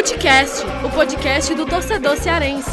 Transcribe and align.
Futecast, 0.00 0.64
o 0.82 0.90
podcast 0.90 1.54
do 1.54 1.66
torcedor 1.66 2.16
cearense. 2.16 2.70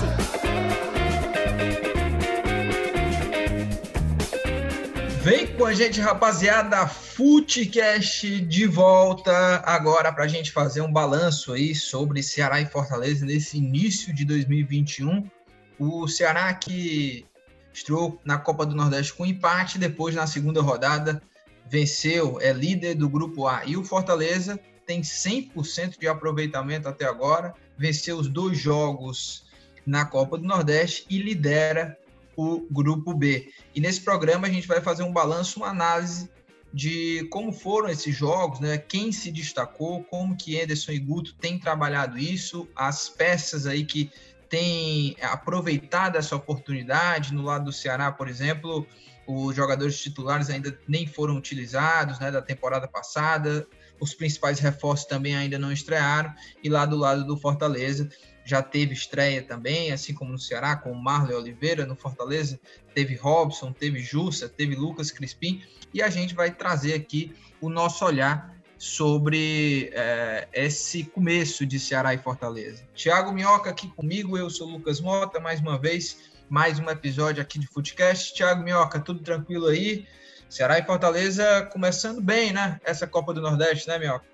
Vem 5.21 5.45
com 5.47 5.65
a 5.65 5.73
gente, 5.73 5.99
rapaziada, 5.99 6.87
Futecast 6.87 8.39
de 8.45 8.65
volta 8.65 9.61
agora 9.65 10.13
para 10.13 10.23
a 10.23 10.27
gente 10.29 10.53
fazer 10.53 10.79
um 10.79 10.89
balanço 10.89 11.51
aí 11.51 11.75
sobre 11.75 12.23
Ceará 12.23 12.61
e 12.61 12.65
Fortaleza 12.65 13.25
nesse 13.25 13.57
início 13.57 14.13
de 14.13 14.23
2021. 14.23 15.29
O 15.77 16.07
Ceará 16.07 16.53
que 16.53 17.25
estreou 17.73 18.21
na 18.23 18.37
Copa 18.37 18.65
do 18.65 18.73
Nordeste 18.73 19.13
com 19.13 19.25
empate, 19.25 19.77
depois 19.77 20.15
na 20.15 20.27
segunda 20.27 20.61
rodada 20.61 21.21
venceu, 21.69 22.39
é 22.39 22.53
líder 22.53 22.95
do 22.95 23.09
grupo 23.09 23.45
A. 23.49 23.65
E 23.65 23.75
o 23.75 23.83
Fortaleza 23.83 24.57
tem 24.87 25.01
100% 25.01 25.99
de 25.99 26.07
aproveitamento 26.07 26.87
até 26.87 27.05
agora, 27.05 27.53
venceu 27.77 28.17
os 28.17 28.29
dois 28.29 28.57
jogos 28.57 29.45
na 29.85 30.05
Copa 30.05 30.37
do 30.37 30.45
Nordeste 30.45 31.05
e 31.09 31.19
lidera 31.19 31.99
o 32.37 32.65
grupo 32.71 33.13
B. 33.13 33.51
E 33.75 33.81
nesse 33.81 34.01
programa 34.01 34.47
a 34.47 34.49
gente 34.49 34.67
vai 34.67 34.81
fazer 34.81 35.03
um 35.03 35.11
balanço, 35.11 35.59
uma 35.59 35.69
análise 35.69 36.29
de 36.73 37.27
como 37.31 37.51
foram 37.51 37.89
esses 37.89 38.15
jogos, 38.15 38.59
né? 38.59 38.77
Quem 38.77 39.11
se 39.11 39.31
destacou, 39.31 40.03
como 40.05 40.37
que 40.37 40.55
Ederson 40.55 40.91
e 40.91 40.99
Guto 40.99 41.33
têm 41.35 41.59
trabalhado 41.59 42.17
isso, 42.17 42.67
as 42.75 43.09
peças 43.09 43.65
aí 43.65 43.85
que 43.85 44.09
têm 44.49 45.17
aproveitado 45.21 46.15
essa 46.15 46.35
oportunidade 46.35 47.33
no 47.33 47.43
lado 47.43 47.65
do 47.65 47.73
Ceará, 47.73 48.11
por 48.11 48.29
exemplo, 48.29 48.87
os 49.25 49.53
jogadores 49.55 49.99
titulares 49.99 50.49
ainda 50.49 50.77
nem 50.87 51.05
foram 51.05 51.35
utilizados, 51.35 52.19
né, 52.19 52.31
da 52.31 52.41
temporada 52.41 52.87
passada. 52.87 53.67
Os 53.99 54.13
principais 54.13 54.59
reforços 54.59 55.07
também 55.07 55.35
ainda 55.35 55.57
não 55.57 55.71
estrearam 55.71 56.33
e 56.63 56.69
lá 56.69 56.85
do 56.85 56.95
lado 56.95 57.25
do 57.25 57.37
Fortaleza 57.37 58.09
já 58.47 58.61
teve 58.61 58.93
estreia 58.93 59.41
também, 59.41 59.91
assim 59.91 60.13
como 60.13 60.31
no 60.31 60.39
Ceará, 60.39 60.77
com 60.77 60.89
o 60.91 60.95
Marley 60.95 61.35
Oliveira 61.35 61.85
no 61.85 61.97
Fortaleza, 61.97 62.57
teve 62.95 63.13
Robson, 63.13 63.73
teve 63.73 63.99
Jussa, 63.99 64.47
teve 64.47 64.73
Lucas 64.73 65.11
Crispim, 65.11 65.61
e 65.93 66.01
a 66.01 66.09
gente 66.09 66.33
vai 66.33 66.49
trazer 66.49 66.93
aqui 66.93 67.35
o 67.59 67.69
nosso 67.69 68.05
olhar 68.05 68.55
sobre 68.77 69.89
é, 69.93 70.47
esse 70.53 71.03
começo 71.03 71.65
de 71.65 71.77
Ceará 71.77 72.13
e 72.13 72.17
Fortaleza. 72.17 72.87
Tiago 72.93 73.33
Minhoca 73.33 73.69
aqui 73.69 73.89
comigo, 73.89 74.37
eu 74.37 74.49
sou 74.49 74.69
Lucas 74.69 75.01
Mota, 75.01 75.41
mais 75.41 75.59
uma 75.59 75.77
vez, 75.77 76.17
mais 76.49 76.79
um 76.79 76.89
episódio 76.89 77.41
aqui 77.41 77.59
de 77.59 77.67
Footcast. 77.67 78.33
Tiago 78.33 78.63
Minhoca, 78.63 78.99
tudo 78.99 79.19
tranquilo 79.19 79.67
aí? 79.67 80.07
Ceará 80.49 80.79
e 80.79 80.83
Fortaleza 80.83 81.67
começando 81.71 82.21
bem, 82.21 82.53
né? 82.53 82.79
Essa 82.83 83.05
Copa 83.05 83.33
do 83.33 83.41
Nordeste, 83.41 83.87
né, 83.87 83.99
Minhoca? 83.99 84.25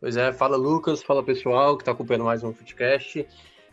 Pois 0.00 0.16
é, 0.16 0.32
fala 0.32 0.56
Lucas, 0.56 1.02
fala 1.02 1.22
pessoal 1.22 1.76
que 1.76 1.82
está 1.82 1.92
acompanhando 1.92 2.24
mais 2.24 2.42
um 2.42 2.52
Footcast. 2.52 3.26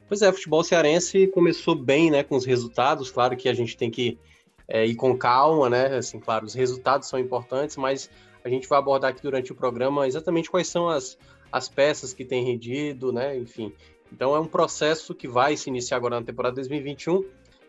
Pois 0.08 0.22
é, 0.22 0.31
futebol 0.31 0.64
cearense 0.64 1.28
começou 1.28 1.75
bem, 1.75 2.12
né, 2.12 2.23
com 2.23 2.36
os 2.36 2.45
resultados. 2.45 3.09
Claro 3.09 3.36
que 3.36 3.50
a 3.50 3.53
gente 3.53 3.75
tem 3.75 3.89
que 3.89 4.19
é, 4.67 4.86
ir 4.86 4.95
com 4.95 5.17
calma, 5.17 5.69
né? 5.69 5.97
Assim, 5.97 6.19
claro, 6.19 6.45
os 6.45 6.53
resultados 6.53 7.09
são 7.09 7.19
importantes, 7.19 7.75
mas 7.75 8.09
a 8.44 8.50
gente 8.50 8.67
vai 8.67 8.80
abordar 8.80 9.12
aqui 9.12 9.22
durante 9.22 9.52
o 9.52 9.56
programa 9.56 10.08
exatamente 10.08 10.50
quais 10.50 10.67
são 10.67 10.88
as, 10.89 11.17
as 11.52 11.67
peças 11.67 12.14
que 12.14 12.23
têm 12.23 12.45
rendido, 12.45 13.12
né? 13.12 13.38
Enfim, 13.38 13.73
então 14.12 14.36
é 14.36 14.39
um 14.39 14.47
processo 14.47 15.16
que 15.16 15.28
vai 15.28 15.58
se 15.58 15.69
iniciar 15.69 15.97
agora 15.97 16.19
na 16.19 16.25
temporada 16.25 16.56
2021 16.56 17.25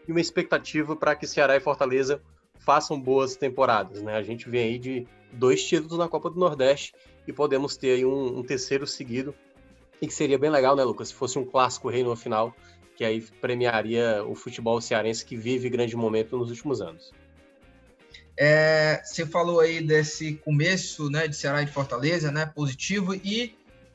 e 0.06 0.12
uma 0.12 0.20
expectativa 0.20 0.94
para 0.94 1.16
que 1.16 1.26
Ceará 1.26 1.56
e 1.56 1.60
Fortaleza 1.60 2.20
façam 2.64 3.00
boas 3.00 3.36
temporadas, 3.36 4.02
né? 4.02 4.14
A 4.16 4.22
gente 4.22 4.48
vem 4.48 4.64
aí 4.64 4.78
de 4.78 5.06
dois 5.32 5.64
títulos 5.64 5.98
na 5.98 6.08
Copa 6.08 6.30
do 6.30 6.38
Nordeste 6.38 6.92
e 7.27 7.32
podemos 7.32 7.77
ter 7.77 7.92
aí 7.92 8.05
um, 8.05 8.38
um 8.38 8.42
terceiro 8.42 8.86
seguido 8.86 9.34
e 10.00 10.06
que 10.06 10.14
seria 10.14 10.39
bem 10.39 10.50
legal, 10.50 10.74
né, 10.74 10.83
Lucas? 10.83 11.08
Se 11.08 11.14
fosse 11.14 11.39
um 11.39 11.45
clássico 11.45 11.89
rei 11.89 12.02
no 12.02 12.17
final, 12.17 12.55
que 12.96 13.05
aí 13.05 13.20
premiaria 13.40 14.24
o 14.24 14.34
futebol 14.34 14.80
cearense 14.80 15.24
que 15.24 15.36
vive 15.36 15.68
grande 15.68 15.96
momento 15.96 16.36
nos 16.36 16.50
últimos 16.50 16.80
anos. 16.80 17.12
É, 18.36 19.00
você 19.05 19.27
falou 19.27 19.61
aí 19.61 19.80
desse 19.80 20.34
começo, 20.34 21.11
né, 21.11 21.29
de 21.29 21.36
Ceará 21.36 21.62
e 21.62 21.67
Fortaleza, 21.67 22.33
né, 22.33 22.46
positivo 22.46 23.14
e 23.14 23.55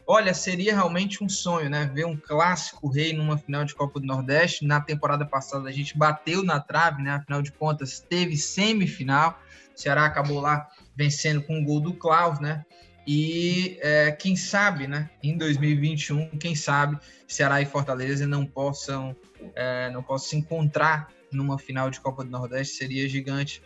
Olha, 0.09 0.33
seria 0.33 0.73
realmente 0.73 1.21
um 1.21 1.27
sonho, 1.27 1.69
né? 1.69 1.91
Ver 1.93 2.05
um 2.05 2.15
clássico 2.15 2.87
rei 2.87 3.11
numa 3.11 3.37
final 3.37 3.65
de 3.65 3.75
Copa 3.75 3.99
do 3.99 4.05
Nordeste. 4.05 4.65
Na 4.65 4.79
temporada 4.79 5.25
passada 5.25 5.67
a 5.67 5.71
gente 5.71 5.97
bateu 5.97 6.41
na 6.43 6.61
trave, 6.61 7.03
né? 7.03 7.11
Afinal 7.11 7.41
de 7.41 7.51
contas, 7.51 7.99
teve 7.99 8.37
semifinal. 8.37 9.37
O 9.75 9.79
Ceará 9.79 10.05
acabou 10.05 10.39
lá 10.39 10.65
vencendo 10.95 11.41
com 11.41 11.59
o 11.59 11.63
gol 11.65 11.81
do 11.81 11.93
Klaus, 11.93 12.39
né? 12.39 12.63
E 13.05 13.77
é, 13.81 14.13
quem 14.13 14.37
sabe, 14.37 14.87
né? 14.87 15.09
Em 15.21 15.37
2021, 15.37 16.29
quem 16.37 16.55
sabe 16.55 16.97
Ceará 17.27 17.61
e 17.61 17.65
Fortaleza 17.65 18.25
não 18.25 18.45
possam, 18.45 19.13
é, 19.55 19.89
não 19.89 20.01
possam 20.01 20.29
se 20.29 20.37
encontrar 20.37 21.09
numa 21.29 21.59
final 21.59 21.89
de 21.89 21.99
Copa 21.99 22.23
do 22.23 22.29
Nordeste. 22.29 22.77
Seria 22.77 23.09
gigante 23.09 23.61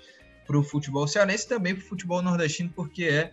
para 0.45 0.57
o 0.57 0.63
futebol 0.63 1.07
cearense 1.07 1.45
e 1.45 1.49
também 1.49 1.75
para 1.75 1.83
o 1.83 1.87
futebol 1.87 2.21
nordestino, 2.21 2.69
porque 2.75 3.05
é 3.05 3.31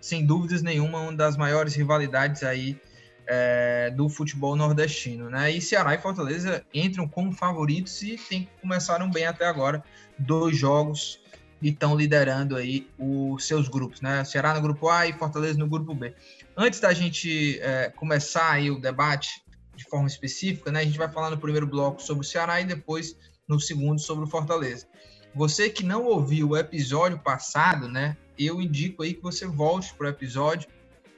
sem 0.00 0.26
dúvidas 0.26 0.62
nenhuma, 0.62 1.00
uma 1.00 1.12
das 1.12 1.36
maiores 1.36 1.74
rivalidades 1.74 2.42
aí 2.42 2.78
é, 3.26 3.90
do 3.90 4.08
futebol 4.08 4.56
nordestino, 4.56 5.30
né? 5.30 5.50
E 5.50 5.60
Ceará 5.60 5.94
e 5.94 5.98
Fortaleza 5.98 6.64
entram 6.74 7.08
como 7.08 7.32
favoritos 7.32 8.02
e 8.02 8.16
tem, 8.16 8.48
começaram 8.60 9.08
bem 9.10 9.24
até 9.24 9.46
agora, 9.46 9.82
dois 10.18 10.56
jogos 10.56 11.20
e 11.62 11.68
estão 11.68 11.96
liderando 11.96 12.56
aí 12.56 12.88
os 12.98 13.46
seus 13.46 13.68
grupos, 13.68 14.00
né? 14.00 14.24
Ceará 14.24 14.52
no 14.54 14.60
grupo 14.60 14.88
A 14.88 15.06
e 15.06 15.12
Fortaleza 15.12 15.58
no 15.58 15.68
grupo 15.68 15.94
B. 15.94 16.12
Antes 16.56 16.80
da 16.80 16.92
gente 16.92 17.58
é, 17.60 17.90
começar 17.90 18.50
aí 18.50 18.70
o 18.70 18.80
debate 18.80 19.42
de 19.76 19.84
forma 19.84 20.08
específica, 20.08 20.72
né? 20.72 20.80
A 20.80 20.84
gente 20.84 20.98
vai 20.98 21.10
falar 21.10 21.30
no 21.30 21.38
primeiro 21.38 21.66
bloco 21.66 22.02
sobre 22.02 22.26
o 22.26 22.28
Ceará 22.28 22.60
e 22.60 22.64
depois 22.64 23.16
no 23.48 23.60
segundo 23.60 24.00
sobre 24.00 24.24
o 24.24 24.28
Fortaleza. 24.28 24.86
Você 25.34 25.70
que 25.70 25.84
não 25.84 26.04
ouviu 26.04 26.50
o 26.50 26.56
episódio 26.56 27.18
passado, 27.18 27.88
né? 27.88 28.16
eu 28.46 28.60
indico 28.60 29.02
aí 29.02 29.12
que 29.12 29.22
você 29.22 29.46
volte 29.46 29.92
para 29.94 30.06
o 30.06 30.10
episódio 30.10 30.68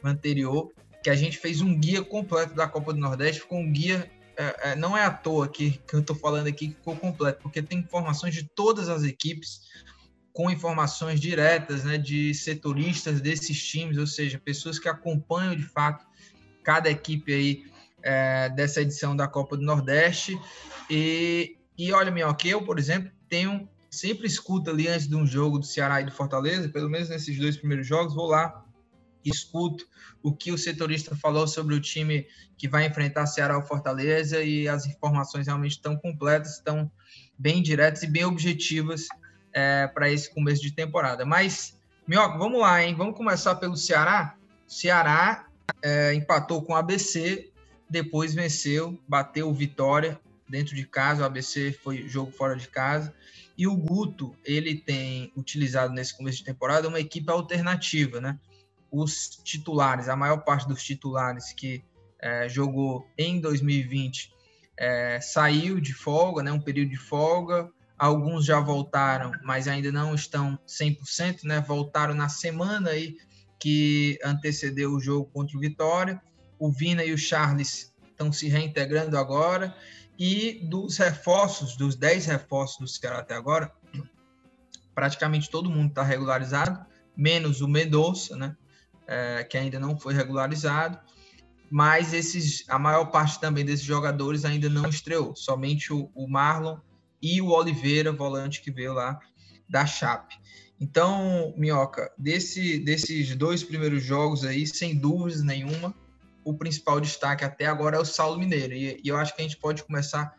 anterior, 0.02 0.72
que 1.02 1.08
a 1.08 1.14
gente 1.14 1.38
fez 1.38 1.60
um 1.60 1.78
guia 1.78 2.02
completo 2.02 2.54
da 2.54 2.66
Copa 2.66 2.92
do 2.92 2.98
Nordeste, 2.98 3.42
ficou 3.42 3.58
um 3.58 3.72
guia, 3.72 4.10
é, 4.36 4.72
é, 4.72 4.76
não 4.76 4.96
é 4.96 5.04
à 5.04 5.10
toa 5.10 5.48
que, 5.48 5.80
que 5.86 5.94
eu 5.94 6.00
estou 6.00 6.16
falando 6.16 6.48
aqui 6.48 6.68
que 6.68 6.74
ficou 6.74 6.96
completo, 6.96 7.40
porque 7.40 7.62
tem 7.62 7.78
informações 7.78 8.34
de 8.34 8.42
todas 8.42 8.88
as 8.88 9.04
equipes, 9.04 9.60
com 10.32 10.50
informações 10.50 11.20
diretas 11.20 11.84
né, 11.84 11.98
de 11.98 12.34
setoristas 12.34 13.20
desses 13.20 13.62
times, 13.62 13.98
ou 13.98 14.06
seja, 14.06 14.40
pessoas 14.42 14.78
que 14.78 14.88
acompanham 14.88 15.54
de 15.54 15.62
fato 15.62 16.04
cada 16.64 16.90
equipe 16.90 17.32
aí 17.32 17.64
é, 18.02 18.48
dessa 18.48 18.80
edição 18.80 19.14
da 19.14 19.28
Copa 19.28 19.56
do 19.56 19.62
Nordeste. 19.62 20.40
E, 20.88 21.56
e 21.76 21.92
olha, 21.92 22.10
Minhoca, 22.10 22.48
eu, 22.48 22.62
por 22.62 22.78
exemplo, 22.78 23.12
tenho 23.28 23.68
sempre 23.92 24.26
escuto 24.26 24.70
ali 24.70 24.88
antes 24.88 25.06
de 25.06 25.14
um 25.14 25.26
jogo 25.26 25.58
do 25.58 25.66
Ceará 25.66 26.00
e 26.00 26.06
do 26.06 26.10
Fortaleza, 26.10 26.66
pelo 26.70 26.88
menos 26.88 27.10
nesses 27.10 27.38
dois 27.38 27.58
primeiros 27.58 27.86
jogos, 27.86 28.14
vou 28.14 28.26
lá, 28.26 28.64
escuto 29.22 29.86
o 30.22 30.34
que 30.34 30.50
o 30.50 30.56
setorista 30.56 31.14
falou 31.14 31.46
sobre 31.46 31.74
o 31.74 31.80
time 31.80 32.26
que 32.56 32.66
vai 32.66 32.86
enfrentar 32.86 33.26
Ceará 33.26 33.56
ou 33.56 33.62
Fortaleza 33.62 34.42
e 34.42 34.66
as 34.66 34.86
informações 34.86 35.46
realmente 35.46 35.72
estão 35.72 35.94
completas, 35.94 36.54
estão 36.54 36.90
bem 37.38 37.62
diretas 37.62 38.02
e 38.02 38.06
bem 38.06 38.24
objetivas 38.24 39.06
é, 39.52 39.86
para 39.86 40.10
esse 40.10 40.32
começo 40.32 40.62
de 40.62 40.72
temporada. 40.72 41.26
Mas, 41.26 41.78
Minhoca, 42.08 42.38
vamos 42.38 42.60
lá, 42.60 42.82
hein? 42.82 42.94
Vamos 42.96 43.14
começar 43.14 43.56
pelo 43.56 43.76
Ceará. 43.76 44.36
Ceará 44.66 45.46
é, 45.82 46.14
empatou 46.14 46.62
com 46.62 46.72
o 46.72 46.76
ABC, 46.76 47.50
depois 47.90 48.32
venceu, 48.32 48.98
bateu 49.06 49.50
o 49.50 49.54
Vitória 49.54 50.18
dentro 50.52 50.76
de 50.76 50.86
casa, 50.86 51.22
o 51.22 51.24
ABC 51.24 51.72
foi 51.82 52.06
jogo 52.06 52.30
fora 52.30 52.54
de 52.54 52.68
casa. 52.68 53.12
E 53.56 53.66
o 53.66 53.74
Guto, 53.74 54.36
ele 54.44 54.76
tem 54.76 55.32
utilizado 55.34 55.94
nesse 55.94 56.14
começo 56.14 56.38
de 56.38 56.44
temporada 56.44 56.88
uma 56.88 57.00
equipe 57.00 57.30
alternativa, 57.30 58.20
né? 58.20 58.38
Os 58.90 59.40
titulares, 59.42 60.10
a 60.10 60.14
maior 60.14 60.44
parte 60.44 60.68
dos 60.68 60.84
titulares 60.84 61.54
que 61.54 61.82
é, 62.20 62.50
jogou 62.50 63.08
em 63.16 63.40
2020 63.40 64.30
é, 64.78 65.18
saiu 65.22 65.80
de 65.80 65.94
folga, 65.94 66.42
né? 66.42 66.52
Um 66.52 66.60
período 66.60 66.90
de 66.90 66.98
folga. 66.98 67.70
Alguns 67.98 68.44
já 68.44 68.60
voltaram, 68.60 69.32
mas 69.42 69.66
ainda 69.66 69.90
não 69.90 70.14
estão 70.14 70.58
100%, 70.68 71.44
né? 71.44 71.64
Voltaram 71.66 72.12
na 72.12 72.28
semana 72.28 72.90
aí 72.90 73.16
que 73.58 74.18
antecedeu 74.22 74.92
o 74.92 75.00
jogo 75.00 75.30
contra 75.32 75.56
o 75.56 75.60
Vitória. 75.60 76.20
O 76.58 76.70
Vina 76.70 77.02
e 77.04 77.12
o 77.12 77.18
Charles 77.18 77.92
estão 78.10 78.30
se 78.30 78.48
reintegrando 78.48 79.16
agora. 79.16 79.74
E 80.24 80.60
dos 80.62 80.98
reforços, 80.98 81.76
dos 81.76 81.96
10 81.96 82.26
reforços 82.26 82.78
do 82.78 82.86
Ceará 82.86 83.18
até 83.18 83.34
agora, 83.34 83.72
praticamente 84.94 85.50
todo 85.50 85.68
mundo 85.68 85.88
está 85.88 86.04
regularizado, 86.04 86.86
menos 87.16 87.60
o 87.60 87.66
Mendonça, 87.66 88.36
né? 88.36 88.56
É, 89.04 89.42
que 89.42 89.58
ainda 89.58 89.80
não 89.80 89.98
foi 89.98 90.14
regularizado. 90.14 90.96
Mas 91.68 92.14
esses, 92.14 92.64
a 92.68 92.78
maior 92.78 93.06
parte 93.06 93.40
também 93.40 93.64
desses 93.64 93.84
jogadores 93.84 94.44
ainda 94.44 94.68
não 94.68 94.88
estreou. 94.88 95.34
Somente 95.34 95.92
o, 95.92 96.08
o 96.14 96.28
Marlon 96.28 96.78
e 97.20 97.42
o 97.42 97.48
Oliveira, 97.48 98.12
volante 98.12 98.62
que 98.62 98.70
veio 98.70 98.92
lá 98.92 99.18
da 99.68 99.84
Chape. 99.84 100.36
Então, 100.80 101.52
Minhoca, 101.56 102.12
desse, 102.16 102.78
desses 102.78 103.34
dois 103.34 103.64
primeiros 103.64 104.04
jogos 104.04 104.44
aí, 104.44 104.68
sem 104.68 104.94
dúvidas 104.94 105.42
nenhuma, 105.42 105.92
o 106.44 106.54
principal 106.54 107.00
destaque 107.00 107.44
até 107.44 107.66
agora 107.66 107.96
é 107.96 108.00
o 108.00 108.04
Saulo 108.04 108.38
Mineiro. 108.38 108.72
E, 108.72 109.00
e 109.02 109.08
eu 109.08 109.16
acho 109.16 109.34
que 109.34 109.40
a 109.40 109.44
gente 109.44 109.56
pode 109.56 109.82
começar 109.84 110.34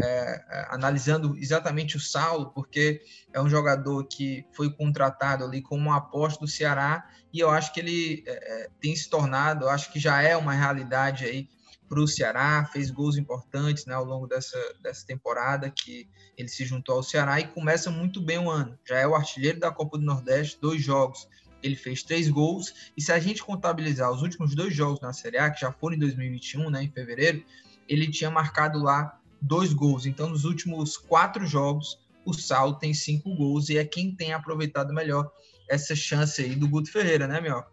é, 0.00 0.04
é, 0.04 0.66
analisando 0.70 1.36
exatamente 1.36 1.96
o 1.96 2.00
Saulo, 2.00 2.50
porque 2.54 3.02
é 3.32 3.40
um 3.40 3.48
jogador 3.48 4.04
que 4.04 4.44
foi 4.52 4.72
contratado 4.72 5.44
ali 5.44 5.62
como 5.62 5.82
uma 5.82 5.98
aposta 5.98 6.40
do 6.40 6.50
Ceará 6.50 7.08
e 7.32 7.40
eu 7.40 7.50
acho 7.50 7.72
que 7.72 7.80
ele 7.80 8.24
é, 8.26 8.64
é 8.64 8.70
tem 8.80 8.96
se 8.96 9.08
tornado, 9.08 9.66
eu 9.66 9.68
acho 9.68 9.92
que 9.92 10.00
já 10.00 10.22
é 10.22 10.36
uma 10.36 10.54
realidade 10.54 11.24
aí 11.24 11.48
para 11.88 12.00
o 12.00 12.08
Ceará, 12.08 12.64
fez 12.72 12.90
gols 12.90 13.18
importantes 13.18 13.84
né, 13.84 13.94
ao 13.94 14.04
longo 14.04 14.26
dessa, 14.26 14.58
dessa 14.80 15.06
temporada 15.06 15.70
que 15.70 16.08
ele 16.38 16.48
se 16.48 16.64
juntou 16.64 16.96
ao 16.96 17.02
Ceará 17.02 17.38
e 17.38 17.48
começa 17.48 17.90
muito 17.90 18.18
bem 18.18 18.38
o 18.38 18.50
ano. 18.50 18.78
Já 18.88 18.96
é 18.96 19.06
o 19.06 19.14
artilheiro 19.14 19.60
da 19.60 19.70
Copa 19.70 19.98
do 19.98 20.04
Nordeste, 20.04 20.58
dois 20.58 20.82
jogos 20.82 21.28
ele 21.62 21.76
fez 21.76 22.02
três 22.02 22.28
gols, 22.28 22.74
e 22.96 23.02
se 23.02 23.12
a 23.12 23.18
gente 23.18 23.42
contabilizar 23.42 24.10
os 24.10 24.22
últimos 24.22 24.54
dois 24.54 24.74
jogos 24.74 25.00
na 25.00 25.12
Série 25.12 25.38
A, 25.38 25.50
que 25.50 25.60
já 25.60 25.72
foram 25.72 25.96
em 25.96 25.98
2021, 25.98 26.70
né, 26.70 26.82
em 26.82 26.90
fevereiro, 26.90 27.42
ele 27.88 28.10
tinha 28.10 28.30
marcado 28.30 28.82
lá 28.82 29.18
dois 29.40 29.72
gols. 29.72 30.06
Então, 30.06 30.28
nos 30.28 30.44
últimos 30.44 30.96
quatro 30.96 31.46
jogos, 31.46 31.98
o 32.24 32.32
Saulo 32.32 32.74
tem 32.74 32.94
cinco 32.94 33.34
gols 33.34 33.68
e 33.68 33.76
é 33.76 33.84
quem 33.84 34.14
tem 34.14 34.32
aproveitado 34.32 34.92
melhor 34.92 35.30
essa 35.68 35.94
chance 35.94 36.42
aí 36.42 36.54
do 36.54 36.68
Guto 36.68 36.90
Ferreira, 36.90 37.26
né, 37.26 37.40
Mioca? 37.40 37.70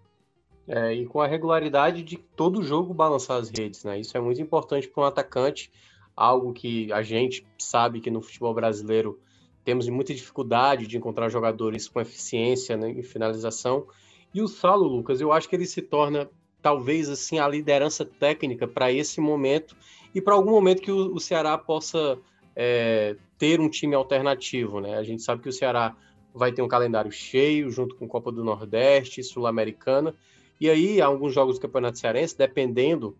É, 0.68 0.94
e 0.94 1.06
com 1.06 1.20
a 1.20 1.28
regularidade 1.28 2.04
de 2.04 2.18
todo 2.18 2.64
jogo 2.64 2.94
balançar 2.94 3.38
as 3.38 3.50
redes, 3.50 3.84
né? 3.84 4.00
Isso 4.00 4.16
é 4.16 4.22
muito 4.22 4.40
importante 4.40 4.88
para 4.88 5.04
um 5.04 5.08
atacante, 5.08 5.72
algo 6.16 6.54
que 6.54 6.92
a 6.94 7.02
gente 7.02 7.46
sabe 7.58 8.00
que 8.00 8.12
no 8.12 8.22
futebol 8.22 8.54
brasileiro 8.54 9.20
temos 9.64 9.88
muita 9.90 10.14
dificuldade 10.14 10.88
de 10.88 10.98
encontrar 10.98 11.30
jogadores 11.30 11.88
com 11.88 12.00
eficiência 12.00 12.78
né, 12.78 12.90
em 12.90 13.04
finalização. 13.04 13.86
E 14.34 14.42
o 14.42 14.48
Saulo, 14.48 14.88
Lucas, 14.88 15.22
eu 15.22 15.32
acho 15.32 15.50
que 15.50 15.56
ele 15.56 15.66
se 15.66 15.82
torna 15.82 16.30
talvez 16.62 17.10
assim 17.10 17.40
a 17.40 17.48
liderança 17.48 18.06
técnica 18.06 18.68
para 18.68 18.92
esse 18.92 19.22
momento 19.22 19.76
e 20.14 20.22
para 20.22 20.34
algum 20.34 20.52
momento 20.52 20.82
que 20.82 20.92
o, 20.92 21.14
o 21.14 21.20
Ceará 21.20 21.58
possa 21.58 22.18
é, 22.56 23.16
ter 23.38 23.60
um 23.60 23.70
time 23.70 23.96
alternativo, 23.96 24.80
né? 24.80 24.98
A 24.98 25.04
gente 25.04 25.22
sabe 25.22 25.42
que 25.42 25.50
o 25.50 25.54
Ceará 25.54 25.96
vai 26.34 26.52
ter 26.52 26.62
um 26.62 26.68
calendário 26.68 27.12
cheio, 27.12 27.72
junto 27.72 27.96
com 27.96 28.08
Copa 28.08 28.32
do 28.32 28.44
Nordeste, 28.44 29.24
Sul-Americana, 29.24 30.14
e 30.60 30.70
aí 30.70 31.02
alguns 31.02 31.34
jogos 31.34 31.56
do 31.56 31.62
Campeonato 31.62 31.98
Cearense, 31.98 32.38
dependendo 32.38 33.18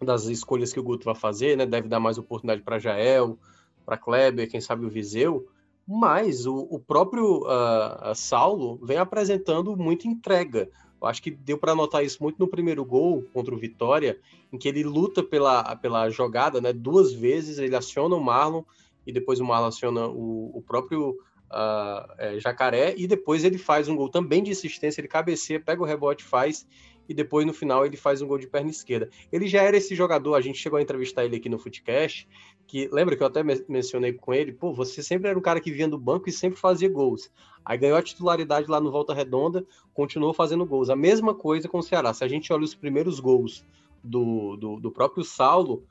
das 0.00 0.26
escolhas 0.26 0.72
que 0.72 0.78
o 0.78 0.82
Guto 0.82 1.04
vai 1.04 1.14
fazer, 1.14 1.56
né? 1.56 1.66
Deve 1.66 1.88
dar 1.88 1.98
mais 1.98 2.18
oportunidade 2.18 2.62
para 2.62 2.78
Jael, 2.78 3.36
para 3.84 3.96
Kleber, 3.96 4.48
quem 4.48 4.60
sabe 4.60 4.86
o 4.86 4.90
Viseu, 4.90 5.48
mas 5.90 6.44
o, 6.44 6.54
o 6.70 6.78
próprio 6.78 7.44
uh, 7.46 8.14
Saulo 8.14 8.78
vem 8.82 8.98
apresentando 8.98 9.74
muita 9.74 10.06
entrega. 10.06 10.68
Eu 11.00 11.08
acho 11.08 11.22
que 11.22 11.30
deu 11.30 11.56
para 11.56 11.74
notar 11.74 12.04
isso 12.04 12.22
muito 12.22 12.38
no 12.38 12.46
primeiro 12.46 12.84
gol 12.84 13.24
contra 13.32 13.54
o 13.54 13.58
Vitória, 13.58 14.18
em 14.52 14.58
que 14.58 14.68
ele 14.68 14.82
luta 14.82 15.22
pela, 15.22 15.74
pela 15.76 16.10
jogada, 16.10 16.60
né? 16.60 16.74
Duas 16.74 17.14
vezes 17.14 17.58
ele 17.58 17.74
aciona 17.74 18.14
o 18.14 18.20
Marlon 18.20 18.64
e 19.06 19.12
depois 19.12 19.40
o 19.40 19.44
Marlon 19.46 19.68
aciona 19.68 20.06
o, 20.06 20.50
o 20.58 20.60
próprio 20.60 21.12
uh, 21.50 22.12
é, 22.18 22.38
Jacaré 22.38 22.94
e 22.94 23.06
depois 23.06 23.42
ele 23.42 23.56
faz 23.56 23.88
um 23.88 23.96
gol 23.96 24.10
também 24.10 24.42
de 24.42 24.50
insistência, 24.50 25.00
ele 25.00 25.08
cabeceia, 25.08 25.58
pega 25.58 25.80
o 25.80 25.86
rebote, 25.86 26.22
faz 26.22 26.66
e 27.08 27.14
depois 27.14 27.46
no 27.46 27.52
final 27.52 27.86
ele 27.86 27.96
faz 27.96 28.20
um 28.20 28.26
gol 28.26 28.38
de 28.38 28.46
perna 28.46 28.70
esquerda. 28.70 29.08
Ele 29.32 29.48
já 29.48 29.62
era 29.62 29.76
esse 29.76 29.94
jogador, 29.94 30.34
a 30.34 30.40
gente 30.40 30.58
chegou 30.58 30.78
a 30.78 30.82
entrevistar 30.82 31.24
ele 31.24 31.36
aqui 31.36 31.48
no 31.48 31.58
Footcast, 31.58 32.28
que 32.66 32.88
lembra 32.92 33.16
que 33.16 33.22
eu 33.22 33.26
até 33.26 33.42
mencionei 33.42 34.12
com 34.12 34.34
ele, 34.34 34.52
pô, 34.52 34.72
você 34.72 35.02
sempre 35.02 35.28
era 35.28 35.38
um 35.38 35.42
cara 35.42 35.60
que 35.60 35.70
vinha 35.70 35.88
do 35.88 35.98
banco 35.98 36.28
e 36.28 36.32
sempre 36.32 36.60
fazia 36.60 36.88
gols. 36.88 37.30
Aí 37.64 37.78
ganhou 37.78 37.96
a 37.96 38.02
titularidade 38.02 38.70
lá 38.70 38.80
no 38.80 38.90
Volta 38.90 39.14
Redonda, 39.14 39.64
continuou 39.94 40.34
fazendo 40.34 40.66
gols. 40.66 40.90
A 40.90 40.96
mesma 40.96 41.34
coisa 41.34 41.68
com 41.68 41.78
o 41.78 41.82
Ceará. 41.82 42.12
Se 42.12 42.24
a 42.24 42.28
gente 42.28 42.52
olha 42.52 42.64
os 42.64 42.74
primeiros 42.74 43.20
gols 43.20 43.64
do, 44.02 44.56
do, 44.56 44.80
do 44.80 44.90
próprio 44.90 45.24
Saulo, 45.24 45.82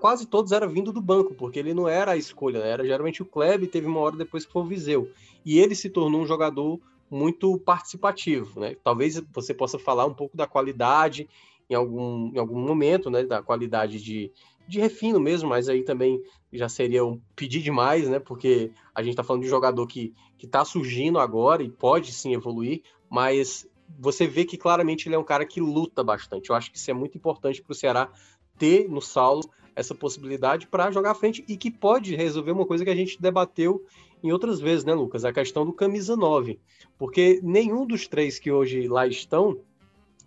quase 0.00 0.26
todos 0.26 0.52
eram 0.52 0.68
vindo 0.68 0.92
do 0.92 1.00
banco, 1.00 1.34
porque 1.34 1.58
ele 1.58 1.74
não 1.74 1.88
era 1.88 2.12
a 2.12 2.16
escolha, 2.16 2.60
né? 2.60 2.68
era 2.68 2.84
geralmente 2.84 3.20
o 3.20 3.26
Kleb, 3.26 3.66
teve 3.66 3.86
uma 3.86 3.98
hora 4.00 4.16
depois 4.16 4.46
que 4.46 4.52
foi 4.52 4.62
o 4.62 4.66
Viseu. 4.66 5.10
E 5.44 5.58
ele 5.58 5.74
se 5.74 5.90
tornou 5.90 6.20
um 6.20 6.26
jogador 6.26 6.80
muito 7.10 7.58
participativo, 7.58 8.60
né? 8.60 8.76
Talvez 8.82 9.22
você 9.32 9.54
possa 9.54 9.78
falar 9.78 10.06
um 10.06 10.14
pouco 10.14 10.36
da 10.36 10.46
qualidade 10.46 11.28
em 11.68 11.74
algum, 11.74 12.32
em 12.34 12.38
algum 12.38 12.60
momento, 12.60 13.10
né? 13.10 13.24
Da 13.24 13.42
qualidade 13.42 14.02
de, 14.02 14.32
de 14.66 14.80
refino 14.80 15.20
mesmo, 15.20 15.48
mas 15.48 15.68
aí 15.68 15.82
também 15.82 16.20
já 16.52 16.68
seria 16.68 17.04
um 17.04 17.20
pedir 17.34 17.62
demais, 17.62 18.08
né? 18.08 18.18
Porque 18.18 18.72
a 18.94 19.02
gente 19.02 19.12
está 19.12 19.22
falando 19.22 19.42
de 19.42 19.48
um 19.48 19.50
jogador 19.50 19.86
que 19.86 20.14
está 20.40 20.64
surgindo 20.64 21.18
agora 21.18 21.62
e 21.62 21.70
pode 21.70 22.12
sim 22.12 22.34
evoluir, 22.34 22.82
mas 23.08 23.68
você 23.98 24.26
vê 24.26 24.44
que 24.44 24.56
claramente 24.56 25.08
ele 25.08 25.14
é 25.14 25.18
um 25.18 25.24
cara 25.24 25.46
que 25.46 25.60
luta 25.60 26.02
bastante. 26.02 26.50
Eu 26.50 26.56
acho 26.56 26.70
que 26.70 26.76
isso 26.76 26.90
é 26.90 26.94
muito 26.94 27.16
importante 27.16 27.62
para 27.62 27.72
o 27.72 27.74
Ceará 27.74 28.10
ter 28.58 28.88
no 28.88 29.00
Saulo 29.00 29.48
essa 29.76 29.94
possibilidade 29.94 30.66
para 30.66 30.90
jogar 30.90 31.10
à 31.10 31.14
frente 31.14 31.44
e 31.46 31.56
que 31.56 31.70
pode 31.70 32.16
resolver 32.16 32.50
uma 32.50 32.66
coisa 32.66 32.82
que 32.82 32.90
a 32.90 32.96
gente 32.96 33.20
debateu 33.20 33.84
em 34.24 34.32
outras 34.32 34.58
vezes, 34.58 34.84
né, 34.84 34.94
Lucas? 34.94 35.24
A 35.24 35.32
questão 35.32 35.66
do 35.66 35.72
camisa 35.72 36.16
9. 36.16 36.58
Porque 36.98 37.38
nenhum 37.42 37.86
dos 37.86 38.08
três 38.08 38.38
que 38.38 38.50
hoje 38.50 38.88
lá 38.88 39.06
estão 39.06 39.60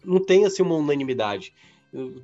não 0.06 0.24
tem 0.24 0.46
assim 0.46 0.62
uma 0.62 0.76
unanimidade. 0.76 1.52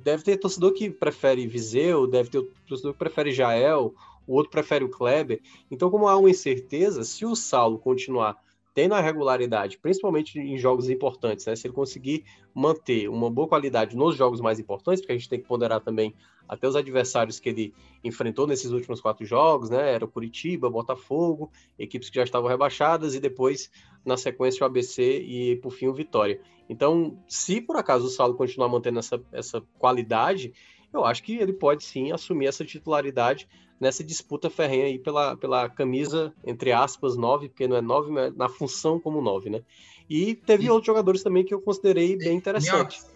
Deve 0.02 0.22
ter 0.22 0.36
torcedor 0.36 0.72
que 0.72 0.88
prefere 0.88 1.46
Viseu, 1.46 2.06
deve 2.06 2.30
ter 2.30 2.42
torcedor 2.66 2.92
que 2.92 2.98
prefere 2.98 3.32
Jael, 3.32 3.92
o 4.26 4.34
outro 4.34 4.50
prefere 4.50 4.84
o 4.84 4.88
Kleber. 4.88 5.40
Então, 5.70 5.90
como 5.90 6.08
há 6.08 6.16
uma 6.16 6.30
incerteza, 6.30 7.02
se 7.02 7.26
o 7.26 7.34
Saulo 7.34 7.78
continuar 7.78 8.40
tendo 8.72 8.94
a 8.94 9.00
regularidade, 9.00 9.78
principalmente 9.78 10.38
em 10.38 10.58
jogos 10.58 10.90
importantes, 10.90 11.46
né? 11.46 11.56
Se 11.56 11.66
ele 11.66 11.74
conseguir 11.74 12.24
manter 12.54 13.08
uma 13.08 13.30
boa 13.30 13.48
qualidade 13.48 13.96
nos 13.96 14.14
jogos 14.14 14.40
mais 14.40 14.60
importantes, 14.60 15.00
porque 15.00 15.12
a 15.12 15.16
gente 15.16 15.30
tem 15.30 15.40
que 15.40 15.48
ponderar 15.48 15.80
também 15.80 16.14
até 16.48 16.66
os 16.66 16.76
adversários 16.76 17.40
que 17.40 17.48
ele 17.48 17.74
enfrentou 18.02 18.46
nesses 18.46 18.70
últimos 18.70 19.00
quatro 19.00 19.24
jogos, 19.24 19.70
né? 19.70 19.92
Era 19.92 20.04
o 20.04 20.08
Curitiba, 20.08 20.70
Botafogo, 20.70 21.50
equipes 21.78 22.08
que 22.08 22.16
já 22.16 22.24
estavam 22.24 22.48
rebaixadas, 22.48 23.14
e 23.14 23.20
depois, 23.20 23.70
na 24.04 24.16
sequência, 24.16 24.62
o 24.62 24.66
ABC 24.66 25.20
e, 25.20 25.56
por 25.56 25.70
fim, 25.70 25.86
o 25.88 25.94
Vitória. 25.94 26.40
Então, 26.68 27.18
se 27.28 27.60
por 27.60 27.76
acaso 27.76 28.06
o 28.06 28.10
Saulo 28.10 28.34
continuar 28.34 28.68
mantendo 28.68 28.98
essa, 28.98 29.20
essa 29.32 29.62
qualidade, 29.78 30.52
eu 30.92 31.04
acho 31.04 31.22
que 31.22 31.36
ele 31.36 31.52
pode 31.52 31.84
sim 31.84 32.12
assumir 32.12 32.46
essa 32.46 32.64
titularidade 32.64 33.48
nessa 33.80 34.02
disputa 34.02 34.48
ferrenha 34.48 34.86
aí 34.86 34.98
pela, 34.98 35.36
pela 35.36 35.68
camisa, 35.68 36.32
entre 36.44 36.72
aspas, 36.72 37.16
9, 37.16 37.48
porque 37.48 37.68
não 37.68 37.76
é 37.76 37.80
9, 37.80 38.10
mas 38.10 38.34
na 38.34 38.48
função 38.48 38.98
como 38.98 39.20
9, 39.20 39.50
né? 39.50 39.62
E 40.08 40.34
teve 40.34 40.66
e... 40.66 40.70
outros 40.70 40.86
jogadores 40.86 41.22
também 41.22 41.44
que 41.44 41.52
eu 41.52 41.60
considerei 41.60 42.16
bem 42.16 42.36
interessantes. 42.36 43.06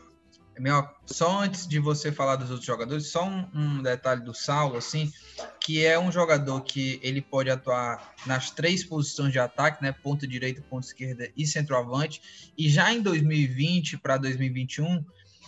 Minhoca, 0.60 0.94
só 1.06 1.40
antes 1.40 1.66
de 1.66 1.78
você 1.78 2.12
falar 2.12 2.36
dos 2.36 2.50
outros 2.50 2.66
jogadores, 2.66 3.06
só 3.06 3.26
um, 3.26 3.46
um, 3.54 3.82
detalhe 3.82 4.22
do 4.22 4.34
Saulo, 4.34 4.76
assim, 4.76 5.10
que 5.58 5.84
é 5.84 5.98
um 5.98 6.12
jogador 6.12 6.60
que 6.60 7.00
ele 7.02 7.22
pode 7.22 7.50
atuar 7.50 8.14
nas 8.26 8.50
três 8.50 8.84
posições 8.84 9.32
de 9.32 9.38
ataque, 9.38 9.82
né, 9.82 9.92
ponta 9.92 10.26
direita, 10.26 10.62
ponta 10.68 10.86
esquerda 10.86 11.30
e 11.34 11.46
centroavante, 11.46 12.52
e 12.56 12.68
já 12.68 12.92
em 12.92 13.00
2020 13.00 13.96
para 13.98 14.18
2021, 14.18 15.02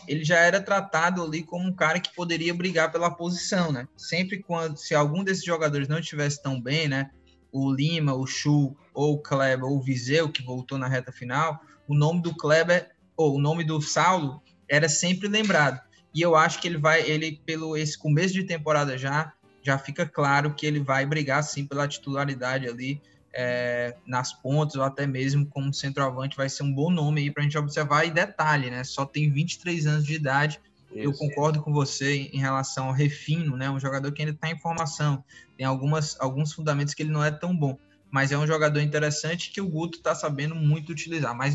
ele 0.09 0.25
já 0.25 0.38
era 0.38 0.61
tratado 0.61 1.23
ali 1.23 1.42
como 1.42 1.69
um 1.69 1.73
cara 1.73 2.00
que 2.00 2.14
poderia 2.14 2.54
brigar 2.54 2.90
pela 2.90 3.11
posição, 3.11 3.71
né, 3.71 3.87
sempre 3.97 4.42
quando, 4.42 4.78
se 4.78 4.95
algum 4.95 5.23
desses 5.23 5.45
jogadores 5.45 5.88
não 5.88 5.99
estivesse 5.99 6.42
tão 6.42 6.61
bem, 6.61 6.88
né, 6.88 7.11
o 7.52 7.71
Lima, 7.71 8.14
o 8.14 8.26
Chu, 8.26 8.75
ou 8.95 9.14
o 9.14 9.19
Kleber, 9.19 9.66
ou 9.66 9.76
o 9.76 9.83
Viseu, 9.83 10.31
que 10.31 10.42
voltou 10.42 10.78
na 10.78 10.88
reta 10.88 11.12
final, 11.12 11.61
o 11.87 11.95
nome 11.95 12.23
do 12.23 12.35
Kleber, 12.35 12.90
ou 13.14 13.37
o 13.37 13.40
nome 13.40 13.62
do 13.62 13.81
Saulo 13.81 14.42
era 14.73 14.88
sempre 14.88 15.29
lembrado. 15.29 15.79
E 16.14 16.23
eu 16.23 16.35
acho 16.35 16.59
que 16.59 16.67
ele 16.67 16.79
vai, 16.79 17.02
ele 17.02 17.38
pelo 17.45 17.76
esse 17.76 17.99
começo 17.99 18.33
de 18.33 18.45
temporada 18.45 18.97
já, 18.97 19.35
já 19.62 19.76
fica 19.76 20.07
claro 20.07 20.55
que 20.55 20.64
ele 20.64 20.81
vai 20.81 21.05
brigar 21.05 21.45
sim 21.45 21.67
pela 21.67 21.87
titularidade 21.87 22.67
ali 22.67 22.99
é, 23.35 23.95
nas 24.07 24.33
pontas 24.33 24.76
ou 24.76 24.83
até 24.83 25.07
mesmo 25.07 25.45
como 25.45 25.75
centroavante 25.75 26.38
vai 26.38 26.49
ser 26.49 26.62
um 26.62 26.73
bom 26.73 26.91
nome 26.91 27.21
aí 27.21 27.31
para 27.31 27.43
a 27.43 27.45
gente 27.45 27.59
observar. 27.59 28.07
E 28.07 28.11
detalhe, 28.11 28.71
né? 28.71 28.83
Só 28.83 29.05
tem 29.05 29.31
23 29.31 29.87
anos 29.87 30.07
de 30.07 30.14
idade. 30.14 30.59
Isso. 30.91 31.00
Eu 31.00 31.12
concordo 31.12 31.62
com 31.62 31.71
você 31.71 32.31
em 32.33 32.38
relação 32.38 32.87
ao 32.87 32.95
refino, 32.95 33.59
né? 33.59 33.71
Um 33.71 33.79
jogador 33.79 34.11
que 34.11 34.23
ainda 34.23 34.35
está 34.35 34.50
em 34.50 34.59
formação, 34.59 35.23
tem 35.55 35.67
algumas, 35.67 36.19
alguns 36.19 36.55
fundamentos 36.55 36.95
que 36.95 37.02
ele 37.02 37.12
não 37.12 37.23
é 37.23 37.31
tão 37.31 37.55
bom, 37.55 37.79
mas 38.11 38.33
é 38.33 38.38
um 38.38 38.47
jogador 38.47 38.81
interessante 38.81 39.50
que 39.50 39.61
o 39.61 39.69
Guto 39.69 39.99
está 39.99 40.14
sabendo 40.14 40.55
muito 40.55 40.93
utilizar. 40.93 41.37
Mas 41.37 41.52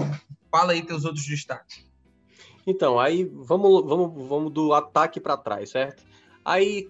fala 0.52 0.74
aí 0.74 0.84
teus 0.84 1.04
outros 1.04 1.26
destaques. 1.26 1.88
Então, 2.68 3.00
aí 3.00 3.24
vamos, 3.24 3.86
vamos, 3.86 4.28
vamos 4.28 4.52
do 4.52 4.74
ataque 4.74 5.22
para 5.22 5.38
trás, 5.38 5.70
certo? 5.70 6.04
Aí, 6.44 6.90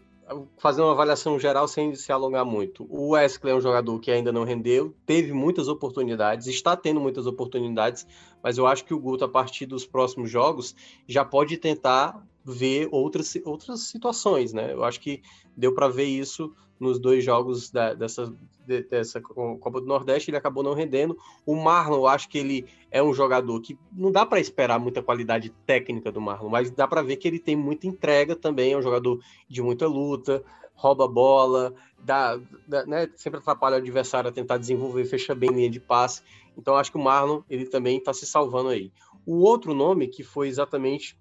fazer 0.58 0.82
uma 0.82 0.92
avaliação 0.92 1.40
geral 1.40 1.68
sem 1.68 1.94
se 1.94 2.12
alongar 2.12 2.44
muito. 2.44 2.88
O 2.90 3.10
Wesley 3.10 3.54
é 3.54 3.56
um 3.56 3.62
jogador 3.62 4.00
que 4.00 4.10
ainda 4.10 4.32
não 4.32 4.44
rendeu, 4.44 4.96
teve 5.06 5.32
muitas 5.32 5.68
oportunidades, 5.68 6.48
está 6.48 6.76
tendo 6.76 7.00
muitas 7.00 7.28
oportunidades, 7.28 8.08
mas 8.42 8.58
eu 8.58 8.66
acho 8.66 8.84
que 8.86 8.94
o 8.94 9.00
Guto, 9.00 9.24
a 9.24 9.30
partir 9.30 9.68
dos 9.68 9.86
próximos 9.86 10.32
jogos, 10.32 10.76
já 11.08 11.24
pode 11.24 11.56
tentar 11.58 12.26
ver 12.54 12.88
outras, 12.92 13.38
outras 13.44 13.82
situações, 13.82 14.54
né? 14.54 14.74
Eu 14.74 14.84
acho 14.84 15.02
que 15.02 15.22
deu 15.56 15.74
para 15.74 15.90
ver 15.90 16.06
isso 16.06 16.54
nos 16.80 17.00
dois 17.00 17.24
jogos 17.24 17.70
da, 17.72 17.94
dessa, 17.94 18.34
dessa 18.90 19.20
Copa 19.20 19.82
do 19.82 19.88
Nordeste, 19.88 20.30
ele 20.30 20.38
acabou 20.38 20.64
não 20.64 20.74
rendendo. 20.74 21.18
O 21.46 21.56
Marlon, 21.56 21.98
eu 21.98 22.08
acho 22.08 22.30
que 22.30 22.38
ele 22.38 22.66
é 22.92 23.02
um 23.02 23.14
jogador 23.14 23.60
que 23.62 23.78
não 23.92 24.12
dá 24.12 24.26
para 24.26 24.40
esperar 24.40 24.80
muita 24.80 25.02
qualidade 25.02 25.50
técnica 25.66 26.12
do 26.12 26.22
Marlon, 26.22 26.50
mas 26.50 26.70
dá 26.70 26.88
para 26.88 27.02
ver 27.02 27.18
que 27.18 27.28
ele 27.28 27.40
tem 27.40 27.56
muita 27.56 27.88
entrega 27.88 28.36
também, 28.36 28.74
é 28.74 28.78
um 28.78 28.82
jogador 28.82 29.20
de 29.50 29.62
muita 29.62 29.88
luta, 29.88 30.44
rouba 30.76 31.08
bola, 31.08 31.74
dá, 32.00 32.40
dá 32.68 32.86
né, 32.86 33.10
sempre 33.16 33.40
atrapalha 33.40 33.76
o 33.76 33.80
adversário 33.80 34.30
a 34.30 34.34
tentar 34.34 34.58
desenvolver, 34.58 35.04
fecha 35.06 35.34
bem 35.34 35.50
linha 35.50 35.70
de 35.70 35.80
passe. 35.80 36.22
Então 36.56 36.76
acho 36.76 36.92
que 36.92 36.98
o 36.98 37.04
Marlon 37.04 37.42
ele 37.50 37.66
também 37.66 37.98
está 37.98 38.14
se 38.14 38.26
salvando 38.26 38.70
aí. 38.70 38.92
O 39.26 39.40
outro 39.40 39.74
nome 39.74 40.08
que 40.08 40.24
foi 40.24 40.48
exatamente 40.48 41.18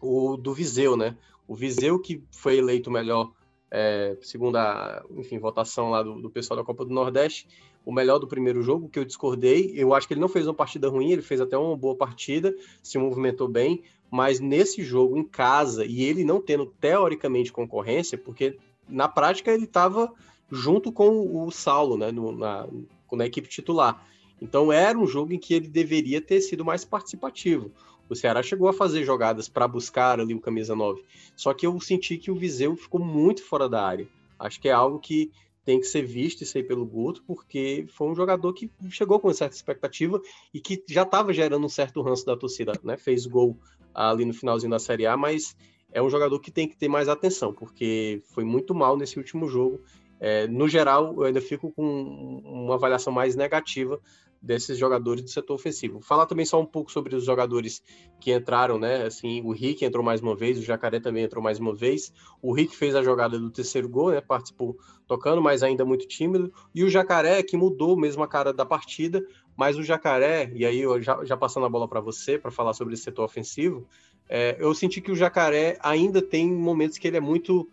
o 0.00 0.36
do 0.36 0.52
Viseu, 0.52 0.96
né? 0.96 1.16
O 1.46 1.54
Viseu 1.54 1.98
que 1.98 2.22
foi 2.30 2.58
eleito 2.58 2.90
melhor 2.90 3.32
é, 3.70 4.16
segundo 4.22 4.56
a 4.56 5.04
enfim, 5.16 5.38
votação 5.38 5.90
lá 5.90 6.02
do, 6.02 6.20
do, 6.20 6.30
pessoal 6.30 6.58
da 6.58 6.64
Copa 6.64 6.84
do 6.84 6.92
Nordeste, 6.92 7.46
o 7.84 7.92
melhor 7.92 8.18
do 8.18 8.26
primeiro 8.26 8.62
jogo, 8.62 8.88
que 8.88 8.98
eu 8.98 9.04
discordei. 9.04 9.72
Eu 9.74 9.94
acho 9.94 10.06
que 10.06 10.14
ele 10.14 10.20
não 10.20 10.28
fez 10.28 10.46
uma 10.46 10.54
partida 10.54 10.88
ruim, 10.88 11.12
ele 11.12 11.22
fez 11.22 11.40
até 11.40 11.56
uma 11.56 11.76
boa 11.76 11.94
partida, 11.94 12.54
se 12.82 12.98
movimentou 12.98 13.48
bem, 13.48 13.82
mas 14.10 14.40
nesse 14.40 14.82
jogo 14.82 15.16
em 15.16 15.24
casa, 15.24 15.84
e 15.84 16.02
ele 16.02 16.24
não 16.24 16.40
tendo 16.40 16.66
teoricamente 16.66 17.52
concorrência, 17.52 18.16
porque 18.16 18.58
na 18.88 19.08
prática 19.08 19.52
ele 19.52 19.64
estava 19.64 20.12
junto 20.50 20.90
com 20.90 21.44
o 21.44 21.50
Saulo, 21.50 21.98
né, 21.98 22.10
no, 22.10 22.32
na, 22.32 22.66
na 23.12 23.26
equipe 23.26 23.48
titular. 23.48 24.06
Então 24.40 24.72
era 24.72 24.98
um 24.98 25.06
jogo 25.06 25.32
em 25.32 25.38
que 25.38 25.52
ele 25.52 25.68
deveria 25.68 26.20
ter 26.20 26.40
sido 26.40 26.64
mais 26.64 26.84
participativo. 26.84 27.70
O 28.08 28.14
Ceará 28.14 28.42
chegou 28.42 28.68
a 28.68 28.72
fazer 28.72 29.04
jogadas 29.04 29.48
para 29.48 29.68
buscar 29.68 30.18
ali 30.20 30.34
o 30.34 30.40
camisa 30.40 30.74
9. 30.74 31.02
Só 31.36 31.52
que 31.52 31.66
eu 31.66 31.78
senti 31.80 32.16
que 32.16 32.30
o 32.30 32.34
Viseu 32.34 32.74
ficou 32.76 33.00
muito 33.00 33.44
fora 33.44 33.68
da 33.68 33.82
área. 33.84 34.08
Acho 34.38 34.60
que 34.60 34.68
é 34.68 34.72
algo 34.72 34.98
que 34.98 35.30
tem 35.64 35.78
que 35.78 35.86
ser 35.86 36.02
visto 36.02 36.42
isso 36.42 36.56
aí 36.56 36.64
pelo 36.64 36.86
Guto, 36.86 37.22
porque 37.26 37.84
foi 37.88 38.08
um 38.08 38.14
jogador 38.14 38.54
que 38.54 38.70
chegou 38.88 39.20
com 39.20 39.30
certa 39.34 39.54
expectativa 39.54 40.18
e 40.54 40.60
que 40.60 40.82
já 40.88 41.02
estava 41.02 41.30
gerando 41.32 41.66
um 41.66 41.68
certo 41.68 42.00
ranço 42.00 42.24
da 42.24 42.34
torcida, 42.34 42.72
né? 42.82 42.96
Fez 42.96 43.26
gol 43.26 43.54
ali 43.94 44.24
no 44.24 44.32
finalzinho 44.32 44.70
da 44.70 44.78
Série 44.78 45.06
A, 45.06 45.14
mas 45.14 45.54
é 45.92 46.00
um 46.00 46.08
jogador 46.08 46.40
que 46.40 46.50
tem 46.50 46.66
que 46.66 46.76
ter 46.76 46.88
mais 46.88 47.08
atenção, 47.08 47.52
porque 47.52 48.22
foi 48.26 48.44
muito 48.44 48.74
mal 48.74 48.96
nesse 48.96 49.18
último 49.18 49.46
jogo. 49.46 49.80
É, 50.20 50.46
no 50.46 50.68
geral, 50.68 51.14
eu 51.16 51.24
ainda 51.24 51.40
fico 51.40 51.70
com 51.72 52.40
uma 52.44 52.74
avaliação 52.74 53.12
mais 53.12 53.36
negativa 53.36 54.00
desses 54.40 54.78
jogadores 54.78 55.22
do 55.22 55.30
setor 55.30 55.54
ofensivo. 55.54 56.00
Falar 56.00 56.26
também 56.26 56.46
só 56.46 56.60
um 56.60 56.66
pouco 56.66 56.92
sobre 56.92 57.14
os 57.14 57.24
jogadores 57.24 57.82
que 58.20 58.32
entraram, 58.32 58.78
né? 58.78 59.04
Assim, 59.04 59.42
o 59.42 59.52
Rick 59.52 59.84
entrou 59.84 60.04
mais 60.04 60.20
uma 60.20 60.36
vez, 60.36 60.58
o 60.58 60.62
Jacaré 60.62 61.00
também 61.00 61.24
entrou 61.24 61.42
mais 61.42 61.58
uma 61.58 61.74
vez. 61.74 62.12
O 62.40 62.52
Rick 62.52 62.76
fez 62.76 62.94
a 62.94 63.02
jogada 63.02 63.38
do 63.38 63.50
terceiro 63.50 63.88
gol, 63.88 64.10
né? 64.10 64.20
Participou 64.20 64.76
tocando, 65.06 65.42
mas 65.42 65.62
ainda 65.62 65.84
muito 65.84 66.06
tímido. 66.06 66.52
E 66.74 66.84
o 66.84 66.88
Jacaré, 66.88 67.42
que 67.42 67.56
mudou 67.56 67.96
mesmo 67.96 68.22
a 68.22 68.28
cara 68.28 68.52
da 68.52 68.64
partida, 68.64 69.24
mas 69.56 69.76
o 69.76 69.82
Jacaré, 69.82 70.52
e 70.54 70.64
aí 70.64 70.80
eu 70.80 71.02
já, 71.02 71.24
já 71.24 71.36
passando 71.36 71.66
a 71.66 71.68
bola 71.68 71.88
para 71.88 72.00
você, 72.00 72.38
para 72.38 72.50
falar 72.50 72.74
sobre 72.74 72.94
esse 72.94 73.02
setor 73.02 73.24
ofensivo, 73.24 73.86
é, 74.28 74.56
eu 74.60 74.72
senti 74.74 75.00
que 75.00 75.10
o 75.10 75.16
Jacaré 75.16 75.78
ainda 75.80 76.22
tem 76.22 76.52
momentos 76.52 76.98
que 76.98 77.08
ele 77.08 77.16
é 77.16 77.20
muito 77.20 77.68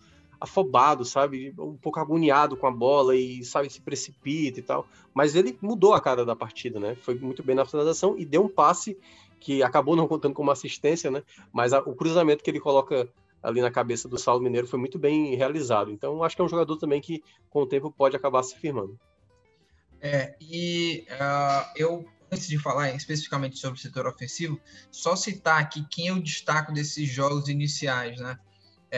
afobado, 0.45 1.03
sabe? 1.03 1.53
Um 1.59 1.75
pouco 1.75 1.99
agoniado 1.99 2.55
com 2.55 2.67
a 2.67 2.71
bola 2.71 3.15
e, 3.15 3.43
sabe, 3.43 3.69
se 3.69 3.81
precipita 3.81 4.59
e 4.59 4.63
tal. 4.63 4.87
Mas 5.13 5.35
ele 5.35 5.57
mudou 5.61 5.93
a 5.93 6.01
cara 6.01 6.25
da 6.25 6.35
partida, 6.35 6.79
né? 6.79 6.95
Foi 7.01 7.15
muito 7.15 7.43
bem 7.43 7.55
na 7.55 7.65
finalização 7.65 8.17
e 8.17 8.25
deu 8.25 8.43
um 8.43 8.49
passe 8.49 8.97
que 9.39 9.61
acabou 9.61 9.95
não 9.95 10.07
contando 10.07 10.33
como 10.33 10.51
assistência, 10.51 11.11
né? 11.11 11.21
Mas 11.51 11.73
a, 11.73 11.79
o 11.79 11.95
cruzamento 11.95 12.43
que 12.43 12.49
ele 12.49 12.59
coloca 12.59 13.07
ali 13.43 13.61
na 13.61 13.69
cabeça 13.69 14.07
do 14.07 14.17
Saulo 14.17 14.41
Mineiro 14.41 14.67
foi 14.67 14.79
muito 14.79 14.97
bem 14.97 15.35
realizado. 15.35 15.91
Então, 15.91 16.23
acho 16.23 16.35
que 16.35 16.41
é 16.41 16.45
um 16.45 16.49
jogador 16.49 16.77
também 16.77 16.99
que, 16.99 17.23
com 17.49 17.61
o 17.61 17.67
tempo, 17.67 17.91
pode 17.91 18.15
acabar 18.15 18.41
se 18.43 18.55
firmando. 18.55 18.99
É, 20.01 20.35
e 20.41 21.05
uh, 21.11 21.71
eu, 21.75 22.05
antes 22.31 22.47
de 22.47 22.57
falar 22.57 22.91
especificamente 22.93 23.57
sobre 23.57 23.79
o 23.79 23.81
setor 23.81 24.07
ofensivo, 24.07 24.59
só 24.91 25.15
citar 25.15 25.61
aqui 25.61 25.85
quem 25.89 26.07
eu 26.07 26.19
destaco 26.19 26.73
desses 26.73 27.07
jogos 27.09 27.47
iniciais, 27.47 28.19
né? 28.19 28.39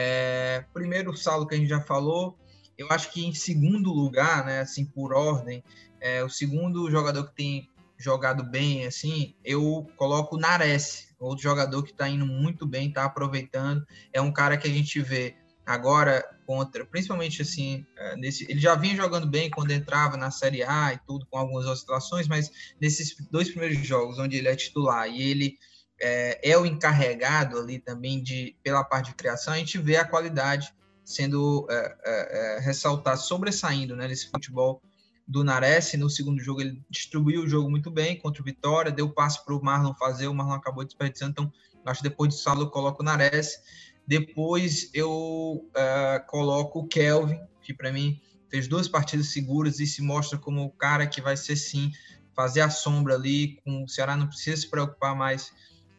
É, 0.00 0.64
primeiro, 0.72 1.10
o 1.10 1.46
que 1.46 1.54
a 1.56 1.58
gente 1.58 1.68
já 1.68 1.80
falou. 1.80 2.38
Eu 2.78 2.86
acho 2.92 3.10
que 3.10 3.26
em 3.26 3.34
segundo 3.34 3.92
lugar, 3.92 4.46
né, 4.46 4.60
assim, 4.60 4.84
por 4.84 5.12
ordem, 5.12 5.60
é, 6.00 6.22
o 6.22 6.28
segundo 6.28 6.88
jogador 6.88 7.24
que 7.24 7.34
tem 7.34 7.68
jogado 7.98 8.44
bem, 8.44 8.86
assim, 8.86 9.34
eu 9.44 9.90
coloco 9.96 10.36
o 10.36 10.38
Nares, 10.38 11.12
outro 11.18 11.42
jogador 11.42 11.82
que 11.82 11.90
está 11.90 12.08
indo 12.08 12.24
muito 12.24 12.64
bem, 12.64 12.90
está 12.90 13.06
aproveitando. 13.06 13.84
É 14.12 14.20
um 14.20 14.32
cara 14.32 14.56
que 14.56 14.68
a 14.68 14.70
gente 14.70 15.00
vê 15.00 15.34
agora 15.66 16.24
contra, 16.46 16.86
principalmente 16.86 17.42
assim, 17.42 17.84
é, 17.96 18.16
nesse, 18.16 18.44
ele 18.48 18.60
já 18.60 18.76
vinha 18.76 18.94
jogando 18.94 19.26
bem 19.26 19.50
quando 19.50 19.72
entrava 19.72 20.16
na 20.16 20.30
Série 20.30 20.62
A 20.62 20.94
e 20.94 20.98
tudo, 21.08 21.26
com 21.26 21.38
algumas 21.38 21.66
oscilações, 21.66 22.28
mas 22.28 22.48
nesses 22.80 23.16
dois 23.32 23.50
primeiros 23.50 23.84
jogos, 23.84 24.20
onde 24.20 24.36
ele 24.36 24.46
é 24.46 24.54
titular 24.54 25.10
e 25.10 25.20
ele 25.28 25.58
é, 26.00 26.50
é, 26.50 26.58
o 26.58 26.64
encarregado 26.64 27.58
ali 27.58 27.78
também 27.78 28.22
de 28.22 28.56
pela 28.62 28.84
parte 28.84 29.08
de 29.08 29.14
criação, 29.14 29.54
a 29.54 29.58
gente 29.58 29.78
vê 29.78 29.96
a 29.96 30.04
qualidade 30.04 30.72
sendo 31.04 31.66
é, 31.70 31.96
é, 32.04 32.56
é 32.56 32.60
ressaltada, 32.60 33.16
sobressaindo 33.16 33.96
né, 33.96 34.06
nesse 34.06 34.30
futebol 34.30 34.82
do 35.26 35.42
Nares. 35.42 35.92
No 35.94 36.08
segundo 36.08 36.40
jogo, 36.40 36.60
ele 36.60 36.82
distribuiu 36.90 37.42
o 37.42 37.48
jogo 37.48 37.70
muito 37.70 37.90
bem 37.90 38.18
contra 38.18 38.42
o 38.42 38.44
Vitória, 38.44 38.92
deu 38.92 39.10
passe 39.10 39.44
para 39.44 39.54
o 39.54 39.62
Marlon 39.62 39.94
fazer, 39.94 40.26
o 40.28 40.34
Marlon 40.34 40.54
acabou 40.54 40.84
desperdiçando. 40.84 41.30
Então, 41.32 41.52
acho 41.84 42.02
que 42.02 42.08
depois 42.08 42.34
do 42.34 42.38
Saulo 42.38 42.62
eu 42.62 42.70
coloco 42.70 43.02
o 43.02 43.04
Nares. 43.04 43.58
Depois 44.06 44.90
eu 44.94 45.68
é, 45.74 46.18
coloco 46.26 46.80
o 46.80 46.88
Kelvin, 46.88 47.40
que 47.62 47.74
para 47.74 47.92
mim 47.92 48.20
fez 48.50 48.66
duas 48.66 48.88
partidas 48.88 49.28
seguras 49.28 49.80
e 49.80 49.86
se 49.86 50.00
mostra 50.00 50.38
como 50.38 50.64
o 50.64 50.70
cara 50.70 51.06
que 51.06 51.20
vai 51.20 51.36
ser 51.36 51.56
sim 51.56 51.92
fazer 52.34 52.62
a 52.62 52.70
sombra 52.70 53.14
ali. 53.14 53.60
Com 53.64 53.84
o 53.84 53.88
Ceará 53.88 54.16
não 54.16 54.26
precisa 54.26 54.60
se 54.60 54.68
preocupar 54.68 55.14
mais 55.14 55.52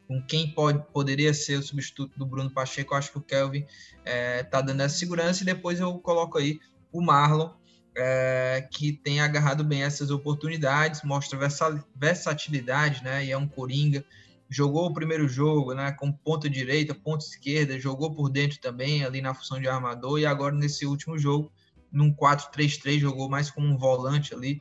com 0.10 0.20
quem 0.20 0.52
pode, 0.52 0.84
poderia 0.92 1.32
ser 1.36 1.60
o 1.60 1.62
substituto 1.62 2.18
do 2.18 2.26
Bruno 2.26 2.50
Pacheco, 2.50 2.96
eu 2.96 2.98
acho 2.98 3.12
que 3.12 3.20
o 3.20 3.22
Kelvin 3.22 3.64
é, 4.04 4.42
tá 4.42 4.60
dando 4.60 4.82
essa 4.82 4.98
segurança, 4.98 5.44
e 5.44 5.46
depois 5.46 5.80
eu 5.80 6.00
coloco 6.00 6.40
aí 6.40 6.60
o 6.92 7.00
Marlon, 7.00 7.52
é, 7.96 8.68
que 8.72 8.92
tem 8.92 9.22
agarrado 9.22 9.64
bem 9.64 9.84
essas 9.84 10.10
oportunidades, 10.10 11.04
mostra 11.04 11.38
versatilidade, 11.96 13.04
né, 13.04 13.24
e 13.24 13.32
é 13.32 13.38
um 13.38 13.48
coringa, 13.48 14.04
jogou 14.50 14.88
o 14.88 14.94
primeiro 14.96 15.28
jogo, 15.28 15.76
né, 15.76 15.92
com 15.92 16.12
ponta 16.12 16.50
direita, 16.50 16.96
ponta 16.96 17.24
esquerda, 17.24 17.80
jogou 17.80 18.12
por 18.12 18.30
dentro 18.30 18.60
também, 18.60 19.06
ali 19.06 19.22
na 19.22 19.36
função 19.36 19.62
de 19.62 19.68
armador, 19.68 20.18
e 20.18 20.26
agora 20.26 20.56
nesse 20.56 20.88
último 20.88 21.20
jogo, 21.20 21.52
num 21.92 22.12
4-3-3, 22.12 22.98
jogou 22.98 23.30
mais 23.30 23.52
como 23.52 23.68
um 23.68 23.78
volante 23.78 24.34
ali, 24.34 24.60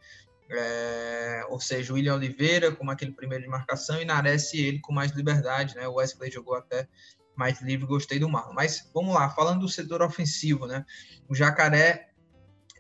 é, 0.51 1.45
ou 1.49 1.61
seja, 1.61 1.93
o 1.93 1.97
William 1.97 2.15
Oliveira 2.15 2.73
como 2.73 2.91
aquele 2.91 3.13
primeiro 3.13 3.45
de 3.45 3.51
marcação 3.51 4.01
e 4.01 4.05
Nares 4.05 4.53
ele 4.55 4.81
com 4.81 4.93
mais 4.93 5.13
liberdade, 5.13 5.75
né? 5.75 5.87
O 5.87 5.95
Wesley 5.95 6.31
jogou 6.31 6.55
até 6.55 6.89
mais 7.37 7.61
livre, 7.61 7.87
gostei 7.87 8.19
do 8.19 8.29
Marlon. 8.29 8.55
Mas 8.55 8.91
vamos 8.95 9.15
lá, 9.15 9.31
falando 9.31 9.61
do 9.61 9.69
setor 9.69 10.03
ofensivo, 10.03 10.67
né? 10.67 10.85
O 11.29 11.35
Jacaré 11.35 12.09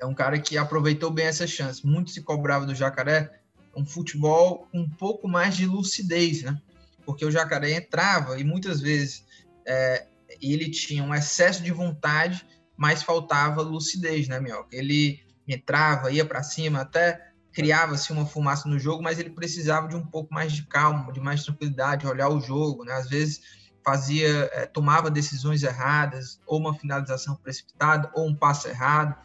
é 0.01 0.07
um 0.07 0.15
cara 0.15 0.39
que 0.39 0.57
aproveitou 0.57 1.11
bem 1.11 1.27
essa 1.27 1.47
chance. 1.47 1.87
Muito 1.87 2.11
se 2.11 2.23
cobrava 2.23 2.67
do 2.67 2.75
Jacaré 2.75 3.41
um 3.77 3.87
futebol 3.87 4.67
com 4.73 4.81
um 4.81 4.91
pouco 4.91 5.29
mais 5.29 5.57
de 5.57 5.67
lucidez, 5.67 6.43
né? 6.43 6.61
Porque 7.05 7.25
o 7.25 7.31
Jacaré 7.31 7.73
entrava 7.73 8.39
e 8.41 8.45
muitas 8.45 8.81
vezes 8.81 9.25
é, 9.67 10.07
ele 10.41 10.71
tinha 10.71 11.05
um 11.05 11.15
excesso 11.15 11.63
de 11.63 11.71
vontade, 11.71 12.45
mas 12.77 13.03
faltava 13.03 13.63
lucidez, 13.63 14.27
né, 14.27 14.41
Mioca? 14.41 14.75
Ele 14.75 15.21
entrava, 15.47 16.11
ia 16.11 16.25
para 16.25 16.43
cima, 16.43 16.81
até 16.81 17.28
criava-se 17.53 18.13
uma 18.13 18.27
fumaça 18.27 18.69
no 18.69 18.79
jogo, 18.79 19.03
mas 19.03 19.19
ele 19.19 19.31
precisava 19.31 19.89
de 19.89 19.97
um 19.97 20.05
pouco 20.05 20.33
mais 20.33 20.53
de 20.53 20.63
calma, 20.67 21.13
de 21.13 21.21
mais 21.21 21.45
tranquilidade, 21.45 22.07
olhar 22.07 22.29
o 22.29 22.41
jogo, 22.41 22.85
né? 22.85 22.93
Às 22.93 23.09
vezes 23.09 23.41
fazia, 23.85 24.51
é, 24.53 24.67
tomava 24.67 25.11
decisões 25.11 25.63
erradas, 25.63 26.41
ou 26.47 26.59
uma 26.59 26.75
finalização 26.75 27.37
precipitada, 27.37 28.11
ou 28.15 28.29
um 28.29 28.35
passo 28.35 28.69
errado, 28.69 29.17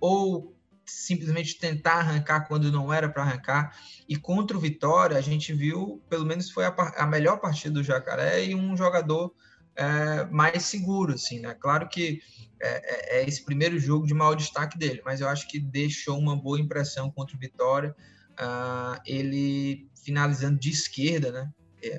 ou 0.00 0.56
simplesmente 0.86 1.58
tentar 1.58 1.94
arrancar 1.94 2.46
quando 2.46 2.70
não 2.72 2.92
era 2.92 3.08
para 3.08 3.22
arrancar. 3.22 3.76
E 4.08 4.16
contra 4.16 4.56
o 4.56 4.60
Vitória, 4.60 5.18
a 5.18 5.20
gente 5.20 5.52
viu, 5.52 6.02
pelo 6.08 6.24
menos 6.24 6.50
foi 6.50 6.64
a, 6.64 6.74
a 6.96 7.06
melhor 7.06 7.38
partida 7.38 7.74
do 7.74 7.82
Jacaré 7.82 8.44
e 8.44 8.54
um 8.54 8.76
jogador 8.76 9.34
é, 9.76 10.24
mais 10.26 10.64
seguro, 10.64 11.14
assim, 11.14 11.40
né? 11.40 11.54
Claro 11.54 11.88
que 11.88 12.20
é, 12.60 13.18
é, 13.18 13.28
esse 13.28 13.44
primeiro 13.44 13.78
jogo 13.78 14.06
de 14.06 14.14
maior 14.14 14.34
destaque 14.34 14.78
dele, 14.78 15.02
mas 15.04 15.20
eu 15.20 15.28
acho 15.28 15.46
que 15.48 15.60
deixou 15.60 16.18
uma 16.18 16.34
boa 16.34 16.58
impressão 16.58 17.10
contra 17.10 17.36
o 17.36 17.38
Vitória. 17.38 17.94
Uh, 18.38 19.00
ele 19.06 19.88
finalizando 20.04 20.58
de 20.58 20.70
esquerda, 20.70 21.32
né? 21.32 21.50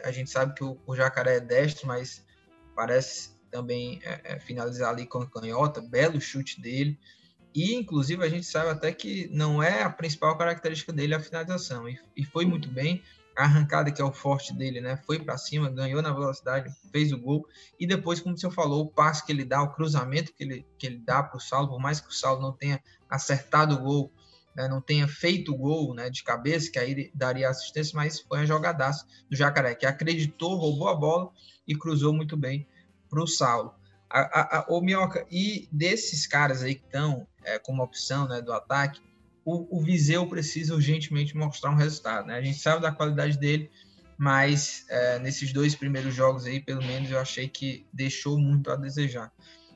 A 0.04 0.12
gente 0.12 0.30
sabe 0.30 0.54
que 0.54 0.64
o, 0.64 0.80
o 0.86 0.96
Jacaré 0.96 1.38
é 1.38 1.40
destro, 1.40 1.88
mas 1.88 2.24
parece 2.76 3.38
também 3.50 4.00
é, 4.04 4.40
finalizar 4.40 4.90
ali 4.90 5.06
com 5.06 5.20
a 5.20 5.30
canhota, 5.30 5.82
belo 5.82 6.20
chute 6.22 6.62
dele. 6.62 7.00
E, 7.56 7.74
inclusive, 7.74 8.24
a 8.24 8.30
gente 8.30 8.46
sabe 8.46 8.70
até 8.70 8.92
que 8.92 9.28
não 9.32 9.64
é 9.64 9.82
a 9.82 9.90
principal 9.90 10.38
característica 10.38 10.94
dele 10.94 11.16
a 11.16 11.20
finalização. 11.20 11.90
E, 11.90 12.00
e 12.16 12.24
foi 12.24 12.46
muito 12.46 12.70
bem. 12.70 13.02
A 13.38 13.44
arrancada 13.44 13.92
que 13.92 14.02
é 14.02 14.06
o 14.06 14.12
forte 14.12 14.52
dele, 14.52 14.82
né? 14.82 14.98
Foi 15.06 15.20
para 15.20 15.38
cima, 15.38 15.70
ganhou 15.70 16.02
na 16.02 16.12
velocidade, 16.12 16.74
fez 16.92 17.12
o 17.12 17.18
gol. 17.20 17.48
E 17.80 17.86
depois, 17.86 18.20
como 18.20 18.36
você 18.36 18.50
falou, 18.50 18.86
o 18.86 18.90
passe 18.90 19.24
que 19.24 19.32
ele 19.32 19.46
dá, 19.46 19.62
o 19.62 19.72
cruzamento 19.74 20.34
que 20.34 20.44
ele, 20.44 20.66
que 20.80 20.88
ele 20.88 20.98
dá 20.98 21.22
para 21.22 21.38
o 21.38 21.40
Saulo, 21.40 21.68
por 21.70 21.80
mais 21.80 22.02
que 22.02 22.10
o 22.10 22.12
Saulo 22.12 22.42
não 22.42 22.52
tenha 22.52 22.82
acertado 23.08 23.76
o 23.76 23.78
gol, 23.78 24.12
né? 24.56 24.68
não 24.68 24.82
tenha 24.82 25.08
feito 25.08 25.54
o 25.54 25.58
gol 25.58 25.94
né? 25.94 26.10
de 26.10 26.24
cabeça, 26.24 26.72
que 26.72 26.80
aí 26.80 27.12
daria 27.14 27.48
assistência, 27.48 27.96
mas 27.96 28.20
foi 28.20 28.40
uma 28.40 28.46
jogadaça 28.48 29.06
do 29.30 29.36
Jacaré, 29.36 29.76
que 29.76 29.86
acreditou, 29.86 30.58
roubou 30.58 30.88
a 30.88 30.96
bola 30.96 31.30
e 31.68 31.76
cruzou 31.76 32.12
muito 32.12 32.36
bem 32.36 32.68
para 33.08 33.22
o 33.22 33.28
Saulo. 33.28 33.76
A, 34.10 34.20
a, 34.20 34.60
a, 34.60 34.66
o 34.70 34.82
Minhoca, 34.82 35.28
e 35.30 35.70
desses 35.72 36.26
caras 36.26 36.64
aí 36.64 36.74
que 36.74 36.86
estão 36.86 37.28
é, 37.44 37.60
como 37.60 37.84
opção 37.84 38.28
né, 38.28 38.42
do 38.42 38.52
ataque, 38.52 39.00
o, 39.48 39.78
o 39.78 39.82
Viseu 39.82 40.28
precisa 40.28 40.76
urgentemente 40.76 41.38
mostrar 41.38 41.72
um 41.72 41.76
resultado. 41.76 42.28
Né? 42.28 42.36
A 42.36 42.42
gente 42.42 42.60
sabe 42.60 42.82
da 42.82 42.92
qualidade 42.92 43.40
dele, 43.40 43.72
mas 44.18 44.86
é, 44.90 45.20
nesses 45.20 45.54
dois 45.54 45.74
primeiros 45.74 46.14
jogos 46.14 46.46
aí, 46.46 46.60
pelo 46.60 46.84
menos, 46.84 47.10
eu 47.10 47.18
achei 47.18 47.48
que 47.48 47.86
deixou 47.94 48.38
muito 48.38 48.70
a 48.70 48.76
desejar. 48.76 49.32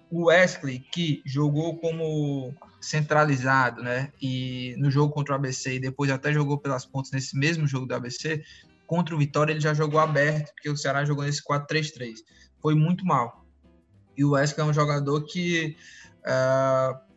O 0.09 0.25
Wesley, 0.25 0.79
que 0.79 1.23
jogou 1.25 1.77
como 1.77 2.53
centralizado, 2.81 3.81
né? 3.81 4.11
E 4.21 4.75
no 4.77 4.91
jogo 4.91 5.13
contra 5.13 5.35
o 5.35 5.37
ABC, 5.37 5.75
e 5.75 5.79
depois 5.79 6.11
até 6.11 6.33
jogou 6.33 6.57
pelas 6.57 6.85
pontas 6.85 7.13
nesse 7.13 7.37
mesmo 7.37 7.65
jogo 7.65 7.85
do 7.85 7.95
ABC, 7.95 8.43
contra 8.85 9.15
o 9.15 9.17
Vitória 9.17 9.53
ele 9.53 9.61
já 9.61 9.73
jogou 9.73 10.01
aberto, 10.01 10.51
porque 10.53 10.69
o 10.69 10.75
Ceará 10.75 11.05
jogou 11.05 11.23
nesse 11.23 11.41
4-3-3. 11.41 12.15
Foi 12.61 12.75
muito 12.75 13.05
mal. 13.05 13.45
E 14.17 14.25
o 14.25 14.31
Wesley 14.31 14.67
é 14.67 14.69
um 14.69 14.73
jogador 14.73 15.23
que 15.23 15.77
uh, 16.25 17.10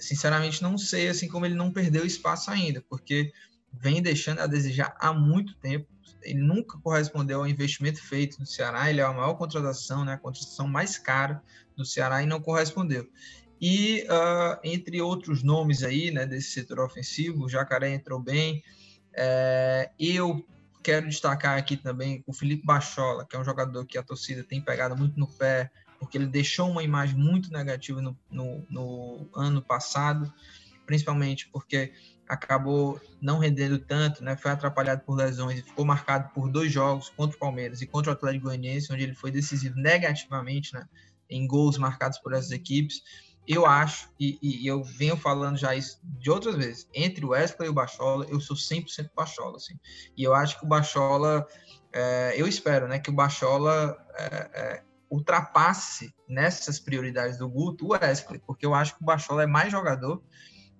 sinceramente 0.00 0.62
não 0.62 0.76
sei 0.78 1.08
assim 1.08 1.28
como 1.28 1.46
ele 1.46 1.54
não 1.54 1.72
perdeu 1.72 2.04
espaço 2.04 2.50
ainda, 2.50 2.84
porque 2.88 3.32
vem 3.72 4.02
deixando 4.02 4.40
a 4.40 4.46
desejar 4.46 4.94
há 4.98 5.12
muito 5.12 5.54
tempo. 5.56 5.86
Ele 6.22 6.40
nunca 6.40 6.78
correspondeu 6.78 7.40
ao 7.40 7.46
investimento 7.46 8.02
feito 8.02 8.38
no 8.38 8.46
Ceará. 8.46 8.90
Ele 8.90 9.00
é 9.00 9.04
a 9.04 9.12
maior 9.12 9.34
contratação, 9.34 10.04
né? 10.04 10.14
A 10.14 10.18
contratação 10.18 10.68
mais 10.68 10.98
cara 10.98 11.42
do 11.76 11.84
Ceará 11.84 12.22
e 12.22 12.26
não 12.26 12.40
correspondeu. 12.40 13.08
E 13.60 14.04
uh, 14.04 14.58
entre 14.64 15.00
outros 15.00 15.42
nomes 15.42 15.82
aí, 15.82 16.10
né, 16.10 16.24
desse 16.24 16.50
setor 16.50 16.80
ofensivo, 16.80 17.44
o 17.44 17.48
Jacaré 17.48 17.92
entrou 17.92 18.18
bem. 18.18 18.62
É, 19.12 19.90
eu 19.98 20.44
quero 20.82 21.08
destacar 21.08 21.58
aqui 21.58 21.76
também 21.76 22.24
o 22.26 22.32
Felipe 22.32 22.64
Bachola, 22.64 23.26
que 23.26 23.36
é 23.36 23.38
um 23.38 23.44
jogador 23.44 23.84
que 23.84 23.98
a 23.98 24.02
torcida 24.02 24.42
tem 24.42 24.62
pegado 24.62 24.96
muito 24.96 25.18
no 25.18 25.26
pé, 25.26 25.70
porque 26.00 26.16
ele 26.16 26.26
deixou 26.26 26.68
uma 26.70 26.82
imagem 26.82 27.16
muito 27.16 27.52
negativa 27.52 28.00
no, 28.00 28.18
no, 28.30 28.66
no 28.70 29.28
ano 29.34 29.60
passado, 29.60 30.32
principalmente 30.86 31.48
porque 31.52 31.92
acabou 32.26 33.00
não 33.20 33.38
rendendo 33.38 33.78
tanto, 33.78 34.24
né? 34.24 34.36
Foi 34.36 34.50
atrapalhado 34.50 35.02
por 35.02 35.14
lesões 35.14 35.58
e 35.58 35.62
ficou 35.62 35.84
marcado 35.84 36.30
por 36.32 36.48
dois 36.48 36.72
jogos 36.72 37.10
contra 37.10 37.36
o 37.36 37.38
Palmeiras 37.38 37.82
e 37.82 37.86
contra 37.86 38.10
o 38.10 38.14
Atlético 38.14 38.46
Goianiense, 38.46 38.92
onde 38.92 39.02
ele 39.02 39.14
foi 39.14 39.30
decisivo 39.30 39.76
negativamente, 39.76 40.72
né? 40.72 40.88
Em 41.28 41.46
gols 41.46 41.76
marcados 41.76 42.18
por 42.18 42.32
essas 42.32 42.50
equipes. 42.50 43.02
Eu 43.46 43.66
acho, 43.66 44.08
e, 44.18 44.38
e, 44.40 44.66
eu 44.66 44.82
venho 44.84 45.16
falando 45.16 45.58
já 45.58 45.74
isso 45.74 45.98
de 46.04 46.30
outras 46.30 46.54
vezes, 46.54 46.88
entre 46.94 47.24
o 47.24 47.30
Wesley 47.30 47.66
e 47.66 47.70
o 47.70 47.74
Bachola, 47.74 48.24
eu 48.28 48.40
sou 48.40 48.56
100% 48.56 49.10
Bachola, 49.14 49.56
assim. 49.56 49.74
E 50.16 50.22
eu 50.22 50.34
acho 50.34 50.58
que 50.58 50.64
o 50.64 50.68
Bachola, 50.68 51.46
é, 51.92 52.34
eu 52.36 52.46
espero, 52.46 52.86
né, 52.86 53.00
que 53.00 53.10
o 53.10 53.12
Bachola 53.12 53.96
é, 54.14 54.50
é, 54.54 54.82
ultrapasse 55.10 56.14
nessas 56.28 56.78
prioridades 56.78 57.36
do 57.36 57.48
Guto 57.48 57.86
o 57.86 57.92
Wesley, 57.92 58.40
porque 58.46 58.64
eu 58.64 58.74
acho 58.74 58.96
que 58.96 59.02
o 59.02 59.06
Bachola 59.06 59.42
é 59.42 59.46
mais 59.46 59.72
jogador 59.72 60.22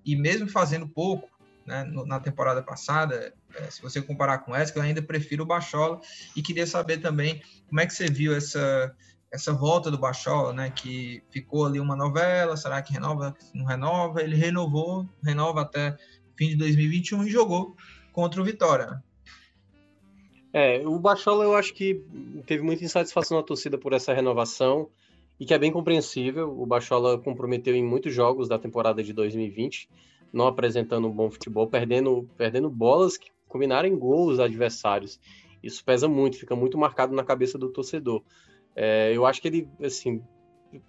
e 0.05 0.15
mesmo 0.15 0.49
fazendo 0.49 0.87
pouco 0.87 1.29
né, 1.65 1.83
na 2.05 2.19
temporada 2.19 2.63
passada, 2.63 3.33
é, 3.55 3.69
se 3.69 3.81
você 3.81 4.01
comparar 4.01 4.39
com 4.39 4.51
o 4.51 4.53
Wesley, 4.53 4.77
eu 4.77 4.83
ainda 4.83 5.01
prefiro 5.01 5.43
o 5.43 5.45
Bachola 5.45 5.99
e 6.35 6.41
queria 6.41 6.65
saber 6.65 6.99
também 6.99 7.41
como 7.67 7.81
é 7.81 7.85
que 7.85 7.93
você 7.93 8.09
viu 8.09 8.35
essa 8.35 8.95
essa 9.31 9.53
volta 9.53 9.89
do 9.89 9.97
Bachola, 9.97 10.51
né, 10.51 10.69
que 10.69 11.23
ficou 11.31 11.65
ali 11.65 11.79
uma 11.79 11.95
novela, 11.95 12.57
será 12.57 12.81
que 12.81 12.91
renova, 12.91 13.33
não 13.53 13.65
renova? 13.65 14.21
Ele 14.21 14.35
renovou, 14.35 15.07
renova 15.23 15.61
até 15.61 15.97
fim 16.37 16.49
de 16.49 16.57
2021 16.57 17.23
e 17.23 17.31
jogou 17.31 17.77
contra 18.11 18.41
o 18.41 18.43
Vitória. 18.43 19.01
É, 20.53 20.85
o 20.85 20.99
Bachola 20.99 21.45
eu 21.45 21.55
acho 21.55 21.73
que 21.73 22.03
teve 22.45 22.61
muita 22.61 22.83
insatisfação 22.83 23.37
na 23.37 23.43
torcida 23.43 23.77
por 23.77 23.93
essa 23.93 24.13
renovação 24.13 24.89
e 25.39 25.45
que 25.45 25.53
é 25.53 25.57
bem 25.57 25.71
compreensível. 25.71 26.49
O 26.59 26.65
Bachola 26.65 27.17
comprometeu 27.17 27.73
em 27.75 27.83
muitos 27.83 28.13
jogos 28.13 28.49
da 28.49 28.59
temporada 28.59 29.01
de 29.01 29.13
2020, 29.13 29.89
não 30.31 30.47
apresentando 30.47 31.07
um 31.07 31.11
bom 31.11 31.31
futebol, 31.31 31.67
perdendo, 31.67 32.29
perdendo 32.37 32.69
bolas 32.69 33.17
que 33.17 33.31
combinaram 33.47 33.87
em 33.87 33.97
gols 33.97 34.39
adversários. 34.39 35.19
Isso 35.63 35.83
pesa 35.83 36.07
muito, 36.07 36.37
fica 36.37 36.55
muito 36.55 36.77
marcado 36.77 37.15
na 37.15 37.23
cabeça 37.23 37.57
do 37.57 37.69
torcedor. 37.69 38.21
É, 38.75 39.11
eu 39.15 39.25
acho 39.25 39.41
que 39.41 39.47
ele, 39.47 39.67
assim, 39.81 40.21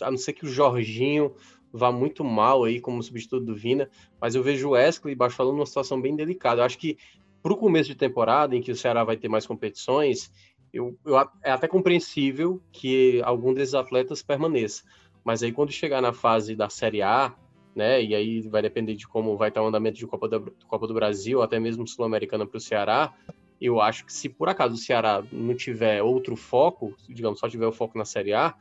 a 0.00 0.10
não 0.10 0.18
ser 0.18 0.32
que 0.32 0.44
o 0.44 0.48
Jorginho 0.48 1.34
vá 1.72 1.90
muito 1.90 2.22
mal 2.22 2.64
aí 2.64 2.80
como 2.80 3.02
substituto 3.02 3.44
do 3.44 3.54
Vina, 3.54 3.88
mas 4.20 4.34
eu 4.34 4.42
vejo 4.42 4.68
o 4.68 4.70
Wesley 4.72 5.12
e 5.12 5.16
Bachola 5.16 5.52
numa 5.52 5.66
situação 5.66 6.00
bem 6.00 6.14
delicada. 6.14 6.60
Eu 6.60 6.64
acho 6.64 6.78
que 6.78 6.98
para 7.42 7.52
o 7.52 7.56
começo 7.56 7.88
de 7.88 7.96
temporada, 7.96 8.54
em 8.54 8.62
que 8.62 8.70
o 8.70 8.76
Ceará 8.76 9.02
vai 9.02 9.16
ter 9.16 9.28
mais 9.28 9.46
competições, 9.46 10.30
eu, 10.72 10.96
eu, 11.04 11.18
é 11.42 11.50
até 11.50 11.68
compreensível 11.68 12.62
que 12.72 13.20
algum 13.24 13.52
desses 13.52 13.74
atletas 13.74 14.22
permaneça. 14.22 14.84
Mas 15.24 15.42
aí 15.42 15.52
quando 15.52 15.70
chegar 15.70 16.00
na 16.00 16.12
fase 16.12 16.56
da 16.56 16.68
Série 16.68 17.02
A, 17.02 17.34
né, 17.74 18.02
e 18.02 18.14
aí 18.14 18.40
vai 18.48 18.62
depender 18.62 18.94
de 18.94 19.06
como 19.06 19.36
vai 19.36 19.48
estar 19.48 19.62
o 19.62 19.66
andamento 19.66 19.98
de 19.98 20.06
Copa, 20.06 20.28
Copa 20.66 20.86
do 20.86 20.94
Brasil, 20.94 21.42
até 21.42 21.58
mesmo 21.58 21.86
Sul-Americana 21.86 22.46
para 22.46 22.58
o 22.58 22.60
Ceará, 22.60 23.12
eu 23.60 23.80
acho 23.80 24.04
que 24.04 24.12
se 24.12 24.28
por 24.28 24.48
acaso 24.48 24.74
o 24.74 24.78
Ceará 24.78 25.22
não 25.30 25.54
tiver 25.54 26.02
outro 26.02 26.36
foco, 26.36 26.94
digamos, 27.08 27.38
só 27.38 27.48
tiver 27.48 27.66
o 27.66 27.72
foco 27.72 27.96
na 27.96 28.04
Série 28.04 28.32
A, 28.32 28.54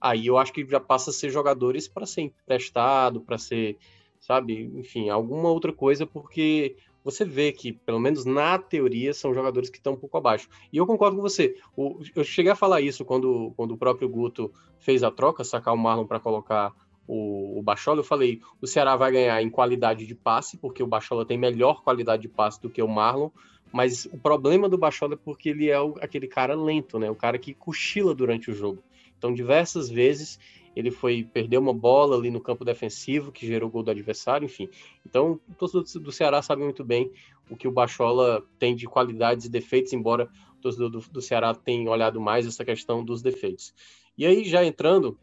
aí 0.00 0.26
eu 0.26 0.36
acho 0.36 0.52
que 0.52 0.66
já 0.66 0.80
passa 0.80 1.10
a 1.10 1.12
ser 1.12 1.30
jogadores 1.30 1.88
para 1.88 2.06
ser 2.06 2.22
emprestado, 2.22 3.20
para 3.20 3.38
ser, 3.38 3.78
sabe, 4.20 4.70
enfim, 4.74 5.08
alguma 5.08 5.48
outra 5.48 5.72
coisa, 5.72 6.04
porque 6.06 6.76
você 7.04 7.24
vê 7.24 7.52
que, 7.52 7.72
pelo 7.72 7.98
menos 7.98 8.24
na 8.24 8.58
teoria, 8.58 9.12
são 9.12 9.34
jogadores 9.34 9.68
que 9.68 9.78
estão 9.78 9.94
um 9.94 9.96
pouco 9.96 10.16
abaixo. 10.16 10.48
E 10.72 10.76
eu 10.76 10.86
concordo 10.86 11.16
com 11.16 11.22
você. 11.22 11.56
O, 11.76 12.00
eu 12.14 12.24
cheguei 12.24 12.52
a 12.52 12.56
falar 12.56 12.80
isso 12.80 13.04
quando, 13.04 13.52
quando 13.56 13.72
o 13.72 13.76
próprio 13.76 14.08
Guto 14.08 14.52
fez 14.78 15.02
a 15.02 15.10
troca, 15.10 15.44
sacar 15.44 15.74
o 15.74 15.78
Marlon 15.78 16.06
para 16.06 16.20
colocar 16.20 16.72
o, 17.06 17.58
o 17.58 17.62
Bachola. 17.62 18.00
Eu 18.00 18.04
falei: 18.04 18.40
o 18.60 18.66
Ceará 18.66 18.96
vai 18.96 19.12
ganhar 19.12 19.42
em 19.42 19.50
qualidade 19.50 20.06
de 20.06 20.14
passe, 20.14 20.56
porque 20.56 20.82
o 20.82 20.86
Bachola 20.86 21.26
tem 21.26 21.38
melhor 21.38 21.82
qualidade 21.82 22.22
de 22.22 22.28
passe 22.28 22.60
do 22.60 22.70
que 22.70 22.82
o 22.82 22.88
Marlon. 22.88 23.30
Mas 23.72 24.04
o 24.06 24.18
problema 24.18 24.68
do 24.68 24.76
Bachola 24.76 25.14
é 25.14 25.16
porque 25.16 25.48
ele 25.48 25.70
é 25.70 25.80
o, 25.80 25.96
aquele 26.00 26.28
cara 26.28 26.54
lento, 26.54 26.98
né? 26.98 27.10
O 27.10 27.14
cara 27.14 27.38
que 27.38 27.54
cochila 27.54 28.14
durante 28.14 28.50
o 28.50 28.54
jogo. 28.54 28.82
Então, 29.16 29.32
diversas 29.32 29.88
vezes 29.88 30.38
ele 30.74 30.90
foi 30.90 31.24
perder 31.24 31.58
uma 31.58 31.72
bola 31.72 32.16
ali 32.16 32.30
no 32.30 32.40
campo 32.40 32.64
defensivo 32.64 33.32
que 33.32 33.46
gerou 33.46 33.70
gol 33.70 33.82
do 33.82 33.90
adversário, 33.90 34.46
enfim. 34.46 34.68
Então, 35.06 35.40
o 35.48 35.54
torcedor 35.54 36.02
do 36.02 36.12
Ceará 36.12 36.40
sabe 36.42 36.62
muito 36.62 36.84
bem 36.84 37.10
o 37.50 37.56
que 37.56 37.68
o 37.68 37.72
Bachola 37.72 38.42
tem 38.58 38.74
de 38.74 38.86
qualidades 38.86 39.46
e 39.46 39.50
defeitos, 39.50 39.92
embora 39.92 40.28
o 40.56 40.60
torcedor 40.60 40.90
do, 40.90 41.00
do 41.00 41.20
Ceará 41.20 41.54
tenha 41.54 41.90
olhado 41.90 42.20
mais 42.20 42.46
essa 42.46 42.64
questão 42.64 43.04
dos 43.04 43.22
defeitos. 43.22 43.74
E 44.16 44.26
aí, 44.26 44.44
já 44.44 44.64
entrando 44.64 45.18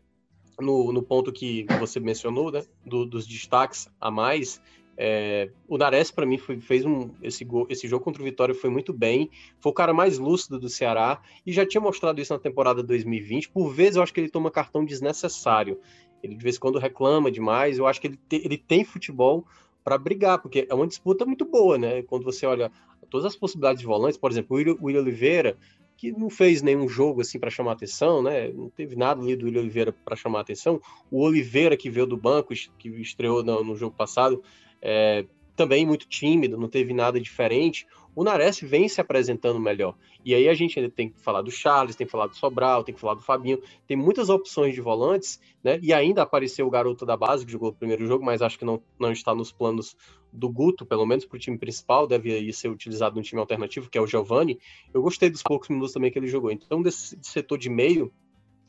no, 0.60 0.92
no 0.92 1.02
ponto 1.02 1.32
que 1.32 1.66
você 1.80 2.00
mencionou, 2.00 2.52
né, 2.52 2.64
do, 2.86 3.06
dos 3.06 3.26
destaques 3.26 3.88
a 4.00 4.12
mais, 4.12 4.62
é, 5.02 5.50
o 5.66 5.78
Nares, 5.78 6.12
para 6.12 6.26
mim, 6.26 6.38
foi, 6.38 6.60
fez 6.60 6.84
um, 6.84 7.12
esse, 7.24 7.46
gol, 7.46 7.66
esse 7.70 7.88
jogo 7.88 8.04
contra 8.04 8.22
o 8.22 8.26
Vitória 8.26 8.54
foi 8.54 8.70
muito 8.70 8.92
bem. 8.92 9.30
Foi 9.58 9.72
o 9.72 9.74
cara 9.74 9.94
mais 9.94 10.20
lúcido 10.20 10.60
do 10.60 10.68
Ceará 10.68 11.22
e 11.48 11.54
já 11.54 11.66
tinha 11.66 11.80
mostrado 11.80 12.20
isso 12.20 12.34
na 12.34 12.40
temporada 12.40 12.84
2020. 12.84 13.50
Por 13.50 13.70
vezes, 13.70 13.96
eu 13.96 14.04
acho 14.04 14.14
que 14.14 14.20
ele 14.20 14.30
toma 14.30 14.52
cartão 14.52 14.84
desnecessário. 14.84 15.80
Ele 16.22 16.36
de 16.36 16.44
vez 16.44 16.58
em 16.58 16.60
quando 16.60 16.78
reclama 16.78 17.32
demais. 17.32 17.78
Eu 17.78 17.88
acho 17.88 18.02
que 18.02 18.08
ele, 18.08 18.20
te, 18.28 18.42
ele 18.44 18.58
tem 18.58 18.84
futebol 18.84 19.46
para 19.86 19.98
brigar, 19.98 20.42
porque 20.42 20.68
é 20.70 20.76
uma 20.76 20.86
disputa 20.86 21.26
muito 21.26 21.46
boa, 21.46 21.78
né? 21.78 22.02
Quando 22.04 22.26
você 22.26 22.46
olha 22.46 22.70
todas 23.10 23.26
as 23.26 23.38
possibilidades 23.38 23.80
de 23.80 23.88
volantes, 23.88 24.18
por 24.18 24.30
exemplo, 24.30 24.58
o 24.58 24.86
William 24.86 25.00
Oliveira, 25.00 25.58
que 25.96 26.12
não 26.12 26.30
fez 26.30 26.62
nenhum 26.62 26.90
jogo 26.90 27.22
assim 27.22 27.40
para 27.40 27.50
chamar 27.50 27.72
atenção, 27.72 28.22
né? 28.22 28.50
Não 28.52 28.70
teve 28.70 28.98
nada 28.98 29.22
ali 29.22 29.38
do 29.38 29.46
William 29.46 29.62
Oliveira 29.62 29.94
para 29.94 30.18
chamar 30.18 30.42
atenção. 30.42 30.82
O 31.10 31.22
Oliveira 31.22 31.78
que 31.78 31.90
veio 31.90 32.06
do 32.06 32.18
banco, 32.18 32.54
que 32.78 32.90
estreou 33.02 33.42
no, 33.42 33.64
no 33.64 33.78
jogo 33.78 33.96
passado, 33.96 34.44
é, 34.82 35.26
também 35.60 35.86
muito 35.86 36.08
tímido, 36.08 36.58
não 36.58 36.70
teve 36.70 36.94
nada 36.94 37.20
diferente. 37.20 37.86
O 38.16 38.24
Nares 38.24 38.62
vem 38.62 38.88
se 38.88 39.02
apresentando 39.02 39.60
melhor. 39.60 39.94
E 40.24 40.34
aí 40.34 40.48
a 40.48 40.54
gente 40.54 40.80
ainda 40.80 40.90
tem 40.90 41.10
que 41.10 41.20
falar 41.20 41.42
do 41.42 41.52
Charles, 41.52 41.98
tem 41.98 42.08
que 42.08 42.12
falar 42.12 42.28
do 42.28 42.36
Sobral, 42.36 42.84
tem 42.84 42.96
que 42.96 43.02
falar 43.02 43.16
do 43.16 43.22
Fabinho. 43.22 43.62
Tem 43.86 43.98
muitas 43.98 44.30
opções 44.30 44.74
de 44.74 44.80
volantes, 44.80 45.38
né? 45.62 45.78
E 45.82 45.94
ainda 45.94 46.22
apareceu 46.22 46.66
o 46.66 46.70
garoto 46.70 47.06
da 47.06 47.18
base 47.18 47.46
que 47.46 47.52
jogou 47.52 47.70
o 47.70 47.74
primeiro 47.74 48.06
jogo, 48.08 48.24
mas 48.24 48.42
acho 48.42 48.58
que 48.58 48.64
não, 48.64 48.82
não 48.98 49.12
está 49.12 49.36
nos 49.36 49.52
planos 49.52 49.98
do 50.32 50.50
Guto, 50.50 50.86
pelo 50.86 51.06
menos 51.06 51.26
para 51.26 51.36
o 51.36 51.40
time 51.40 51.58
principal, 51.58 52.08
deve 52.08 52.54
ser 52.54 52.70
utilizado 52.70 53.16
no 53.16 53.22
time 53.22 53.42
alternativo, 53.42 53.90
que 53.90 53.98
é 53.98 54.02
o 54.02 54.08
Giovani. 54.08 54.60
Eu 54.94 55.02
gostei 55.02 55.30
dos 55.30 55.44
poucos 55.44 55.68
minutos 55.68 55.94
também 55.94 56.10
que 56.10 56.18
ele 56.18 56.28
jogou. 56.28 56.52
Então, 56.52 56.82
desse 56.82 57.18
setor 57.22 57.58
de 57.58 57.70
meio, 57.70 58.12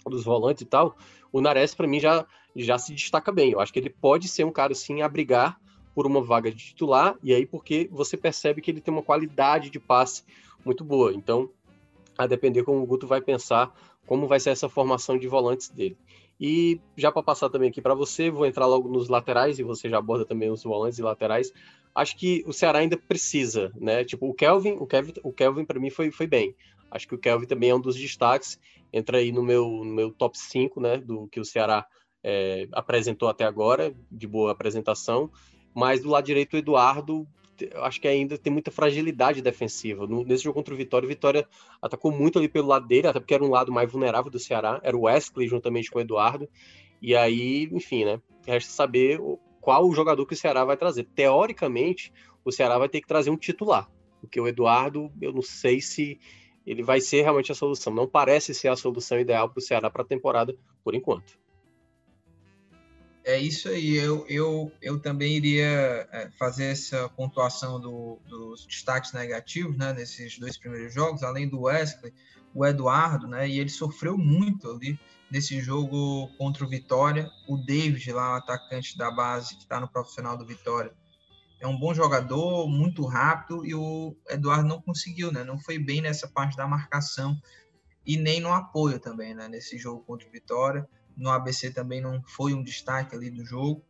dos 0.07 0.25
volantes 0.25 0.63
e 0.63 0.67
tal, 0.67 0.97
o 1.31 1.41
Nares, 1.41 1.75
para 1.75 1.87
mim, 1.87 2.01
já, 2.01 2.27
já 2.57 2.79
se 2.79 2.93
destaca 2.95 3.31
bem. 3.31 3.53
Eu 3.53 3.61
acho 3.61 3.73
que 3.73 3.79
ele 3.79 3.91
pode 3.91 4.27
ser 4.27 4.45
um 4.45 4.51
cara, 4.51 4.73
assim, 4.73 5.03
a 5.03 5.09
brigar 5.09 5.61
por 5.95 6.07
uma 6.07 6.23
vaga 6.23 6.51
de 6.51 6.57
titular, 6.57 7.17
e 7.23 7.35
aí 7.35 7.45
porque 7.45 7.89
você 7.91 8.17
percebe 8.17 8.61
que 8.61 8.71
ele 8.71 8.81
tem 8.81 8.93
uma 8.93 9.03
qualidade 9.03 9.71
de 9.71 9.81
passe 9.81 10.25
muito 10.65 10.85
boa. 10.85 11.13
Então, 11.13 11.51
a 12.17 12.27
depender 12.27 12.63
como 12.63 12.83
o 12.83 12.87
Guto 12.87 13.07
vai 13.07 13.21
pensar 13.21 13.75
como 14.07 14.27
vai 14.27 14.41
ser 14.41 14.51
essa 14.51 14.69
formação 14.69 15.17
de 15.17 15.29
volantes 15.29 15.69
dele. 15.69 15.97
E 16.41 16.81
já 16.97 17.13
para 17.13 17.23
passar 17.23 17.49
também 17.49 17.69
aqui 17.69 17.81
para 17.81 17.95
você, 17.95 18.31
vou 18.31 18.45
entrar 18.45 18.67
logo 18.67 18.89
nos 18.89 19.09
laterais 19.09 19.59
e 19.59 19.63
você 19.63 19.89
já 19.89 19.99
aborda 19.99 20.25
também 20.25 20.51
os 20.51 20.65
volantes 20.65 20.99
e 20.99 21.03
laterais. 21.03 21.53
Acho 21.95 22.17
que 22.17 22.43
o 22.47 22.53
Ceará 22.53 22.81
ainda 22.81 22.97
precisa, 22.97 23.71
né? 23.77 24.05
Tipo, 24.05 24.29
o 24.29 24.35
Kelvin, 24.35 24.73
o 24.73 24.87
Kelvin, 24.87 25.13
o 25.23 25.33
Kelvin 25.33 25.65
para 25.65 25.79
mim 25.79 25.91
foi, 25.91 26.11
foi 26.11 26.27
bem. 26.27 26.57
Acho 26.91 27.07
que 27.07 27.15
o 27.15 27.19
Kelvin 27.19 27.47
também 27.47 27.71
é 27.71 27.75
um 27.75 27.81
dos 27.81 27.95
destaques, 27.95 28.59
entra 28.93 29.19
aí 29.19 29.31
no 29.31 29.43
meu, 29.45 29.65
no 29.69 29.93
meu 29.93 30.11
top 30.11 30.37
5, 30.37 30.81
né, 30.81 30.97
do 30.97 31.29
que 31.29 31.39
o 31.39 31.45
Ceará 31.45 31.87
é, 32.25 32.67
apresentou 32.73 33.29
até 33.29 33.45
agora, 33.45 33.95
de 34.11 34.27
boa 34.27 34.51
apresentação. 34.51 35.31
Mas 35.75 36.01
do 36.03 36.11
lado 36.11 36.25
direito, 36.25 36.55
o 36.55 36.57
Eduardo, 36.59 37.27
acho 37.77 38.01
que 38.01 38.09
ainda 38.09 38.39
tem 38.39 38.53
muita 38.53 38.71
fragilidade 38.71 39.43
defensiva. 39.43 40.07
No, 40.07 40.25
nesse 40.25 40.45
jogo 40.45 40.55
contra 40.55 40.75
o 40.75 40.77
Vitória, 40.77 41.07
o 41.07 41.09
Vitória 41.09 41.49
atacou 41.81 42.11
muito 42.11 42.39
ali 42.39 42.49
pelo 42.49 42.69
lado 42.69 42.87
dele, 42.87 43.09
até 43.09 43.21
porque 43.21 43.35
era 43.35 43.45
um 43.45 43.51
lado 43.51 43.73
mais 43.73 43.91
vulnerável 43.91 44.31
do 44.31 44.39
Ceará, 44.39 44.81
era 44.83 44.97
o 44.97 45.03
Wesley 45.03 45.49
juntamente 45.49 45.91
com 45.91 45.99
o 45.99 46.03
Eduardo. 46.03 46.49
E 47.01 47.15
aí, 47.15 47.69
enfim, 47.73 48.05
né? 48.05 48.21
Resta 48.47 48.73
saber 48.73 49.21
qual 49.61 49.87
o 49.87 49.95
jogador 49.95 50.25
que 50.27 50.35
o 50.35 50.37
Ceará 50.37 50.65
vai 50.65 50.77
trazer. 50.77 51.05
Teoricamente, 51.15 52.13
o 52.45 52.51
Ceará 52.51 52.79
vai 52.79 52.89
ter 52.89 53.01
que 53.01 53.09
trazer 53.09 53.31
um 53.31 53.37
titular, 53.37 53.91
porque 54.21 54.41
o 54.41 54.49
Eduardo, 54.49 55.11
eu 55.21 55.33
não 55.33 55.43
sei 55.43 55.81
se 55.81 56.19
ele 56.67 56.83
vai 56.83 57.01
ser 57.01 57.23
realmente 57.23 57.53
a 57.53 57.55
solução. 57.55 57.93
Não 57.93 58.07
parece 58.07 58.55
ser 58.55 58.69
a 58.69 58.77
solução 58.77 59.19
ideal 59.19 59.49
para 59.49 59.59
o 59.59 59.63
Ceará 59.63 59.91
para 59.91 60.03
a 60.03 60.07
temporada, 60.07 60.57
por 60.85 60.95
enquanto. 60.95 61.39
É 63.31 63.39
isso 63.39 63.69
aí. 63.69 63.97
Eu, 63.97 64.27
eu, 64.29 64.73
eu 64.83 65.01
também 65.01 65.37
iria 65.37 66.09
é, 66.11 66.29
fazer 66.37 66.65
essa 66.65 67.09
pontuação 67.11 67.81
do, 67.81 68.19
dos 68.29 68.67
destaques 68.67 69.13
negativos 69.13 69.77
né, 69.77 69.93
nesses 69.93 70.37
dois 70.37 70.59
primeiros 70.59 70.93
jogos, 70.93 71.23
além 71.23 71.49
do 71.49 71.61
Wesley, 71.61 72.13
o 72.53 72.67
Eduardo, 72.67 73.29
né, 73.29 73.49
e 73.49 73.61
ele 73.61 73.69
sofreu 73.69 74.19
muito 74.19 74.69
ali 74.69 74.99
nesse 75.31 75.61
jogo 75.61 76.29
contra 76.37 76.65
o 76.65 76.69
Vitória. 76.69 77.31
O 77.49 77.57
David, 77.57 78.13
lá, 78.13 78.35
o 78.35 78.39
atacante 78.39 78.99
da 78.99 79.13
base, 79.13 79.55
que 79.55 79.63
está 79.63 79.79
no 79.79 79.89
profissional 79.89 80.37
do 80.37 80.45
Vitória, 80.45 80.93
é 81.61 81.69
um 81.69 81.79
bom 81.79 81.95
jogador, 81.95 82.69
muito 82.69 83.07
rápido, 83.07 83.65
e 83.65 83.77
o 83.77 84.17
Eduardo 84.29 84.67
não 84.67 84.83
conseguiu, 84.83 85.31
né? 85.31 85.45
Não 85.45 85.57
foi 85.57 85.79
bem 85.79 86.01
nessa 86.01 86.27
parte 86.27 86.57
da 86.57 86.67
marcação 86.67 87.41
e 88.05 88.17
nem 88.17 88.41
no 88.41 88.53
apoio 88.53 88.99
também, 88.99 89.35
né? 89.35 89.47
Nesse 89.47 89.79
jogo 89.79 90.03
contra 90.05 90.27
o 90.27 90.33
Vitória. 90.33 90.89
No 91.21 91.31
ABC 91.31 91.71
também 91.71 92.01
não 92.01 92.23
foi 92.27 92.55
um 92.55 92.63
destaque 92.63 93.15
ali 93.15 93.31
do 93.31 93.45
jogo. 93.45 93.85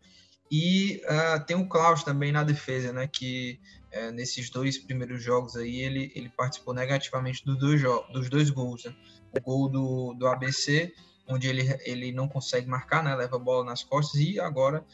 E 0.51 1.01
uh, 1.05 1.45
tem 1.47 1.57
o 1.57 1.69
Klaus 1.69 2.03
também 2.03 2.33
na 2.33 2.43
defesa, 2.43 2.93
né? 2.93 3.07
Que 3.07 3.61
uh, 3.95 4.11
nesses 4.11 4.51
dois 4.51 4.77
primeiros 4.77 5.23
jogos 5.23 5.55
aí 5.57 5.81
ele, 5.81 6.11
ele 6.15 6.29
participou 6.29 6.75
negativamente 6.75 7.45
dos 7.45 7.57
dois, 7.57 7.83
dos 8.13 8.29
dois 8.29 8.51
gols. 8.51 8.85
Né? 8.85 8.95
O 9.33 9.41
gol 9.41 9.69
do, 9.69 10.15
do 10.15 10.27
ABC, 10.27 10.93
onde 11.29 11.49
ele, 11.49 11.63
ele 11.85 12.11
não 12.11 12.27
consegue 12.27 12.67
marcar, 12.67 13.05
né? 13.05 13.15
Leva 13.15 13.37
a 13.37 13.39
bola 13.39 13.65
nas 13.65 13.85
costas, 13.85 14.21
e 14.21 14.41
agora 14.41 14.85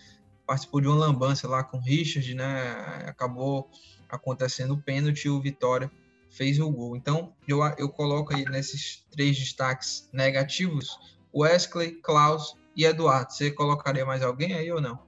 participou 0.46 0.80
de 0.80 0.88
uma 0.88 0.96
lambança 0.96 1.48
lá 1.48 1.64
com 1.64 1.78
o 1.78 1.80
Richard, 1.80 2.34
né? 2.34 3.04
Acabou 3.06 3.70
acontecendo 4.08 4.74
o 4.74 4.82
pênalti 4.82 5.24
e 5.24 5.30
o 5.30 5.40
Vitória 5.40 5.90
fez 6.30 6.60
o 6.60 6.70
gol. 6.70 6.96
Então, 6.96 7.32
eu, 7.48 7.60
eu 7.78 7.88
coloco 7.88 8.34
aí 8.34 8.44
nesses 8.44 9.04
três 9.10 9.38
destaques 9.38 10.08
negativos 10.12 10.98
Wesley, 11.36 11.92
Klaus 12.00 12.56
e 12.74 12.84
Eduardo. 12.84 13.32
Você 13.32 13.50
colocaria 13.50 14.06
mais 14.06 14.22
alguém 14.22 14.54
aí 14.54 14.72
ou 14.72 14.80
não? 14.80 14.98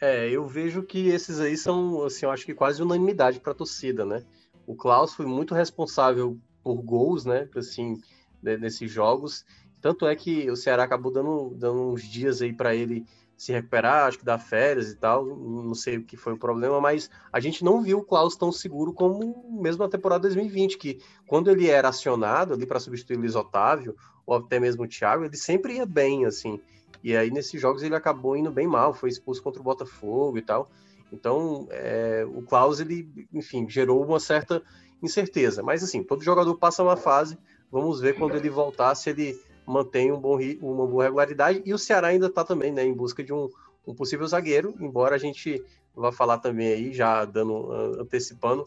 É, 0.00 0.28
eu 0.28 0.44
vejo 0.48 0.82
que 0.82 1.08
esses 1.08 1.38
aí 1.38 1.56
são, 1.56 2.02
assim, 2.02 2.26
eu 2.26 2.32
acho 2.32 2.44
que 2.44 2.54
quase 2.54 2.82
unanimidade 2.82 3.38
para 3.38 3.52
a 3.52 3.54
torcida, 3.54 4.04
né? 4.04 4.24
O 4.66 4.74
Klaus 4.74 5.14
foi 5.14 5.26
muito 5.26 5.54
responsável 5.54 6.36
por 6.62 6.82
gols, 6.82 7.24
né? 7.24 7.48
Assim, 7.54 8.00
nesses 8.42 8.90
jogos. 8.90 9.44
Tanto 9.80 10.06
é 10.06 10.16
que 10.16 10.50
o 10.50 10.56
Ceará 10.56 10.82
acabou 10.82 11.12
dando, 11.12 11.54
dando 11.56 11.92
uns 11.92 12.02
dias 12.02 12.42
aí 12.42 12.52
para 12.52 12.74
ele 12.74 13.06
se 13.42 13.50
recuperar, 13.50 14.06
acho 14.06 14.20
que 14.20 14.24
dar 14.24 14.38
férias 14.38 14.92
e 14.92 14.94
tal, 14.94 15.26
não 15.26 15.74
sei 15.74 15.96
o 15.96 16.04
que 16.04 16.16
foi 16.16 16.32
o 16.32 16.38
problema, 16.38 16.80
mas 16.80 17.10
a 17.32 17.40
gente 17.40 17.64
não 17.64 17.82
viu 17.82 17.98
o 17.98 18.04
Klaus 18.04 18.36
tão 18.36 18.52
seguro 18.52 18.92
como 18.92 19.60
mesmo 19.60 19.82
na 19.82 19.90
temporada 19.90 20.22
2020, 20.28 20.78
que 20.78 21.00
quando 21.26 21.50
ele 21.50 21.68
era 21.68 21.88
acionado 21.88 22.54
ali 22.54 22.64
para 22.64 22.78
substituir 22.78 23.16
o 23.16 23.18
Luiz 23.18 23.34
Otávio, 23.34 23.96
ou 24.24 24.36
até 24.36 24.60
mesmo 24.60 24.84
o 24.84 24.86
Thiago, 24.86 25.24
ele 25.24 25.36
sempre 25.36 25.74
ia 25.74 25.84
bem, 25.84 26.24
assim, 26.24 26.60
e 27.02 27.16
aí 27.16 27.32
nesses 27.32 27.60
jogos 27.60 27.82
ele 27.82 27.96
acabou 27.96 28.36
indo 28.36 28.48
bem 28.48 28.68
mal, 28.68 28.94
foi 28.94 29.08
expulso 29.08 29.42
contra 29.42 29.60
o 29.60 29.64
Botafogo 29.64 30.38
e 30.38 30.42
tal, 30.42 30.70
então 31.12 31.66
é, 31.72 32.24
o 32.32 32.42
Klaus, 32.42 32.78
ele, 32.78 33.26
enfim, 33.32 33.68
gerou 33.68 34.04
uma 34.04 34.20
certa 34.20 34.62
incerteza, 35.02 35.64
mas 35.64 35.82
assim, 35.82 36.04
todo 36.04 36.22
jogador 36.22 36.56
passa 36.58 36.80
uma 36.80 36.96
fase, 36.96 37.36
vamos 37.72 38.00
ver 38.00 38.16
quando 38.16 38.36
ele 38.36 38.48
voltar 38.48 38.94
se 38.94 39.10
ele 39.10 39.36
mantém 39.66 40.12
um 40.12 40.18
bom, 40.18 40.38
uma 40.60 40.86
boa 40.86 41.04
regularidade. 41.04 41.62
E 41.64 41.72
o 41.72 41.78
Ceará 41.78 42.08
ainda 42.08 42.26
está 42.26 42.44
também 42.44 42.72
né, 42.72 42.84
em 42.84 42.92
busca 42.92 43.22
de 43.22 43.32
um, 43.32 43.48
um, 43.86 43.94
possível 43.94 44.26
zagueiro, 44.26 44.74
embora 44.80 45.14
a 45.14 45.18
gente 45.18 45.62
vá 45.94 46.10
falar 46.10 46.38
também 46.38 46.68
aí, 46.68 46.92
já 46.92 47.24
dando, 47.24 47.70
antecipando. 48.00 48.64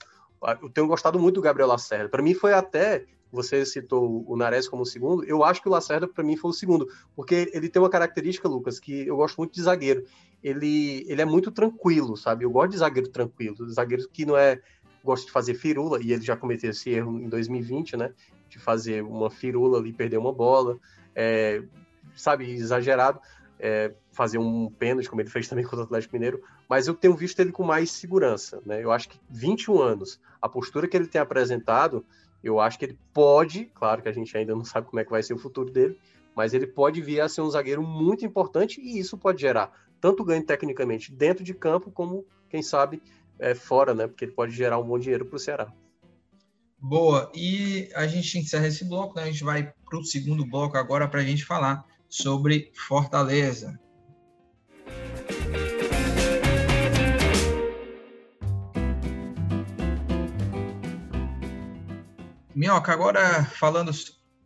Eu 0.62 0.70
tenho 0.70 0.88
gostado 0.88 1.20
muito 1.20 1.36
do 1.36 1.42
Gabriel 1.42 1.68
Lacerda. 1.68 2.10
Para 2.10 2.22
mim 2.22 2.34
foi 2.34 2.54
até, 2.54 3.06
você 3.32 3.66
citou 3.66 4.24
o 4.28 4.36
Nares 4.36 4.68
como 4.68 4.86
segundo, 4.86 5.24
eu 5.24 5.44
acho 5.44 5.62
que 5.62 5.68
o 5.68 5.72
Lacerda 5.72 6.08
para 6.08 6.24
mim 6.24 6.38
foi 6.38 6.52
o 6.52 6.54
segundo, 6.54 6.88
porque 7.16 7.50
ele 7.54 7.70
tem 7.70 7.82
uma 7.82 7.90
característica, 7.90 8.48
Lucas, 8.48 8.80
que 8.80 9.08
eu 9.08 9.16
gosto 9.16 9.38
muito 9.38 9.54
de 9.54 9.62
zagueiro. 9.62 10.06
Ele, 10.44 11.04
ele 11.08 11.22
é 11.22 11.26
muito 11.26 11.52
tranquilo, 11.52 12.16
sabe? 12.16 12.46
Eu 12.46 12.52
gosto 12.52 12.72
de 12.72 12.78
zagueiro 12.78 13.10
tranquilo, 13.10 13.68
zagueiro 13.72 14.08
que 14.10 14.26
não 14.26 14.38
é 14.38 14.62
gosta 15.04 15.28
de 15.28 15.32
fazer 15.32 15.54
firula, 15.54 16.02
e 16.02 16.12
ele 16.12 16.24
já 16.24 16.36
cometeu 16.36 16.72
esse 16.72 16.90
erro 16.90 17.20
em 17.20 17.30
2020, 17.30 17.96
né? 17.96 18.12
De 18.50 18.60
fazer 18.60 19.04
uma 19.04 19.30
firula 19.30 19.80
ali, 19.80 19.94
perder 19.94 20.18
uma 20.18 20.34
bola, 20.34 20.78
é, 21.16 21.62
sabe, 22.16 22.50
exagerado, 22.52 23.20
é, 23.60 23.94
fazer 24.12 24.38
um 24.38 24.70
pênalti, 24.70 25.10
como 25.10 25.22
ele 25.22 25.30
fez 25.30 25.48
também 25.48 25.64
contra 25.64 25.82
o 25.82 25.84
Atlético 25.84 26.16
Mineiro, 26.16 26.42
mas 26.70 26.88
eu 26.88 26.94
tenho 26.94 27.16
visto 27.16 27.40
ele 27.40 27.52
com 27.52 27.64
mais 27.64 27.92
segurança, 27.92 28.62
né? 28.66 28.84
Eu 28.84 28.92
acho 28.92 29.10
que 29.10 29.20
21 29.30 29.82
anos, 29.82 30.20
a 30.42 30.50
postura 30.50 30.88
que 30.88 30.96
ele 30.96 31.08
tem 31.08 31.22
apresentado, 31.22 32.06
eu 32.44 32.60
acho 32.60 32.78
que 32.78 32.86
ele 32.86 33.00
pode, 33.14 33.66
claro 33.74 34.02
que 34.02 34.10
a 34.10 34.14
gente 34.14 34.36
ainda 34.38 34.54
não 34.54 34.64
sabe 34.64 34.88
como 34.88 35.00
é 35.00 35.04
que 35.04 35.12
vai 35.12 35.24
ser 35.24 35.34
o 35.34 35.38
futuro 35.38 35.72
dele, 35.72 35.98
mas 36.36 36.54
ele 36.54 36.68
pode 36.68 37.02
vir 37.02 37.22
a 37.22 37.30
ser 37.30 37.42
um 37.42 37.50
zagueiro 37.50 37.82
muito 37.82 38.26
importante 38.26 38.82
e 38.82 39.00
isso 39.00 39.18
pode 39.18 39.42
gerar 39.42 39.72
tanto 40.06 40.24
ganho 40.24 40.46
tecnicamente 40.46 41.12
dentro 41.12 41.44
de 41.44 41.54
campo, 41.54 41.90
como, 41.90 42.26
quem 42.50 42.62
sabe, 42.62 43.02
é, 43.40 43.56
fora, 43.56 43.96
né? 43.96 44.06
Porque 44.06 44.26
ele 44.26 44.34
pode 44.34 44.52
gerar 44.52 44.78
um 44.78 44.84
bom 44.84 45.00
dinheiro 45.00 45.26
para 45.26 45.36
o 45.36 45.40
Ceará. 45.40 45.74
Boa. 46.88 47.32
E 47.34 47.90
a 47.96 48.06
gente 48.06 48.38
encerra 48.38 48.68
esse 48.68 48.86
bloco, 48.86 49.16
né? 49.16 49.24
A 49.24 49.26
gente 49.26 49.44
vai 49.44 49.74
para 49.90 49.98
o 49.98 50.06
segundo 50.06 50.46
bloco 50.46 50.78
agora 50.78 51.08
para 51.08 51.20
a 51.20 51.24
gente 51.24 51.44
falar 51.44 51.84
sobre 52.08 52.72
Fortaleza. 52.76 53.80
Minhoca, 62.54 62.94
agora 62.94 63.44
falando 63.44 63.90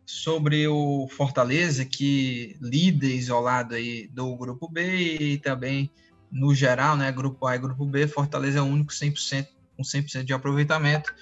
sobre 0.06 0.66
o 0.66 1.08
Fortaleza, 1.08 1.84
que 1.84 2.56
líder 2.58 3.16
isolado 3.16 3.74
aí 3.74 4.08
do 4.08 4.34
grupo 4.34 4.66
B 4.66 5.34
e 5.34 5.36
também 5.36 5.90
no 6.32 6.54
geral, 6.54 6.96
né, 6.96 7.12
grupo 7.12 7.46
A 7.46 7.54
e 7.54 7.58
grupo 7.58 7.84
B, 7.84 8.08
Fortaleza 8.08 8.60
é 8.60 8.62
o 8.62 8.64
único 8.64 8.92
100% 8.92 9.46
com 9.76 9.82
100% 9.82 10.24
de 10.24 10.32
aproveitamento 10.32 11.14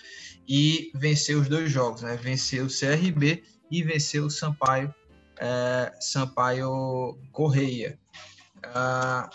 e 0.48 0.90
venceu 0.94 1.40
os 1.40 1.48
dois 1.48 1.70
jogos, 1.70 2.02
né? 2.02 2.16
Venceu 2.16 2.64
o 2.64 2.68
CRB 2.68 3.44
e 3.70 3.82
venceu 3.82 4.24
o 4.24 4.30
Sampaio, 4.30 4.94
é, 5.38 5.92
Sampaio 6.00 7.18
Correia. 7.32 7.98
Ah, 8.64 9.28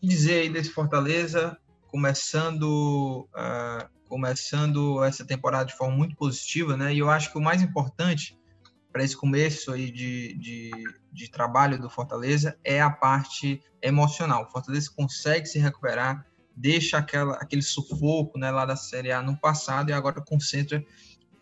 dizer 0.00 0.42
aí 0.42 0.48
desse 0.48 0.70
Fortaleza, 0.70 1.58
começando, 1.88 3.28
ah, 3.34 3.88
começando 4.08 5.02
essa 5.02 5.24
temporada 5.24 5.66
de 5.66 5.76
forma 5.76 5.96
muito 5.96 6.14
positiva, 6.14 6.76
né? 6.76 6.94
E 6.94 7.00
eu 7.00 7.10
acho 7.10 7.32
que 7.32 7.38
o 7.38 7.42
mais 7.42 7.60
importante 7.60 8.38
para 8.92 9.02
esse 9.02 9.16
começo 9.16 9.72
aí 9.72 9.90
de, 9.90 10.34
de, 10.34 10.70
de, 11.10 11.30
trabalho 11.30 11.80
do 11.80 11.88
Fortaleza 11.88 12.58
é 12.62 12.80
a 12.80 12.90
parte 12.90 13.62
emocional. 13.80 14.44
O 14.44 14.50
Fortaleza 14.50 14.90
consegue 14.94 15.46
se 15.46 15.58
recuperar, 15.58 16.26
deixa 16.56 16.98
aquela, 16.98 17.34
aquele 17.34 17.62
sufoco 17.62 18.38
né, 18.38 18.50
lá 18.50 18.64
da 18.64 18.76
Série 18.76 19.12
A 19.12 19.22
no 19.22 19.36
passado 19.36 19.90
e 19.90 19.92
agora 19.92 20.20
concentra 20.20 20.84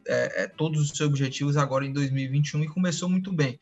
é, 0.06 0.44
é, 0.44 0.46
todos 0.46 0.80
os 0.80 0.96
seus 0.96 1.08
objetivos 1.08 1.56
agora 1.56 1.84
em 1.84 1.92
2021 1.92 2.64
e 2.64 2.68
começou 2.68 3.08
muito 3.08 3.32
bem. 3.32 3.58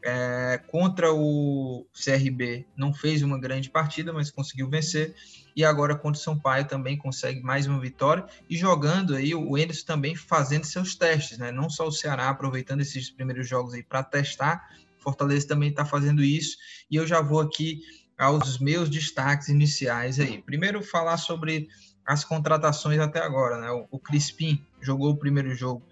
É, 0.00 0.62
contra 0.68 1.12
o 1.12 1.84
CRB 1.92 2.64
não 2.76 2.94
fez 2.94 3.22
uma 3.22 3.38
grande 3.38 3.68
partida, 3.68 4.12
mas 4.12 4.30
conseguiu 4.30 4.68
vencer. 4.68 5.14
E 5.56 5.64
agora 5.64 5.96
contra 5.96 6.20
o 6.20 6.22
São 6.22 6.38
Paulo 6.38 6.64
também 6.64 6.96
consegue 6.96 7.40
mais 7.42 7.66
uma 7.66 7.80
vitória. 7.80 8.24
E 8.48 8.56
jogando 8.56 9.16
aí, 9.16 9.34
o 9.34 9.58
Enderson 9.58 9.84
também 9.84 10.14
fazendo 10.14 10.64
seus 10.64 10.94
testes, 10.94 11.36
né? 11.36 11.50
Não 11.50 11.68
só 11.68 11.88
o 11.88 11.92
Ceará 11.92 12.28
aproveitando 12.28 12.80
esses 12.80 13.10
primeiros 13.10 13.48
jogos 13.48 13.74
aí 13.74 13.82
para 13.82 14.04
testar. 14.04 14.70
Fortaleza 15.00 15.48
também 15.48 15.70
está 15.70 15.84
fazendo 15.84 16.22
isso. 16.22 16.56
E 16.88 16.94
eu 16.94 17.06
já 17.06 17.20
vou 17.20 17.40
aqui 17.40 17.80
aos 18.18 18.58
meus 18.58 18.90
destaques 18.90 19.48
iniciais 19.48 20.18
aí. 20.18 20.42
Primeiro, 20.42 20.82
falar 20.82 21.16
sobre 21.16 21.68
as 22.04 22.24
contratações 22.24 22.98
até 22.98 23.20
agora, 23.20 23.58
né? 23.58 23.70
O, 23.90 23.98
Crispim 23.98 24.64
jogou 24.80 25.12
o 25.12 25.16
primeiro 25.16 25.54
jogo. 25.54 25.86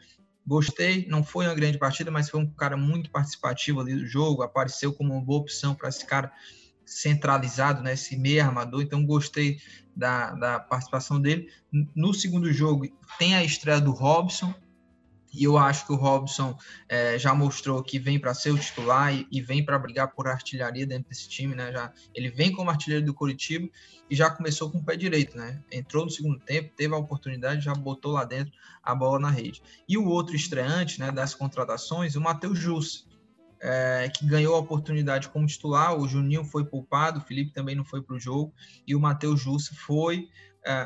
Gostei, 0.45 1.07
não 1.09 1.23
foi 1.23 1.47
uma 1.47 1.55
grande 1.55 1.79
partida, 1.79 2.11
mas 2.11 2.29
foi 2.29 2.41
um 2.41 2.51
cara 2.51 2.77
muito 2.77 3.11
participativo 3.11 3.81
ali 3.81 3.95
do 3.95 4.07
jogo, 4.07 4.43
apareceu 4.43 4.93
como 4.93 5.13
uma 5.13 5.25
boa 5.25 5.41
opção 5.41 5.75
para 5.75 5.89
esse 5.89 6.05
cara 6.07 6.33
centralizado, 6.85 7.83
né, 7.83 7.95
esse 7.95 8.17
meio 8.17 8.43
armador, 8.43 8.81
então 8.81 9.05
gostei 9.05 9.59
da, 9.95 10.33
da 10.35 10.61
participação 10.61 11.21
dele. 11.21 11.49
No 11.95 12.15
segundo 12.15 12.53
jogo 12.53 12.87
tem 13.19 13.35
a 13.35 13.43
estreia 13.45 13.81
do 13.81 13.91
Robson, 13.91 14.55
e 15.37 15.45
eu 15.45 15.59
acho 15.59 15.87
que 15.87 15.93
o 15.93 15.97
Robson 15.97 16.57
é, 16.89 17.19
já 17.19 17.35
mostrou 17.35 17.83
que 17.83 17.99
vem 17.99 18.19
para 18.19 18.33
ser 18.33 18.51
o 18.51 18.59
titular 18.59 19.15
e, 19.15 19.27
e 19.31 19.41
vem 19.41 19.65
para 19.65 19.79
brigar 19.79 20.13
por 20.13 20.27
artilharia 20.27 20.87
dentro 20.87 21.09
desse 21.09 21.29
time, 21.29 21.55
né? 21.55 21.71
Já, 21.71 21.93
ele 22.15 22.31
vem 22.31 22.53
como 22.53 22.71
artilheiro 22.71 23.05
do 23.05 23.15
Curitiba 23.15 23.69
e 24.09 24.17
já 24.17 24.31
começou 24.31 24.71
com 24.71 24.79
o 24.79 24.85
pé 24.85 24.97
direito, 24.97 25.37
né? 25.37 25.63
Entrou 25.71 26.05
no 26.05 26.11
segundo 26.11 26.39
tempo, 26.41 26.73
teve 26.77 26.95
a 26.95 26.99
oportunidade, 26.99 27.65
já 27.65 27.75
botou 27.75 28.13
lá 28.13 28.25
dentro 28.25 28.53
a 28.83 28.95
bola 28.95 29.19
na 29.19 29.31
rede. 29.31 29.63
E 29.89 29.99
o 29.99 30.07
outro 30.07 30.35
estreante, 30.35 30.99
né, 31.01 31.11
das 31.11 31.35
contratações, 31.35 32.15
o 32.15 32.21
Matheus 32.21 32.59
Jussa, 32.59 33.05
é, 33.61 34.09
que 34.09 34.27
ganhou 34.27 34.55
a 34.55 34.59
oportunidade 34.59 35.29
como 35.29 35.47
titular. 35.47 35.99
O 35.99 36.07
Juninho 36.07 36.45
foi 36.45 36.65
poupado, 36.65 37.19
o 37.19 37.23
Felipe 37.23 37.53
também 37.53 37.75
não 37.75 37.85
foi 37.85 38.03
para 38.03 38.17
o 38.17 38.21
jogo, 38.21 38.55
e 38.87 38.95
o 38.95 39.01
Matheus 39.01 39.41
Jussa 39.41 39.75
foi 39.75 40.29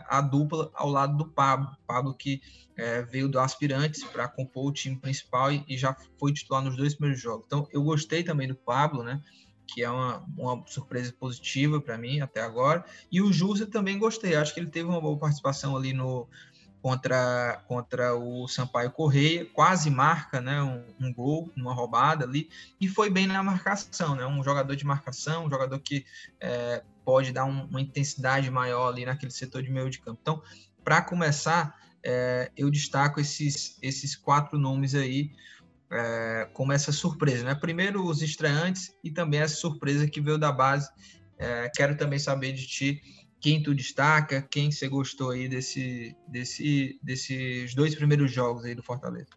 a 0.08 0.20
dupla 0.20 0.70
ao 0.74 0.88
lado 0.88 1.16
do 1.16 1.26
Pablo. 1.26 1.76
Pablo 1.86 2.14
que 2.14 2.40
é, 2.76 3.02
veio 3.02 3.28
do 3.28 3.38
Aspirantes 3.38 4.02
para 4.04 4.28
compor 4.28 4.68
o 4.68 4.72
time 4.72 4.96
principal 4.96 5.52
e, 5.52 5.64
e, 5.68 5.76
já 5.76 5.94
foi 6.18 6.32
titular 6.32 6.62
nos 6.62 6.76
dois 6.76 6.94
primeiros 6.94 7.20
jogos. 7.20 7.44
Então, 7.46 7.68
eu 7.72 7.82
gostei 7.82 8.22
também 8.22 8.48
do 8.48 8.54
Pablo, 8.54 9.02
né? 9.02 9.20
Que 9.66 9.82
é 9.82 9.90
uma, 9.90 10.24
uma 10.36 10.66
surpresa 10.66 11.12
positiva 11.12 11.80
para 11.80 11.98
mim 11.98 12.20
até 12.20 12.40
agora. 12.40 12.84
E 13.10 13.20
o 13.20 13.32
Jussa 13.32 13.66
também 13.66 13.98
gostei. 13.98 14.34
Acho 14.34 14.54
que 14.54 14.60
ele 14.60 14.70
teve 14.70 14.88
uma 14.88 15.00
boa 15.00 15.18
participação 15.18 15.76
ali 15.76 15.92
no, 15.92 16.26
contra, 16.82 17.62
contra 17.66 18.14
o 18.14 18.48
Sampaio 18.48 18.90
Correia, 18.90 19.44
quase 19.46 19.90
marca 19.90 20.40
né, 20.40 20.62
um, 20.62 20.82
um, 21.00 21.12
gol, 21.12 21.52
uma 21.56 21.74
roubada 21.74 22.24
ali, 22.24 22.48
e 22.80 22.88
foi 22.88 23.10
bem 23.10 23.26
na 23.26 23.42
marcação, 23.42 24.14
né, 24.14 24.26
um 24.26 24.42
jogador 24.42 24.74
de 24.74 24.84
marcação, 24.84 25.44
um 25.46 25.50
jogador 25.50 25.78
que 25.78 26.06
é, 26.40 26.82
pode 27.04 27.32
dar 27.32 27.44
um, 27.44 27.64
uma 27.64 27.80
intensidade 27.80 28.50
maior 28.50 28.88
ali 28.88 29.04
naquele 29.04 29.32
setor 29.32 29.62
de 29.62 29.70
meio 29.70 29.90
de 29.90 30.00
campo. 30.00 30.18
Então, 30.22 30.42
para 30.82 31.02
começar, 31.02 31.78
é, 32.02 32.50
eu 32.56 32.70
destaco 32.70 33.20
esses, 33.20 33.78
esses 33.82 34.16
quatro 34.16 34.58
nomes 34.58 34.94
aí 34.94 35.30
é, 35.90 36.48
como 36.52 36.72
essa 36.72 36.92
surpresa. 36.92 37.44
Né? 37.44 37.54
Primeiro, 37.54 38.06
os 38.06 38.22
estreantes 38.22 38.94
e 39.04 39.10
também 39.10 39.40
essa 39.40 39.56
surpresa 39.56 40.08
que 40.08 40.20
veio 40.20 40.38
da 40.38 40.52
base. 40.52 40.88
É, 41.38 41.70
quero 41.74 41.96
também 41.96 42.18
saber 42.18 42.52
de 42.52 42.66
ti 42.66 43.02
quem 43.40 43.62
tu 43.62 43.74
destaca, 43.74 44.42
quem 44.42 44.70
você 44.70 44.86
gostou 44.88 45.30
aí 45.30 45.48
desse, 45.48 46.14
desse, 46.28 46.98
desses 47.02 47.74
dois 47.74 47.94
primeiros 47.94 48.30
jogos 48.30 48.64
aí 48.64 48.74
do 48.74 48.82
Fortaleza. 48.82 49.30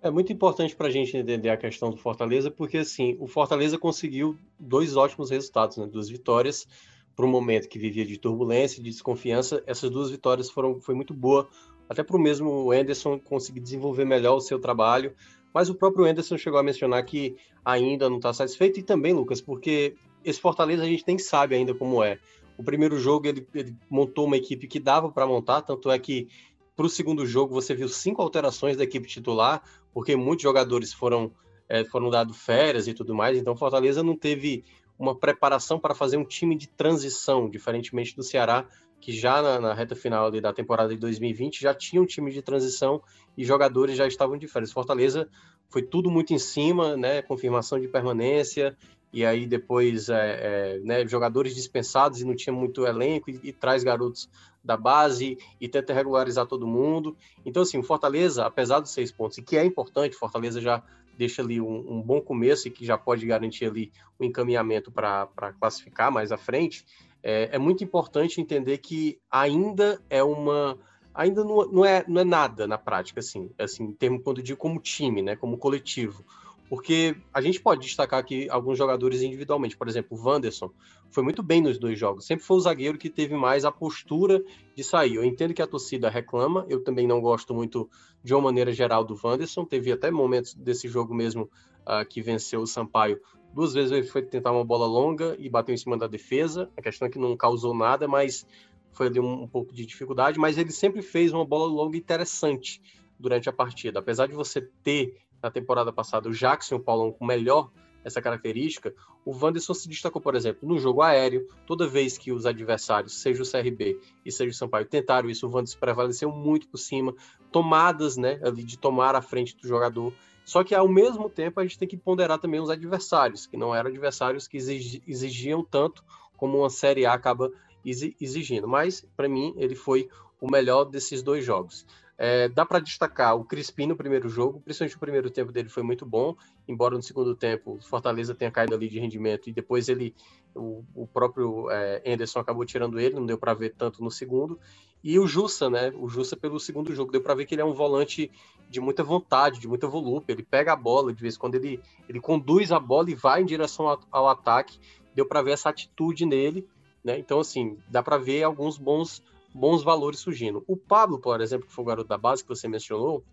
É 0.00 0.10
muito 0.10 0.32
importante 0.32 0.74
para 0.76 0.86
a 0.86 0.90
gente 0.90 1.16
entender 1.16 1.50
a 1.50 1.56
questão 1.56 1.90
do 1.90 1.96
Fortaleza, 1.96 2.50
porque 2.50 2.78
assim, 2.78 3.16
o 3.20 3.26
Fortaleza 3.26 3.76
conseguiu 3.76 4.38
dois 4.58 4.96
ótimos 4.96 5.30
resultados, 5.30 5.76
né? 5.76 5.86
duas 5.86 6.08
vitórias 6.08 6.66
para 7.14 7.26
um 7.26 7.28
momento 7.28 7.68
que 7.68 7.78
vivia 7.78 8.06
de 8.06 8.16
turbulência, 8.16 8.82
de 8.82 8.90
desconfiança. 8.90 9.62
Essas 9.66 9.90
duas 9.90 10.08
vitórias 10.08 10.48
foram 10.48 10.80
foi 10.80 10.94
muito 10.94 11.12
boa, 11.12 11.48
até 11.88 12.02
para 12.04 12.16
o 12.16 12.20
mesmo 12.20 12.70
Anderson 12.70 13.18
conseguir 13.18 13.60
desenvolver 13.60 14.04
melhor 14.04 14.36
o 14.36 14.40
seu 14.40 14.60
trabalho. 14.60 15.12
Mas 15.52 15.68
o 15.68 15.74
próprio 15.74 16.04
Anderson 16.04 16.38
chegou 16.38 16.60
a 16.60 16.62
mencionar 16.62 17.04
que 17.04 17.36
ainda 17.64 18.08
não 18.08 18.18
está 18.18 18.32
satisfeito 18.32 18.78
e 18.78 18.82
também, 18.84 19.12
Lucas, 19.12 19.40
porque 19.40 19.96
esse 20.24 20.40
Fortaleza 20.40 20.84
a 20.84 20.86
gente 20.86 21.02
nem 21.06 21.18
sabe 21.18 21.56
ainda 21.56 21.74
como 21.74 22.04
é. 22.04 22.20
O 22.58 22.64
primeiro 22.64 22.98
jogo 22.98 23.26
ele, 23.26 23.46
ele 23.54 23.74
montou 23.88 24.26
uma 24.26 24.36
equipe 24.36 24.66
que 24.66 24.80
dava 24.80 25.10
para 25.10 25.26
montar, 25.26 25.62
tanto 25.62 25.90
é 25.90 25.98
que 25.98 26.28
para 26.76 26.84
o 26.84 26.90
segundo 26.90 27.24
jogo 27.24 27.54
você 27.54 27.74
viu 27.74 27.88
cinco 27.88 28.20
alterações 28.20 28.76
da 28.76 28.84
equipe 28.84 29.08
titular, 29.08 29.62
porque 29.92 30.14
muitos 30.14 30.42
jogadores 30.42 30.92
foram, 30.92 31.32
é, 31.68 31.84
foram 31.84 32.10
dados 32.10 32.36
férias 32.36 32.86
e 32.86 32.94
tudo 32.94 33.14
mais, 33.14 33.38
então 33.38 33.56
Fortaleza 33.56 34.02
não 34.02 34.16
teve 34.16 34.64
uma 34.98 35.14
preparação 35.14 35.78
para 35.78 35.94
fazer 35.94 36.16
um 36.16 36.24
time 36.24 36.56
de 36.56 36.68
transição, 36.68 37.48
diferentemente 37.48 38.16
do 38.16 38.22
Ceará, 38.22 38.66
que 39.00 39.12
já 39.12 39.40
na, 39.40 39.60
na 39.60 39.74
reta 39.74 39.94
final 39.94 40.30
da 40.30 40.52
temporada 40.52 40.90
de 40.90 40.98
2020 40.98 41.60
já 41.60 41.72
tinha 41.72 42.02
um 42.02 42.06
time 42.06 42.32
de 42.32 42.42
transição 42.42 43.00
e 43.36 43.44
jogadores 43.44 43.96
já 43.96 44.06
estavam 44.06 44.36
de 44.36 44.48
férias. 44.48 44.72
Fortaleza 44.72 45.28
foi 45.68 45.82
tudo 45.82 46.10
muito 46.10 46.32
em 46.32 46.38
cima, 46.38 46.96
né? 46.96 47.22
Confirmação 47.22 47.78
de 47.78 47.86
permanência, 47.86 48.76
e 49.12 49.24
aí 49.24 49.46
depois 49.46 50.08
é, 50.08 50.16
é, 50.16 50.80
né, 50.80 51.06
jogadores 51.06 51.54
dispensados 51.54 52.20
e 52.20 52.24
não 52.24 52.34
tinha 52.34 52.52
muito 52.52 52.86
elenco 52.86 53.30
e, 53.30 53.40
e, 53.42 53.52
traz 53.52 53.82
garotos 53.82 54.28
da 54.62 54.76
base 54.76 55.38
e 55.60 55.68
tenta 55.68 55.94
regularizar 55.94 56.46
todo 56.46 56.66
mundo. 56.66 57.16
Então, 57.44 57.62
assim, 57.62 57.78
o 57.78 57.82
Fortaleza, 57.82 58.44
apesar 58.44 58.80
dos 58.80 58.90
seis 58.90 59.10
pontos, 59.10 59.38
e 59.38 59.42
que 59.42 59.56
é 59.56 59.64
importante, 59.64 60.14
Fortaleza 60.14 60.60
já 60.60 60.82
deixa 61.16 61.42
ali 61.42 61.60
um, 61.60 61.94
um 61.94 62.02
bom 62.02 62.20
começo 62.20 62.68
e 62.68 62.70
que 62.70 62.84
já 62.84 62.96
pode 62.96 63.26
garantir 63.26 63.66
ali 63.66 63.90
o 64.18 64.24
um 64.24 64.26
encaminhamento 64.26 64.92
para 64.92 65.26
classificar 65.58 66.12
mais 66.12 66.30
à 66.30 66.36
frente, 66.36 66.84
é, 67.22 67.50
é, 67.52 67.58
muito 67.58 67.82
importante 67.82 68.40
entender 68.40 68.78
que 68.78 69.18
ainda 69.30 70.00
é 70.08 70.22
uma 70.22 70.78
ainda 71.12 71.42
não, 71.42 71.66
não, 71.66 71.84
é, 71.84 72.04
não 72.06 72.20
é 72.20 72.24
nada 72.24 72.64
na 72.68 72.78
prática, 72.78 73.18
assim, 73.18 73.50
assim, 73.58 73.84
em 73.84 73.92
termos 73.92 74.22
quando 74.22 74.40
digo 74.40 74.56
como 74.56 74.78
time, 74.78 75.20
né, 75.20 75.34
como 75.34 75.58
coletivo. 75.58 76.24
Porque 76.68 77.16
a 77.32 77.40
gente 77.40 77.60
pode 77.60 77.80
destacar 77.80 78.20
aqui 78.20 78.48
alguns 78.50 78.76
jogadores 78.76 79.22
individualmente. 79.22 79.76
Por 79.76 79.88
exemplo, 79.88 80.18
o 80.18 80.22
Wanderson 80.22 80.70
foi 81.10 81.22
muito 81.22 81.42
bem 81.42 81.62
nos 81.62 81.78
dois 81.78 81.98
jogos. 81.98 82.26
Sempre 82.26 82.44
foi 82.44 82.56
o 82.58 82.60
zagueiro 82.60 82.98
que 82.98 83.08
teve 83.08 83.34
mais 83.34 83.64
a 83.64 83.72
postura 83.72 84.42
de 84.76 84.84
sair. 84.84 85.14
Eu 85.14 85.24
entendo 85.24 85.54
que 85.54 85.62
a 85.62 85.66
torcida 85.66 86.10
reclama. 86.10 86.66
Eu 86.68 86.84
também 86.84 87.06
não 87.06 87.20
gosto 87.20 87.54
muito, 87.54 87.88
de 88.22 88.34
uma 88.34 88.42
maneira 88.42 88.70
geral, 88.70 89.02
do 89.02 89.18
Wanderson. 89.22 89.64
Teve 89.64 89.92
até 89.92 90.10
momentos 90.10 90.52
desse 90.52 90.88
jogo 90.88 91.14
mesmo 91.14 91.50
uh, 91.86 92.06
que 92.06 92.20
venceu 92.20 92.60
o 92.60 92.66
Sampaio. 92.66 93.18
Duas 93.54 93.72
vezes 93.72 93.90
ele 93.90 94.06
foi 94.06 94.20
tentar 94.20 94.52
uma 94.52 94.64
bola 94.64 94.86
longa 94.86 95.34
e 95.38 95.48
bateu 95.48 95.74
em 95.74 95.78
cima 95.78 95.96
da 95.96 96.06
defesa. 96.06 96.70
A 96.76 96.82
questão 96.82 97.08
é 97.08 97.10
que 97.10 97.18
não 97.18 97.34
causou 97.34 97.74
nada, 97.74 98.06
mas 98.06 98.46
foi 98.92 99.06
ali 99.06 99.18
um, 99.18 99.44
um 99.44 99.48
pouco 99.48 99.72
de 99.72 99.86
dificuldade. 99.86 100.38
Mas 100.38 100.58
ele 100.58 100.70
sempre 100.70 101.00
fez 101.00 101.32
uma 101.32 101.46
bola 101.46 101.66
longa 101.66 101.96
interessante 101.96 102.82
durante 103.18 103.48
a 103.48 103.52
partida. 103.52 104.00
Apesar 104.00 104.26
de 104.26 104.34
você 104.34 104.60
ter 104.82 105.16
na 105.42 105.50
temporada 105.50 105.92
passada 105.92 106.28
o 106.28 106.32
Jackson 106.32 106.76
e 106.76 106.78
o 106.78 106.80
Paulão 106.80 107.12
com 107.12 107.24
melhor 107.24 107.70
essa 108.04 108.22
característica, 108.22 108.94
o 109.24 109.32
Wanderson 109.32 109.74
se 109.74 109.88
destacou, 109.88 110.22
por 110.22 110.34
exemplo, 110.34 110.66
no 110.66 110.78
jogo 110.78 111.02
aéreo. 111.02 111.46
Toda 111.66 111.86
vez 111.86 112.16
que 112.16 112.32
os 112.32 112.46
adversários, 112.46 113.20
seja 113.20 113.42
o 113.42 113.50
CRB 113.50 114.00
e 114.24 114.32
seja 114.32 114.50
o 114.50 114.54
Sampaio, 114.54 114.86
tentaram 114.86 115.28
isso, 115.28 115.46
o 115.46 115.50
Wanderson 115.50 115.78
prevaleceu 115.78 116.30
muito 116.30 116.68
por 116.68 116.78
cima, 116.78 117.14
tomadas, 117.52 118.16
né, 118.16 118.40
ali 118.42 118.62
de 118.62 118.78
tomar 118.78 119.14
a 119.14 119.22
frente 119.22 119.56
do 119.56 119.66
jogador. 119.66 120.12
Só 120.44 120.64
que 120.64 120.74
ao 120.74 120.88
mesmo 120.88 121.28
tempo 121.28 121.60
a 121.60 121.62
gente 121.62 121.78
tem 121.78 121.86
que 121.86 121.96
ponderar 121.96 122.38
também 122.38 122.60
os 122.60 122.70
adversários, 122.70 123.46
que 123.46 123.56
não 123.56 123.74
eram 123.74 123.90
adversários 123.90 124.48
que 124.48 124.56
exigiam 124.56 125.62
tanto 125.62 126.02
como 126.36 126.58
uma 126.58 126.70
Série 126.70 127.04
A 127.04 127.12
acaba 127.12 127.50
exigindo. 127.84 128.66
Mas, 128.66 129.04
para 129.14 129.28
mim, 129.28 129.52
ele 129.58 129.74
foi 129.74 130.08
o 130.40 130.50
melhor 130.50 130.84
desses 130.84 131.22
dois 131.22 131.44
jogos. 131.44 131.84
É, 132.20 132.48
dá 132.48 132.66
para 132.66 132.80
destacar 132.80 133.36
o 133.36 133.44
Crispim 133.44 133.86
no 133.86 133.96
primeiro 133.96 134.28
jogo, 134.28 134.60
principalmente 134.60 134.96
o 134.96 134.98
primeiro 134.98 135.30
tempo 135.30 135.52
dele 135.52 135.68
foi 135.68 135.84
muito 135.84 136.04
bom, 136.04 136.34
embora 136.66 136.96
no 136.96 137.02
segundo 137.02 137.32
tempo 137.36 137.74
o 137.76 137.80
Fortaleza 137.80 138.34
tenha 138.34 138.50
caído 138.50 138.74
ali 138.74 138.88
de 138.88 138.98
rendimento 138.98 139.48
e 139.48 139.52
depois 139.52 139.88
ele, 139.88 140.12
o, 140.52 140.82
o 140.96 141.06
próprio 141.06 141.70
é, 141.70 142.02
Anderson 142.04 142.40
acabou 142.40 142.64
tirando 142.64 142.98
ele, 142.98 143.14
não 143.14 143.24
deu 143.24 143.38
para 143.38 143.54
ver 143.54 143.72
tanto 143.78 144.02
no 144.02 144.10
segundo. 144.10 144.58
E 145.02 145.16
o 145.16 145.28
Jussa, 145.28 145.70
né? 145.70 145.92
O 145.96 146.08
Jussa 146.08 146.36
pelo 146.36 146.58
segundo 146.58 146.92
jogo, 146.92 147.12
deu 147.12 147.20
para 147.20 147.34
ver 147.34 147.46
que 147.46 147.54
ele 147.54 147.62
é 147.62 147.64
um 147.64 147.72
volante 147.72 148.30
de 148.68 148.80
muita 148.80 149.04
vontade, 149.04 149.60
de 149.60 149.68
muita 149.68 149.86
volúpia. 149.86 150.32
Ele 150.32 150.42
pega 150.42 150.72
a 150.72 150.76
bola, 150.76 151.12
de 151.12 151.22
vez 151.22 151.36
em 151.36 151.38
quando 151.38 151.54
ele, 151.54 151.80
ele 152.08 152.20
conduz 152.20 152.72
a 152.72 152.80
bola 152.80 153.08
e 153.08 153.14
vai 153.14 153.42
em 153.42 153.46
direção 153.46 153.88
ao, 153.88 154.00
ao 154.10 154.28
ataque. 154.28 154.80
Deu 155.14 155.24
para 155.24 155.40
ver 155.40 155.52
essa 155.52 155.68
atitude 155.68 156.26
nele, 156.26 156.66
né? 157.04 157.16
Então, 157.16 157.38
assim, 157.38 157.78
dá 157.88 158.02
para 158.02 158.18
ver 158.18 158.42
alguns 158.42 158.76
bons 158.76 159.22
bons 159.54 159.82
valores 159.82 160.20
surgindo. 160.20 160.64
O 160.66 160.76
Pablo, 160.76 161.18
por 161.18 161.40
exemplo, 161.40 161.66
que 161.66 161.72
foi 161.72 161.84
o 161.84 161.86
garoto 161.86 162.08
da 162.08 162.18
base 162.18 162.42
que 162.42 162.48
você 162.48 162.68
mencionou, 162.68 163.24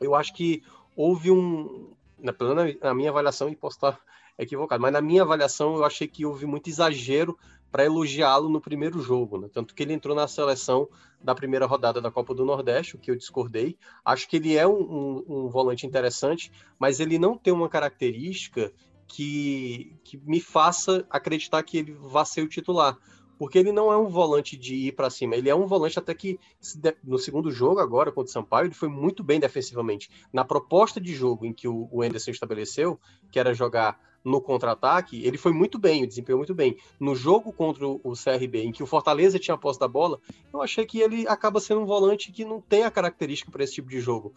eu 0.00 0.14
acho 0.14 0.34
que 0.34 0.62
houve 0.94 1.30
um, 1.30 1.94
na, 2.18 2.32
na 2.82 2.94
minha 2.94 3.10
avaliação, 3.10 3.48
e 3.48 3.56
posso 3.56 3.76
estar 3.76 3.98
equivocado, 4.38 4.82
mas 4.82 4.92
na 4.92 5.00
minha 5.00 5.22
avaliação 5.22 5.76
eu 5.76 5.84
achei 5.84 6.06
que 6.06 6.26
houve 6.26 6.46
muito 6.46 6.68
exagero 6.68 7.38
para 7.70 7.84
elogiá-lo 7.84 8.48
no 8.48 8.60
primeiro 8.60 9.00
jogo, 9.00 9.38
né? 9.38 9.48
tanto 9.52 9.74
que 9.74 9.82
ele 9.82 9.92
entrou 9.92 10.14
na 10.14 10.28
seleção 10.28 10.88
da 11.20 11.34
primeira 11.34 11.66
rodada 11.66 12.00
da 12.00 12.10
Copa 12.10 12.34
do 12.34 12.44
Nordeste, 12.44 12.96
o 12.96 12.98
que 12.98 13.10
eu 13.10 13.16
discordei. 13.16 13.76
Acho 14.04 14.28
que 14.28 14.36
ele 14.36 14.56
é 14.56 14.66
um, 14.66 14.80
um, 14.80 15.24
um 15.28 15.48
volante 15.48 15.86
interessante, 15.86 16.52
mas 16.78 17.00
ele 17.00 17.18
não 17.18 17.36
tem 17.36 17.52
uma 17.52 17.68
característica 17.68 18.72
que, 19.06 19.96
que 20.04 20.16
me 20.18 20.40
faça 20.40 21.06
acreditar 21.10 21.62
que 21.62 21.78
ele 21.78 21.92
vá 21.92 22.24
ser 22.24 22.42
o 22.42 22.48
titular 22.48 22.96
porque 23.38 23.58
ele 23.58 23.72
não 23.72 23.92
é 23.92 23.96
um 23.96 24.08
volante 24.08 24.56
de 24.56 24.74
ir 24.74 24.92
para 24.92 25.10
cima, 25.10 25.36
ele 25.36 25.48
é 25.48 25.54
um 25.54 25.66
volante 25.66 25.98
até 25.98 26.14
que 26.14 26.38
no 27.04 27.18
segundo 27.18 27.50
jogo 27.50 27.80
agora 27.80 28.10
contra 28.10 28.30
o 28.30 28.32
Sampaio, 28.32 28.66
ele 28.66 28.74
foi 28.74 28.88
muito 28.88 29.22
bem 29.22 29.38
defensivamente. 29.38 30.10
Na 30.32 30.44
proposta 30.44 31.00
de 31.00 31.14
jogo 31.14 31.44
em 31.46 31.52
que 31.52 31.68
o, 31.68 32.02
Anderson 32.02 32.30
estabeleceu, 32.30 32.98
que 33.30 33.38
era 33.38 33.54
jogar 33.54 33.98
no 34.24 34.40
contra-ataque, 34.40 35.24
ele 35.24 35.38
foi 35.38 35.52
muito 35.52 35.78
bem, 35.78 36.06
desempenhou 36.06 36.38
muito 36.38 36.54
bem. 36.54 36.76
No 36.98 37.14
jogo 37.14 37.52
contra 37.52 37.86
o 37.86 38.12
CRB, 38.12 38.64
em 38.64 38.72
que 38.72 38.82
o 38.82 38.86
Fortaleza 38.86 39.38
tinha 39.38 39.54
a 39.54 39.58
posse 39.58 39.78
da 39.78 39.86
bola, 39.86 40.18
eu 40.52 40.60
achei 40.60 40.84
que 40.84 41.00
ele 41.00 41.28
acaba 41.28 41.60
sendo 41.60 41.82
um 41.82 41.86
volante 41.86 42.32
que 42.32 42.44
não 42.44 42.60
tem 42.60 42.82
a 42.82 42.90
característica 42.90 43.52
para 43.52 43.62
esse 43.62 43.74
tipo 43.74 43.88
de 43.88 44.00
jogo 44.00 44.34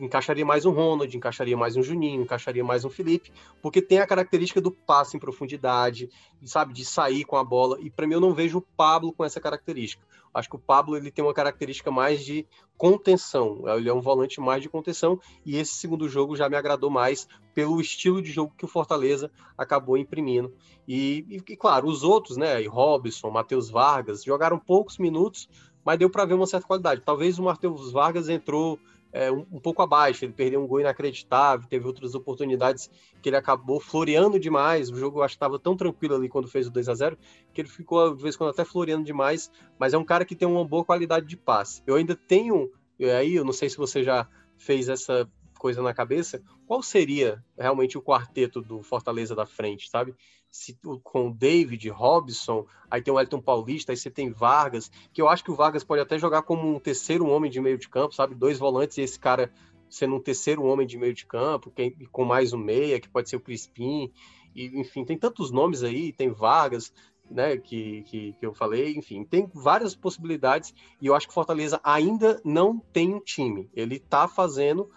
encaixaria 0.00 0.44
mais 0.44 0.64
um 0.64 0.70
Ronald, 0.70 1.14
encaixaria 1.14 1.56
mais 1.56 1.76
um 1.76 1.82
Juninho, 1.82 2.22
encaixaria 2.22 2.64
mais 2.64 2.84
um 2.84 2.90
Felipe, 2.90 3.32
porque 3.62 3.82
tem 3.82 3.98
a 3.98 4.06
característica 4.06 4.60
do 4.60 4.70
passe 4.70 5.16
em 5.16 5.20
profundidade, 5.20 6.08
sabe, 6.44 6.72
de 6.72 6.84
sair 6.84 7.24
com 7.24 7.36
a 7.36 7.44
bola. 7.44 7.78
E 7.80 7.90
para 7.90 8.06
mim 8.06 8.14
eu 8.14 8.20
não 8.20 8.34
vejo 8.34 8.58
o 8.58 8.62
Pablo 8.62 9.12
com 9.12 9.24
essa 9.24 9.40
característica. 9.40 10.02
Acho 10.32 10.48
que 10.48 10.56
o 10.56 10.60
Pablo 10.60 10.96
ele 10.96 11.10
tem 11.10 11.24
uma 11.24 11.34
característica 11.34 11.90
mais 11.90 12.24
de 12.24 12.46
contenção. 12.76 13.64
Ele 13.76 13.88
é 13.88 13.92
um 13.92 14.00
volante 14.00 14.40
mais 14.40 14.62
de 14.62 14.68
contenção 14.68 15.18
e 15.44 15.56
esse 15.56 15.74
segundo 15.74 16.08
jogo 16.08 16.36
já 16.36 16.48
me 16.48 16.56
agradou 16.56 16.88
mais 16.88 17.28
pelo 17.52 17.80
estilo 17.80 18.22
de 18.22 18.30
jogo 18.30 18.54
que 18.56 18.64
o 18.64 18.68
Fortaleza 18.68 19.30
acabou 19.58 19.98
imprimindo. 19.98 20.54
E, 20.86 21.26
e, 21.28 21.52
e 21.52 21.56
claro, 21.56 21.88
os 21.88 22.02
outros, 22.02 22.36
né, 22.36 22.64
Robson, 22.66 23.28
Matheus 23.30 23.68
Vargas, 23.68 24.24
jogaram 24.24 24.58
poucos 24.58 24.98
minutos, 24.98 25.48
mas 25.84 25.98
deu 25.98 26.08
para 26.08 26.24
ver 26.24 26.34
uma 26.34 26.46
certa 26.46 26.66
qualidade. 26.66 27.02
Talvez 27.04 27.38
o 27.38 27.42
Matheus 27.42 27.90
Vargas 27.90 28.28
entrou 28.28 28.78
é, 29.12 29.30
um, 29.30 29.46
um, 29.52 29.60
pouco 29.60 29.82
abaixo. 29.82 30.24
Ele 30.24 30.32
perdeu 30.32 30.62
um 30.62 30.66
gol 30.66 30.80
inacreditável, 30.80 31.68
teve 31.68 31.86
outras 31.86 32.14
oportunidades 32.14 32.90
que 33.22 33.28
ele 33.28 33.36
acabou 33.36 33.80
floreando 33.80 34.38
demais. 34.38 34.90
O 34.90 34.96
jogo 34.96 35.18
eu 35.18 35.22
acho 35.22 35.34
que 35.34 35.36
estava 35.36 35.58
tão 35.58 35.76
tranquilo 35.76 36.14
ali 36.14 36.28
quando 36.28 36.48
fez 36.48 36.66
o 36.66 36.70
2 36.70 36.88
a 36.88 36.94
0 36.94 37.18
que 37.52 37.60
ele 37.60 37.68
ficou, 37.68 38.14
de 38.14 38.22
vez 38.22 38.34
em 38.34 38.38
quando, 38.38 38.50
até 38.50 38.64
floreando 38.64 39.04
demais. 39.04 39.50
Mas 39.78 39.94
é 39.94 39.98
um 39.98 40.04
cara 40.04 40.24
que 40.24 40.36
tem 40.36 40.46
uma 40.46 40.64
boa 40.64 40.84
qualidade 40.84 41.26
de 41.26 41.36
passe. 41.36 41.82
Eu 41.86 41.96
ainda 41.96 42.14
tenho, 42.14 42.70
aí 43.18 43.34
eu 43.34 43.44
não 43.44 43.52
sei 43.52 43.68
se 43.68 43.76
você 43.76 44.02
já 44.02 44.28
fez 44.56 44.88
essa 44.88 45.28
coisa 45.60 45.82
na 45.82 45.92
cabeça, 45.92 46.42
qual 46.66 46.82
seria 46.82 47.44
realmente 47.56 47.98
o 47.98 48.02
quarteto 48.02 48.62
do 48.62 48.82
Fortaleza 48.82 49.36
da 49.36 49.44
frente, 49.44 49.90
sabe? 49.90 50.14
Se, 50.50 50.76
com 51.04 51.30
David, 51.30 51.88
Robson, 51.90 52.66
aí 52.90 53.02
tem 53.02 53.12
o 53.12 53.20
Elton 53.20 53.40
Paulista, 53.40 53.92
aí 53.92 53.96
você 53.96 54.10
tem 54.10 54.32
Vargas, 54.32 54.90
que 55.12 55.20
eu 55.20 55.28
acho 55.28 55.44
que 55.44 55.50
o 55.50 55.54
Vargas 55.54 55.84
pode 55.84 56.00
até 56.00 56.18
jogar 56.18 56.42
como 56.42 56.74
um 56.74 56.80
terceiro 56.80 57.26
homem 57.26 57.50
de 57.50 57.60
meio 57.60 57.78
de 57.78 57.88
campo, 57.88 58.14
sabe? 58.14 58.34
Dois 58.34 58.58
volantes 58.58 58.96
e 58.98 59.02
esse 59.02 59.18
cara 59.18 59.52
sendo 59.88 60.16
um 60.16 60.20
terceiro 60.20 60.64
homem 60.64 60.86
de 60.86 60.96
meio 60.96 61.12
de 61.12 61.26
campo, 61.26 61.70
que, 61.70 61.90
com 62.10 62.24
mais 62.24 62.52
um 62.52 62.58
meia, 62.58 62.98
que 62.98 63.08
pode 63.08 63.28
ser 63.28 63.36
o 63.36 63.40
Crispim, 63.40 64.10
e, 64.54 64.80
enfim, 64.80 65.04
tem 65.04 65.18
tantos 65.18 65.50
nomes 65.50 65.82
aí, 65.82 66.12
tem 66.12 66.30
Vargas, 66.30 66.92
né, 67.30 67.56
que, 67.56 68.02
que, 68.02 68.32
que, 68.32 68.44
eu 68.44 68.52
falei, 68.52 68.96
enfim, 68.96 69.24
tem 69.24 69.48
várias 69.54 69.94
possibilidades 69.94 70.74
e 71.00 71.06
eu 71.06 71.14
acho 71.14 71.26
que 71.26 71.30
o 71.30 71.34
Fortaleza 71.34 71.80
ainda 71.84 72.40
não 72.44 72.78
tem 72.92 73.14
um 73.14 73.20
time. 73.20 73.70
Ele 73.72 73.96
está 73.96 74.26
fazendo 74.26 74.90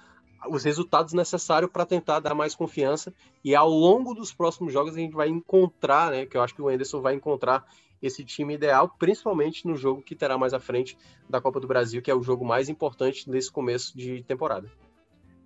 os 0.49 0.63
resultados 0.63 1.13
necessários 1.13 1.71
para 1.71 1.86
tentar 1.86 2.19
dar 2.19 2.34
mais 2.34 2.56
confiança. 2.56 3.13
E 3.43 3.56
ao 3.56 3.69
longo 3.69 4.13
dos 4.13 4.34
próximos 4.34 4.73
jogos 4.73 4.95
a 4.95 4.99
gente 4.99 5.13
vai 5.13 5.29
encontrar, 5.29 6.12
né? 6.12 6.25
Que 6.25 6.38
eu 6.38 6.41
acho 6.41 6.53
que 6.56 6.62
o 6.62 6.69
Anderson 6.69 7.01
vai 7.01 7.15
encontrar 7.15 7.65
esse 8.01 8.23
time 8.25 8.53
ideal, 8.53 8.89
principalmente 8.99 9.65
no 9.65 9.77
jogo 9.77 10.01
que 10.01 10.13
terá 10.13 10.38
mais 10.38 10.53
à 10.53 10.60
frente 10.60 10.97
da 11.29 11.39
Copa 11.39 11.60
do 11.60 11.67
Brasil, 11.67 12.01
que 12.01 12.12
é 12.12 12.15
o 12.15 12.21
jogo 12.21 12.43
mais 12.43 12.67
importante 12.67 13.29
nesse 13.29 13.49
começo 13.49 13.97
de 13.97 14.21
temporada. 14.23 14.69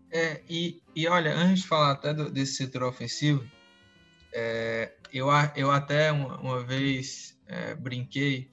É, 0.10 0.42
e, 0.50 0.82
e 0.96 1.08
olha, 1.08 1.36
antes 1.36 1.62
de 1.62 1.68
falar 1.68 1.92
até 1.92 2.14
do, 2.14 2.32
desse 2.32 2.56
setor 2.56 2.84
ofensivo, 2.84 3.44
é, 4.34 4.94
eu, 5.14 5.28
eu 5.56 5.70
até 5.70 6.12
uma, 6.12 6.40
uma 6.40 6.64
vez 6.64 7.38
é, 7.46 7.76
brinquei 7.76 8.50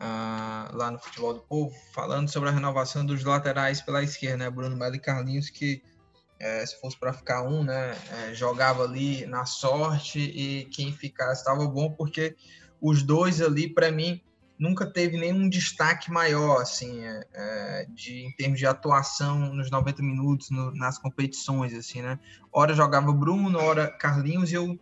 uh, 0.00 0.76
lá 0.76 0.90
no 0.90 0.98
Futebol 0.98 1.34
do 1.34 1.40
Povo, 1.40 1.74
falando 1.92 2.28
sobre 2.30 2.48
a 2.48 2.52
renovação 2.52 3.04
dos 3.04 3.22
laterais 3.22 3.80
pela 3.80 4.02
esquerda, 4.02 4.38
né? 4.38 4.50
Bruno 4.50 4.76
Melo 4.76 4.96
e 4.96 4.98
Carlinhos, 4.98 5.50
que 5.50 5.82
é, 6.40 6.64
se 6.64 6.80
fosse 6.80 6.98
para 6.98 7.12
ficar 7.12 7.42
um, 7.42 7.62
né, 7.62 7.94
é, 8.10 8.34
jogava 8.34 8.82
ali 8.82 9.26
na 9.26 9.44
sorte 9.44 10.18
e 10.18 10.64
quem 10.72 10.90
ficasse 10.90 11.42
estava 11.42 11.66
bom, 11.66 11.92
porque 11.92 12.34
os 12.80 13.02
dois 13.02 13.42
ali, 13.42 13.68
para 13.68 13.92
mim, 13.92 14.22
nunca 14.58 14.86
teve 14.86 15.18
nenhum 15.18 15.48
destaque 15.50 16.10
maior, 16.10 16.62
assim, 16.62 17.04
é, 17.04 17.26
é 17.34 17.86
de, 17.90 18.24
em 18.26 18.32
termos 18.32 18.58
de 18.58 18.66
atuação 18.66 19.54
nos 19.54 19.70
90 19.70 20.02
minutos, 20.02 20.50
no, 20.50 20.74
nas 20.74 20.98
competições, 20.98 21.74
assim, 21.74 22.00
né? 22.00 22.18
Hora 22.50 22.74
jogava 22.74 23.12
Bruno, 23.12 23.58
hora 23.58 23.88
Carlinhos, 23.90 24.50
e 24.50 24.54
eu 24.54 24.78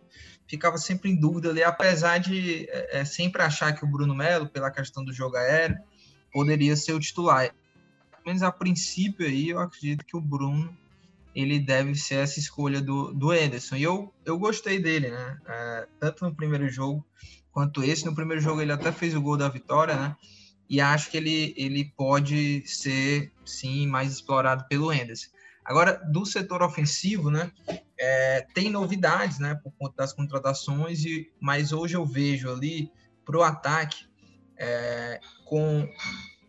ficava 0.49 0.77
sempre 0.77 1.11
em 1.11 1.15
dúvida 1.15 1.49
ali, 1.49 1.63
apesar 1.63 2.17
de 2.17 2.67
é, 2.69 2.99
é, 2.99 3.05
sempre 3.05 3.41
achar 3.41 3.71
que 3.73 3.85
o 3.85 3.87
Bruno 3.87 4.15
Melo, 4.15 4.49
pela 4.49 4.71
questão 4.71 5.05
do 5.05 5.13
jogo 5.13 5.37
aéreo, 5.37 5.77
poderia 6.33 6.75
ser 6.75 6.93
o 6.93 6.99
titular. 6.99 7.53
Pelo 8.11 8.23
menos 8.25 8.41
a 8.41 8.51
princípio 8.51 9.27
aí, 9.27 9.49
eu 9.49 9.59
acredito 9.59 10.03
que 10.03 10.17
o 10.17 10.21
Bruno 10.21 10.75
ele 11.35 11.59
deve 11.59 11.93
ser 11.93 12.15
essa 12.15 12.39
escolha 12.39 12.81
do, 12.81 13.13
do 13.13 13.31
Ederson. 13.31 13.75
E 13.75 13.83
eu, 13.83 14.11
eu 14.25 14.39
gostei 14.39 14.79
dele, 14.79 15.11
né? 15.11 15.37
É, 15.47 15.87
tanto 15.99 16.25
no 16.25 16.35
primeiro 16.35 16.67
jogo 16.67 17.05
quanto 17.51 17.83
esse. 17.83 18.05
No 18.05 18.15
primeiro 18.15 18.41
jogo 18.41 18.59
ele 18.61 18.71
até 18.71 18.91
fez 18.91 19.15
o 19.15 19.21
gol 19.21 19.37
da 19.37 19.47
vitória, 19.47 19.95
né? 19.95 20.15
E 20.67 20.81
acho 20.81 21.11
que 21.11 21.17
ele, 21.17 21.53
ele 21.55 21.93
pode 21.95 22.63
ser, 22.65 23.31
sim, 23.45 23.87
mais 23.87 24.11
explorado 24.11 24.65
pelo 24.67 24.91
Ederson. 24.91 25.29
Agora, 25.69 26.01
do 26.11 26.25
setor 26.25 26.63
ofensivo, 26.63 27.29
né? 27.29 27.51
É, 27.95 28.41
tem 28.55 28.71
novidades, 28.71 29.37
né? 29.37 29.53
Por 29.53 29.71
conta 29.73 29.97
das 29.97 30.11
contratações, 30.11 31.05
e, 31.05 31.31
mas 31.39 31.71
hoje 31.71 31.95
eu 31.95 32.03
vejo 32.03 32.51
ali 32.51 32.91
para 33.23 33.37
o 33.37 33.43
ataque 33.43 34.09
é, 34.57 35.19
com 35.45 35.87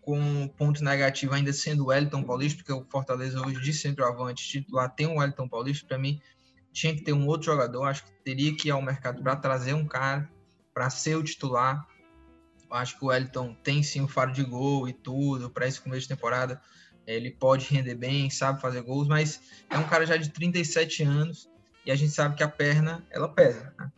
com 0.00 0.48
ponto 0.56 0.83
negativo 0.83 1.35
ainda 1.35 1.52
sendo 1.52 1.85
o 1.85 1.87
Wellington 1.88 2.22
Paulista, 2.22 2.56
porque 2.56 2.72
o 2.72 2.85
Fortaleza 2.90 3.46
hoje 3.46 3.61
de 3.61 3.74
centroavante 3.74 4.48
titular 4.48 4.88
tem 4.88 5.06
o 5.06 5.18
Wellington 5.18 5.46
Paulista, 5.46 5.87
para 5.87 5.98
mim 5.98 6.18
tinha 6.72 6.94
que 6.94 7.02
ter 7.02 7.12
um 7.12 7.26
outro 7.26 7.52
jogador, 7.52 7.85
acho 7.85 8.06
que 8.06 8.12
teria 8.24 8.56
que 8.56 8.68
ir 8.68 8.70
ao 8.70 8.80
mercado 8.80 9.22
para 9.22 9.37
trazer 9.37 9.74
um 9.74 9.87
cara 9.87 10.28
para 10.72 10.88
ser 10.88 11.16
o 11.16 11.22
titular. 11.22 11.87
Acho 12.70 12.98
que 12.98 13.04
o 13.04 13.09
Wellington 13.09 13.54
tem 13.62 13.83
sim 13.83 14.00
o 14.00 14.09
faro 14.09 14.33
de 14.33 14.42
gol 14.42 14.88
e 14.88 14.94
tudo 14.94 15.50
para 15.50 15.68
esse 15.68 15.78
começo 15.78 16.02
de 16.02 16.09
temporada 16.09 16.61
ele 17.14 17.31
pode 17.31 17.66
render 17.66 17.94
bem, 17.94 18.31
sabe 18.31 18.61
fazer 18.61 18.83
gols, 18.83 19.09
mas 19.09 19.40
é 19.68 19.79
um 19.79 19.88
cara 19.88 20.07
já 20.07 20.16
de 20.16 20.31
37 20.31 21.03
anos 21.03 21.49
e 21.85 21.90
a 21.90 21.96
gente 21.96 22.12
sabe 22.12 22.37
que 22.37 22.42
a 22.42 22.49
perna 22.49 23.05
ela 23.11 23.29
pesa. 23.29 23.73
Né? 23.79 23.90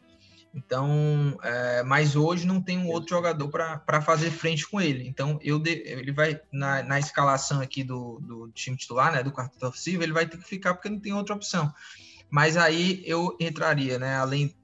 Então, 0.55 1.39
é, 1.43 1.83
mas 1.83 2.15
hoje 2.15 2.47
não 2.47 2.61
tem 2.61 2.79
um 2.79 2.89
outro 2.89 3.11
jogador 3.11 3.49
para 3.49 4.03
fazer 4.03 4.31
frente 4.31 4.69
com 4.69 4.81
ele. 4.81 5.09
Então, 5.09 5.39
eu 5.43 5.59
de, 5.59 5.83
ele 5.87 6.13
vai 6.13 6.41
na, 6.53 6.83
na 6.83 6.99
escalação 6.99 7.61
aqui 7.61 7.83
do, 7.83 8.21
do 8.21 8.51
time 8.51 8.77
titular, 8.77 9.13
né, 9.13 9.23
do 9.23 9.33
quarto 9.33 9.67
ofensivo, 9.67 10.03
ele 10.03 10.13
vai 10.13 10.27
ter 10.27 10.37
que 10.37 10.45
ficar 10.45 10.75
porque 10.75 10.91
não 10.91 11.01
tem 11.01 11.15
outra 11.15 11.35
opção. 11.35 11.73
Mas 12.31 12.57
aí 12.57 13.03
eu 13.07 13.37
entraria, 13.41 13.99
né, 13.99 14.17
além 14.17 14.55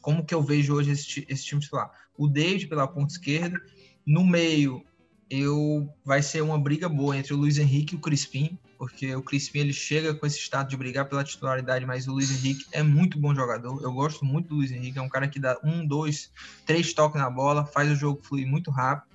como 0.00 0.24
que 0.24 0.34
eu 0.34 0.42
vejo 0.42 0.74
hoje 0.74 0.92
esse, 0.92 1.26
esse 1.28 1.44
time 1.44 1.60
titular. 1.60 1.90
O 2.16 2.26
David 2.26 2.66
pela 2.66 2.88
ponta 2.88 3.12
esquerda, 3.12 3.60
no 4.06 4.24
meio 4.24 4.84
eu 5.30 5.88
vai 6.04 6.22
ser 6.22 6.42
uma 6.42 6.58
briga 6.58 6.88
boa 6.88 7.16
entre 7.16 7.34
o 7.34 7.36
Luiz 7.36 7.58
Henrique 7.58 7.94
e 7.94 7.96
o 7.96 8.00
Crispim, 8.00 8.58
porque 8.78 9.14
o 9.14 9.22
Crispim 9.22 9.60
ele 9.60 9.72
chega 9.72 10.14
com 10.14 10.26
esse 10.26 10.38
estado 10.38 10.68
de 10.68 10.76
brigar 10.76 11.08
pela 11.08 11.24
titularidade, 11.24 11.86
mas 11.86 12.06
o 12.06 12.12
Luiz 12.12 12.30
Henrique 12.30 12.66
é 12.72 12.82
muito 12.82 13.18
bom 13.18 13.34
jogador. 13.34 13.82
Eu 13.82 13.92
gosto 13.92 14.24
muito 14.24 14.48
do 14.48 14.56
Luiz 14.56 14.70
Henrique, 14.70 14.98
é 14.98 15.02
um 15.02 15.08
cara 15.08 15.28
que 15.28 15.38
dá 15.38 15.58
um, 15.64 15.86
dois, 15.86 16.30
três 16.66 16.92
toques 16.92 17.20
na 17.20 17.30
bola, 17.30 17.64
faz 17.64 17.90
o 17.90 17.94
jogo 17.94 18.22
fluir 18.22 18.46
muito 18.46 18.70
rápido. 18.70 19.10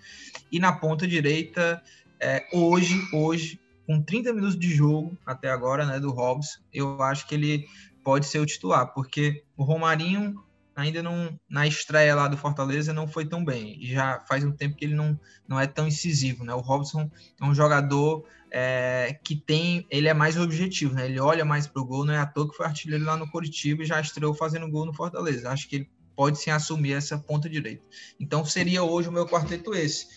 E 0.51 0.59
na 0.59 0.71
ponta 0.71 1.07
direita, 1.07 1.81
é, 2.19 2.47
hoje, 2.51 2.99
hoje, 3.13 3.59
com 3.85 4.01
30 4.01 4.33
minutos 4.33 4.57
de 4.57 4.73
jogo 4.73 5.17
até 5.25 5.49
agora, 5.49 5.85
né, 5.85 5.99
do 5.99 6.11
Hobbs, 6.11 6.59
eu 6.73 7.01
acho 7.03 7.27
que 7.27 7.35
ele 7.35 7.67
pode 8.03 8.25
ser 8.25 8.39
o 8.39 8.45
titular, 8.45 8.93
porque 8.93 9.43
o 9.55 9.63
Romarinho 9.63 10.43
ainda 10.79 11.03
não 11.03 11.39
na 11.49 11.67
estreia 11.67 12.15
lá 12.15 12.27
do 12.27 12.37
Fortaleza 12.37 12.93
não 12.93 13.07
foi 13.07 13.25
tão 13.25 13.43
bem. 13.43 13.77
Já 13.81 14.19
faz 14.27 14.43
um 14.43 14.51
tempo 14.51 14.75
que 14.75 14.85
ele 14.85 14.95
não, 14.95 15.19
não 15.47 15.59
é 15.59 15.67
tão 15.67 15.87
incisivo, 15.87 16.43
né? 16.43 16.53
O 16.53 16.59
Robson 16.59 17.09
é 17.39 17.45
um 17.45 17.53
jogador 17.53 18.25
é, 18.51 19.17
que 19.23 19.35
tem, 19.35 19.85
ele 19.89 20.07
é 20.07 20.13
mais 20.13 20.37
objetivo, 20.37 20.95
né? 20.95 21.05
Ele 21.05 21.19
olha 21.19 21.45
mais 21.45 21.67
para 21.67 21.81
o 21.81 21.85
gol, 21.85 22.05
não 22.05 22.13
é 22.13 22.17
à 22.17 22.25
toa 22.25 22.49
que 22.49 22.55
foi 22.55 22.65
artilheiro 22.65 23.05
lá 23.05 23.17
no 23.17 23.29
Curitiba 23.29 23.83
e 23.83 23.85
já 23.85 23.99
estreou 23.99 24.33
fazendo 24.33 24.69
gol 24.69 24.85
no 24.85 24.93
Fortaleza. 24.93 25.49
Acho 25.49 25.67
que 25.67 25.75
ele 25.77 25.89
pode 26.15 26.39
sim 26.39 26.49
assumir 26.49 26.93
essa 26.93 27.17
ponta 27.17 27.49
direita. 27.49 27.83
Então 28.19 28.43
seria 28.43 28.83
hoje 28.83 29.07
o 29.07 29.11
meu 29.11 29.25
quarteto 29.25 29.73
esse. 29.73 30.07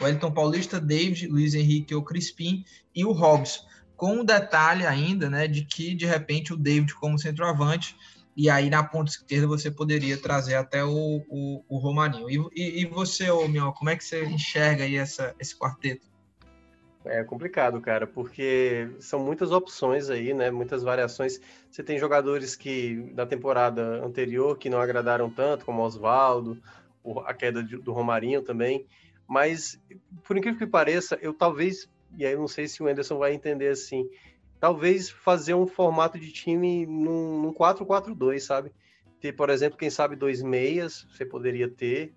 O 0.00 0.06
Elton 0.06 0.32
Paulista, 0.32 0.80
David, 0.80 1.28
Luiz 1.28 1.54
Henrique 1.54 1.94
ou 1.94 2.02
Crispim 2.02 2.64
e 2.94 3.04
o 3.04 3.12
Robson. 3.12 3.60
Com 3.96 4.20
um 4.20 4.24
detalhe 4.24 4.84
ainda, 4.84 5.30
né, 5.30 5.46
de 5.46 5.64
que 5.64 5.94
de 5.94 6.06
repente 6.06 6.52
o 6.52 6.56
David 6.56 6.92
como 6.94 7.18
centroavante 7.18 7.94
e 8.36 8.48
aí 8.48 8.70
na 8.70 8.82
ponta 8.82 9.10
esquerda 9.10 9.46
você 9.46 9.70
poderia 9.70 10.16
trazer 10.16 10.54
até 10.54 10.84
o, 10.84 11.22
o, 11.28 11.64
o 11.68 11.78
Romarinho. 11.78 12.30
E, 12.30 12.36
e, 12.54 12.82
e 12.82 12.86
você, 12.86 13.30
ô 13.30 13.46
Mion, 13.46 13.72
como 13.72 13.90
é 13.90 13.96
que 13.96 14.04
você 14.04 14.24
enxerga 14.24 14.84
aí 14.84 14.96
essa, 14.96 15.34
esse 15.38 15.56
quarteto? 15.56 16.12
É 17.04 17.24
complicado, 17.24 17.80
cara, 17.80 18.06
porque 18.06 18.88
são 19.00 19.18
muitas 19.18 19.50
opções 19.50 20.08
aí, 20.08 20.32
né? 20.32 20.50
Muitas 20.50 20.84
variações. 20.84 21.40
Você 21.68 21.82
tem 21.82 21.98
jogadores 21.98 22.54
que 22.54 23.10
da 23.12 23.26
temporada 23.26 24.04
anterior 24.04 24.56
que 24.56 24.70
não 24.70 24.80
agradaram 24.80 25.28
tanto, 25.28 25.64
como 25.64 25.82
Oswaldo, 25.82 26.62
a 27.26 27.34
queda 27.34 27.62
do 27.62 27.92
Romarinho 27.92 28.40
também. 28.40 28.86
Mas, 29.26 29.80
por 30.24 30.36
incrível 30.36 30.58
que 30.58 30.66
pareça, 30.66 31.18
eu 31.20 31.34
talvez, 31.34 31.90
e 32.16 32.24
aí 32.24 32.34
eu 32.34 32.38
não 32.38 32.48
sei 32.48 32.68
se 32.68 32.82
o 32.82 32.86
Anderson 32.86 33.18
vai 33.18 33.34
entender 33.34 33.68
assim, 33.68 34.08
talvez 34.62 35.10
fazer 35.10 35.54
um 35.54 35.66
formato 35.66 36.16
de 36.16 36.30
time 36.30 36.86
num, 36.86 37.42
num 37.42 37.52
4-4-2, 37.52 38.38
sabe? 38.38 38.70
ter, 39.18 39.32
por 39.32 39.50
exemplo, 39.50 39.76
quem 39.76 39.90
sabe 39.90 40.14
dois 40.14 40.40
meias, 40.40 41.04
você 41.10 41.24
poderia 41.24 41.68
ter. 41.68 42.12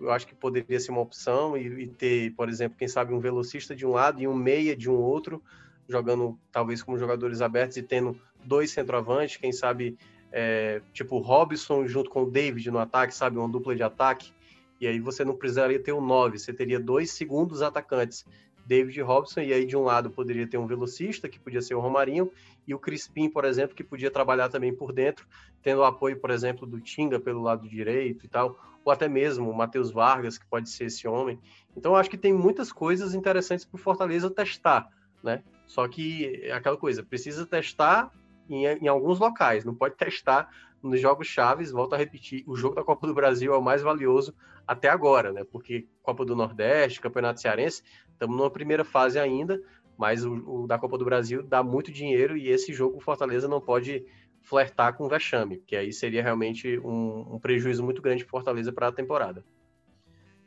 Eu 0.00 0.10
acho 0.10 0.26
que 0.26 0.34
poderia 0.34 0.80
ser 0.80 0.90
uma 0.90 1.00
opção 1.00 1.56
e, 1.56 1.66
e 1.82 1.86
ter, 1.86 2.32
por 2.34 2.48
exemplo, 2.48 2.76
quem 2.76 2.88
sabe 2.88 3.14
um 3.14 3.20
velocista 3.20 3.76
de 3.76 3.86
um 3.86 3.90
lado 3.90 4.20
e 4.20 4.26
um 4.26 4.34
meia 4.34 4.76
de 4.76 4.90
um 4.90 4.94
outro, 4.94 5.40
jogando 5.88 6.36
talvez 6.50 6.82
como 6.82 6.98
jogadores 6.98 7.40
abertos 7.40 7.76
e 7.76 7.82
tendo 7.82 8.18
dois 8.44 8.72
centroavantes, 8.72 9.36
quem 9.36 9.52
sabe 9.52 9.96
é, 10.32 10.82
tipo 10.92 11.18
Robson 11.18 11.86
junto 11.86 12.10
com 12.10 12.24
o 12.24 12.30
David 12.30 12.72
no 12.72 12.80
ataque, 12.80 13.14
sabe, 13.14 13.38
uma 13.38 13.48
dupla 13.48 13.76
de 13.76 13.84
ataque. 13.84 14.32
E 14.80 14.88
aí 14.88 14.98
você 14.98 15.24
não 15.24 15.36
precisaria 15.36 15.78
ter 15.78 15.92
um 15.92 16.00
9, 16.00 16.40
você 16.40 16.52
teria 16.52 16.80
dois 16.80 17.12
segundos 17.12 17.62
atacantes, 17.62 18.24
David 18.66 19.00
Robson, 19.02 19.40
e 19.40 19.52
aí 19.52 19.66
de 19.66 19.76
um 19.76 19.82
lado 19.82 20.10
poderia 20.10 20.46
ter 20.46 20.58
um 20.58 20.66
velocista, 20.66 21.28
que 21.28 21.38
podia 21.38 21.60
ser 21.60 21.74
o 21.74 21.80
Romarinho, 21.80 22.30
e 22.66 22.74
o 22.74 22.78
Crispim, 22.78 23.28
por 23.28 23.44
exemplo, 23.44 23.76
que 23.76 23.84
podia 23.84 24.10
trabalhar 24.10 24.48
também 24.48 24.74
por 24.74 24.92
dentro, 24.92 25.26
tendo 25.62 25.80
o 25.80 25.84
apoio, 25.84 26.18
por 26.18 26.30
exemplo, 26.30 26.66
do 26.66 26.80
Tinga 26.80 27.20
pelo 27.20 27.42
lado 27.42 27.68
direito 27.68 28.24
e 28.24 28.28
tal, 28.28 28.58
ou 28.84 28.92
até 28.92 29.08
mesmo 29.08 29.50
o 29.50 29.54
Matheus 29.54 29.90
Vargas, 29.90 30.38
que 30.38 30.46
pode 30.46 30.68
ser 30.68 30.84
esse 30.84 31.06
homem. 31.06 31.38
Então, 31.76 31.96
acho 31.96 32.10
que 32.10 32.18
tem 32.18 32.32
muitas 32.32 32.72
coisas 32.72 33.14
interessantes 33.14 33.64
para 33.64 33.76
o 33.76 33.80
Fortaleza 33.80 34.30
testar, 34.30 34.88
né? 35.22 35.42
Só 35.66 35.88
que 35.88 36.40
é 36.42 36.52
aquela 36.52 36.76
coisa, 36.76 37.02
precisa 37.02 37.46
testar 37.46 38.10
em, 38.48 38.66
em 38.66 38.88
alguns 38.88 39.18
locais, 39.18 39.64
não 39.64 39.74
pode 39.74 39.96
testar 39.96 40.50
nos 40.88 41.00
jogos 41.00 41.26
chaves, 41.26 41.70
volto 41.70 41.94
a 41.94 41.98
repetir, 41.98 42.44
o 42.46 42.56
jogo 42.56 42.74
da 42.74 42.84
Copa 42.84 43.06
do 43.06 43.14
Brasil 43.14 43.52
é 43.54 43.56
o 43.56 43.62
mais 43.62 43.82
valioso 43.82 44.34
até 44.66 44.88
agora, 44.88 45.32
né? 45.32 45.44
Porque 45.44 45.86
Copa 46.02 46.24
do 46.24 46.36
Nordeste, 46.36 47.00
Campeonato 47.00 47.40
Cearense, 47.40 47.82
estamos 48.12 48.36
numa 48.36 48.50
primeira 48.50 48.84
fase 48.84 49.18
ainda, 49.18 49.60
mas 49.96 50.24
o, 50.24 50.34
o, 50.34 50.66
da 50.66 50.78
Copa 50.78 50.98
do 50.98 51.04
Brasil 51.04 51.42
dá 51.42 51.62
muito 51.62 51.92
dinheiro 51.92 52.36
e 52.36 52.48
esse 52.48 52.72
jogo 52.72 52.98
o 52.98 53.00
Fortaleza 53.00 53.48
não 53.48 53.60
pode 53.60 54.04
flertar 54.42 54.94
com 54.96 55.04
o 55.04 55.08
vexame, 55.08 55.62
que 55.66 55.74
aí 55.74 55.92
seria 55.92 56.22
realmente 56.22 56.78
um, 56.80 57.34
um 57.34 57.38
prejuízo 57.38 57.82
muito 57.82 58.02
grande 58.02 58.24
para 58.24 58.30
Fortaleza 58.30 58.72
para 58.72 58.88
a 58.88 58.92
temporada. 58.92 59.44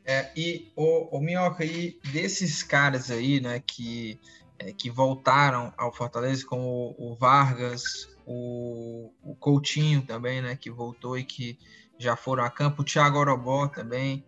É, 0.04 0.30
e 0.34 0.72
o, 0.74 1.16
o 1.16 1.20
Minhoca, 1.20 1.64
e 1.64 1.98
desses 2.12 2.62
caras 2.62 3.10
aí, 3.10 3.40
né, 3.40 3.60
que, 3.60 4.18
é, 4.58 4.72
que 4.72 4.88
voltaram 4.88 5.72
ao 5.76 5.92
Fortaleza, 5.92 6.46
como 6.46 6.94
o, 6.96 7.12
o 7.12 7.14
Vargas, 7.14 8.08
o, 8.30 9.10
o, 9.22 9.34
Coutinho 9.36 10.02
também, 10.02 10.42
né, 10.42 10.54
que 10.54 10.70
voltou 10.70 11.16
e 11.16 11.24
que 11.24 11.58
já 11.98 12.14
foram 12.14 12.44
a 12.44 12.50
campo, 12.50 12.82
o 12.82 12.84
Thiago 12.84 13.18
Orobó 13.18 13.66
também. 13.66 14.22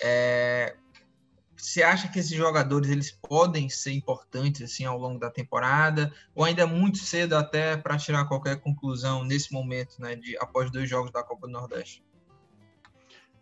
É, 0.00 0.74
você 1.54 1.82
acha 1.82 2.08
que 2.08 2.18
esses 2.18 2.34
jogadores 2.34 2.90
eles 2.90 3.10
podem 3.10 3.68
ser 3.68 3.92
importantes 3.92 4.62
assim 4.62 4.86
ao 4.86 4.98
longo 4.98 5.18
da 5.18 5.30
temporada 5.30 6.12
ou 6.34 6.44
ainda 6.44 6.62
é 6.62 6.66
muito 6.66 6.98
cedo 6.98 7.34
até 7.34 7.76
para 7.76 7.98
tirar 7.98 8.24
qualquer 8.24 8.56
conclusão 8.58 9.22
nesse 9.22 9.52
momento, 9.52 10.00
né, 10.00 10.16
de 10.16 10.34
após 10.38 10.70
dois 10.70 10.88
jogos 10.88 11.10
da 11.12 11.22
Copa 11.22 11.46
do 11.46 11.52
Nordeste? 11.52 12.02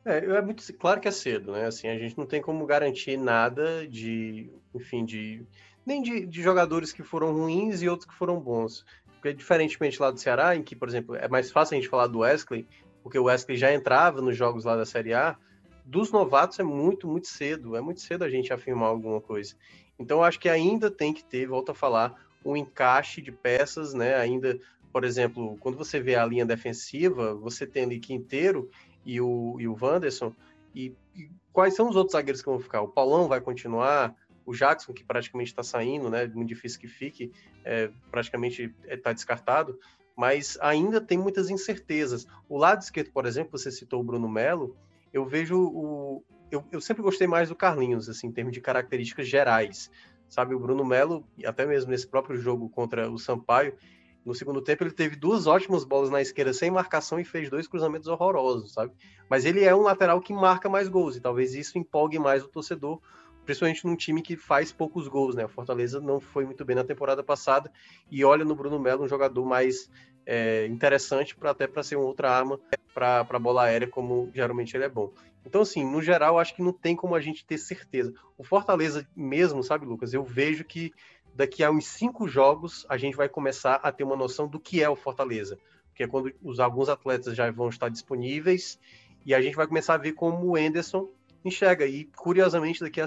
É, 0.05 0.19
é 0.19 0.43
muito 0.43 0.71
claro 0.75 1.01
que 1.01 1.09
é 1.09 1.13
cedo, 1.13 1.53
né? 1.53 1.67
Assim, 1.67 1.89
a 1.89 1.97
gente 1.97 2.19
não 2.19 2.27
tem 2.27 2.43
como 2.43 2.67
garantir 2.67 3.17
nada 3.17 3.87
de, 3.87 4.53
enfim, 4.75 5.05
de 5.05 5.47
nem 5.87 6.03
de, 6.03 6.27
de 6.27 6.43
jogadores 6.43 6.93
que 6.93 7.03
foram 7.03 7.33
ruins 7.33 7.81
e 7.81 7.89
outros 7.89 8.09
que 8.09 8.15
foram 8.15 8.41
bons. 8.41 8.85
Porque 9.25 9.33
diferentemente 9.33 10.03
lá 10.03 10.11
do 10.11 10.21
Ceará, 10.21 10.55
em 10.55 10.63
que, 10.63 10.77
por 10.77 10.87
exemplo, 10.87 11.17
é 11.17 11.27
mais 11.27 11.51
fácil 11.51 11.75
a 11.75 11.81
gente 11.81 11.89
falar 11.89 12.09
do 12.09 12.19
Wesley, 12.19 12.69
porque 13.03 13.19
o 13.19 13.25
Wesley 13.25 13.57
já 13.57 13.73
entrava 13.73 14.21
nos 14.21 14.37
jogos 14.37 14.67
lá 14.67 14.77
da 14.77 14.85
Série 14.85 15.15
A, 15.15 15.35
dos 15.83 16.13
novatos 16.13 16.59
é 16.59 16.63
muito, 16.63 17.09
muito 17.09 17.27
cedo. 17.27 17.75
É 17.75 17.81
muito 17.81 18.03
cedo 18.03 18.23
a 18.23 18.29
gente 18.29 18.53
afirmar 18.53 18.89
alguma 18.89 19.23
coisa. 19.23 19.55
Então, 19.99 20.19
eu 20.19 20.25
acho 20.25 20.39
que 20.39 20.47
ainda 20.47 20.91
tem 20.91 21.11
que 21.15 21.25
ter, 21.25 21.47
volto 21.47 21.73
a 21.73 21.75
falar, 21.75 22.23
um 22.45 22.55
encaixe 22.55 23.23
de 23.23 23.33
peças, 23.33 23.95
né? 23.95 24.15
Ainda, 24.17 24.61
por 24.93 25.05
exemplo, 25.05 25.57
quando 25.59 25.79
você 25.79 25.99
vê 25.99 26.17
a 26.17 26.27
linha 26.27 26.45
defensiva, 26.45 27.35
você 27.35 27.67
tem 27.67 27.85
ali 27.85 28.01
Quinteiro 28.01 28.69
e 29.07 29.23
o, 29.23 29.57
e 29.59 29.67
o 29.67 29.75
Wanderson, 29.81 30.35
e, 30.75 30.93
e 31.17 31.31
quais 31.51 31.75
são 31.75 31.89
os 31.89 31.97
outros 31.97 32.13
zagueiros 32.13 32.43
que 32.43 32.51
vão 32.51 32.61
ficar? 32.61 32.83
O 32.83 32.89
Paulão 32.89 33.27
vai 33.27 33.41
continuar, 33.41 34.15
o 34.47 34.53
Jackson, 34.53 34.93
que 34.93 35.05
praticamente 35.05 35.51
está 35.51 35.63
saindo, 35.63 36.11
né? 36.11 36.27
Muito 36.27 36.49
difícil 36.49 36.81
que 36.81 36.89
fique, 36.89 37.33
é, 37.65 37.91
praticamente 38.11 38.75
está 38.87 39.13
descartado, 39.13 39.79
mas 40.17 40.59
ainda 40.61 41.01
tem 41.01 41.19
muitas 41.19 41.51
incertezas. 41.51 42.27
O 42.49 42.59
lado 42.59 42.83
esquerdo, 42.83 43.11
por 43.11 43.27
exemplo, 43.27 43.59
você 43.59 43.71
citou 43.71 44.01
o 44.01 44.05
Bruno 44.05 44.29
Melo, 44.29 44.77
eu 45.13 45.25
vejo 45.25 45.59
o. 45.59 46.25
Eu, 46.51 46.65
eu 46.71 46.81
sempre 46.81 47.03
gostei 47.03 47.27
mais 47.27 47.49
do 47.49 47.57
Carlinhos, 47.57 48.09
assim, 48.09 48.29
em 48.29 48.33
termos 48.33 48.53
de 48.53 48.61
características 48.61 49.27
gerais. 49.27 49.91
Sabe, 50.29 50.55
o 50.55 50.59
Bruno 50.59 50.85
Melo, 50.85 51.25
até 51.45 51.65
mesmo 51.67 51.91
nesse 51.91 52.07
próprio 52.07 52.37
jogo 52.37 52.69
contra 52.69 53.11
o 53.11 53.19
Sampaio, 53.19 53.77
no 54.25 54.35
segundo 54.35 54.63
tempo 54.63 54.83
ele 54.83 54.91
teve 54.91 55.17
duas 55.17 55.47
ótimas 55.47 55.85
bolas 55.85 56.11
na 56.11 56.21
esquerda 56.21 56.53
sem 56.53 56.71
marcação 56.71 57.21
e 57.21 57.25
fez 57.25 57.51
dois 57.51 57.69
cruzamentos 57.69 58.09
horrorosos, 58.09 58.73
sabe? 58.73 58.93
Mas 59.29 59.45
ele 59.45 59.63
é 59.63 59.75
um 59.75 59.83
lateral 59.83 60.21
que 60.21 60.33
marca 60.33 60.69
mais 60.69 60.89
gols 60.89 61.17
e 61.17 61.21
talvez 61.21 61.55
isso 61.55 61.79
empolgue 61.79 62.19
mais 62.19 62.43
o 62.43 62.49
torcedor, 62.49 63.01
principalmente 63.45 63.87
num 63.87 63.97
time 63.97 64.23
que 64.23 64.37
faz 64.37 64.73
poucos 64.73 65.09
gols, 65.09 65.35
né? 65.35 65.45
O 65.45 65.49
Fortaleza 65.49 66.01
não 66.01 66.21
foi 66.21 66.45
muito 66.45 66.65
bem 66.65 66.77
na 66.77 66.85
temporada 66.85 67.23
passada 67.23 67.71
e 68.11 68.25
olha 68.25 68.45
no 68.45 68.55
Bruno 68.55 68.79
Melo 68.79 69.05
um 69.05 69.09
jogador 69.09 69.45
mais 69.45 69.91
é, 70.27 70.67
interessante 70.67 71.37
para 71.37 71.51
até 71.51 71.67
para 71.67 71.83
ser 71.83 71.97
uma 71.97 72.07
outra 72.07 72.31
arma 72.31 72.59
para 72.93 73.27
a 73.29 73.39
bola 73.39 73.65
aérea, 73.65 73.89
como 73.89 74.31
geralmente 74.35 74.77
ele 74.77 74.85
é 74.85 74.89
bom. 74.89 75.13
Então, 75.45 75.61
assim, 75.61 75.85
no 75.85 76.01
geral, 76.01 76.39
acho 76.39 76.55
que 76.55 76.63
não 76.63 76.73
tem 76.73 76.97
como 76.97 77.15
a 77.15 77.21
gente 77.21 77.45
ter 77.45 77.59
certeza. 77.59 78.15
O 78.39 78.45
Fortaleza 78.45 79.07
mesmo, 79.15 79.63
sabe, 79.63 79.85
Lucas? 79.85 80.15
Eu 80.15 80.25
vejo 80.25 80.65
que 80.65 80.93
daqui 81.35 81.63
a 81.63 81.71
uns 81.71 81.87
cinco 81.87 82.27
jogos 82.27 82.87
a 82.89 82.97
gente 82.97 83.17
vai 83.17 83.29
começar 83.29 83.75
a 83.77 83.93
ter 83.93 84.05
uma 84.05 84.17
noção 84.17 84.49
do 84.49 84.59
que 84.59 84.83
é 84.83 84.89
o 84.89 84.97
Fortaleza. 84.97 85.59
Porque 85.89 86.05
é 86.05 86.09
quando 86.09 86.33
os, 86.43 86.59
alguns 86.61 86.89
atletas 86.89 87.37
já 87.37 87.51
vão 87.51 87.69
estar 87.69 87.89
disponíveis 87.89 88.79
e 89.27 89.35
a 89.35 89.41
gente 89.41 89.57
vai 89.57 89.67
começar 89.67 89.95
a 89.95 89.99
ver 89.99 90.13
como 90.13 90.53
o 90.53 90.59
Enderson 90.59 91.09
enxerga. 91.49 91.87
E, 91.87 92.05
curiosamente, 92.05 92.81
daqui 92.81 93.01
a, 93.01 93.07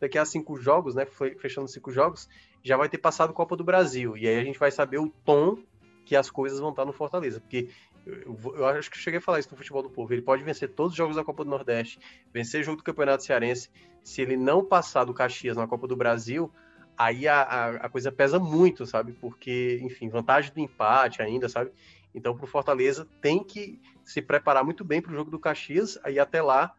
daqui 0.00 0.18
a 0.18 0.24
cinco 0.24 0.56
jogos, 0.56 0.94
né, 0.94 1.06
fechando 1.38 1.68
cinco 1.68 1.90
jogos, 1.90 2.28
já 2.62 2.76
vai 2.76 2.88
ter 2.88 2.98
passado 2.98 3.32
Copa 3.32 3.56
do 3.56 3.64
Brasil. 3.64 4.16
E 4.16 4.26
aí 4.26 4.38
a 4.38 4.44
gente 4.44 4.58
vai 4.58 4.70
saber 4.70 4.98
o 4.98 5.08
tom 5.24 5.58
que 6.04 6.16
as 6.16 6.30
coisas 6.30 6.60
vão 6.60 6.70
estar 6.70 6.84
no 6.84 6.92
Fortaleza. 6.92 7.40
Porque 7.40 7.68
eu, 8.06 8.36
eu, 8.56 8.66
acho 8.66 8.90
que 8.90 8.98
cheguei 8.98 9.18
a 9.18 9.22
falar 9.22 9.38
isso 9.38 9.50
no 9.50 9.56
futebol 9.56 9.82
do 9.82 9.90
povo. 9.90 10.12
Ele 10.12 10.22
pode 10.22 10.42
vencer 10.42 10.70
todos 10.70 10.92
os 10.92 10.96
jogos 10.96 11.16
da 11.16 11.24
Copa 11.24 11.44
do 11.44 11.50
Nordeste, 11.50 11.98
vencer 12.32 12.60
o 12.60 12.64
jogo 12.64 12.78
do 12.78 12.84
Campeonato 12.84 13.24
Cearense. 13.24 13.70
Se 14.02 14.20
ele 14.20 14.36
não 14.36 14.64
passar 14.64 15.04
do 15.04 15.14
Caxias 15.14 15.56
na 15.56 15.66
Copa 15.66 15.86
do 15.86 15.96
Brasil, 15.96 16.50
aí 16.96 17.26
a, 17.26 17.42
a, 17.42 17.68
a 17.70 17.88
coisa 17.88 18.12
pesa 18.12 18.38
muito, 18.38 18.86
sabe? 18.86 19.12
Porque, 19.12 19.80
enfim, 19.82 20.08
vantagem 20.08 20.52
do 20.52 20.60
empate 20.60 21.22
ainda, 21.22 21.48
sabe? 21.48 21.70
Então, 22.14 22.36
para 22.36 22.44
o 22.44 22.48
Fortaleza, 22.48 23.08
tem 23.20 23.42
que 23.42 23.80
se 24.04 24.22
preparar 24.22 24.62
muito 24.64 24.84
bem 24.84 25.00
para 25.00 25.12
o 25.12 25.14
jogo 25.14 25.30
do 25.30 25.38
Caxias, 25.38 25.98
aí 26.04 26.18
até 26.18 26.40
lá 26.42 26.74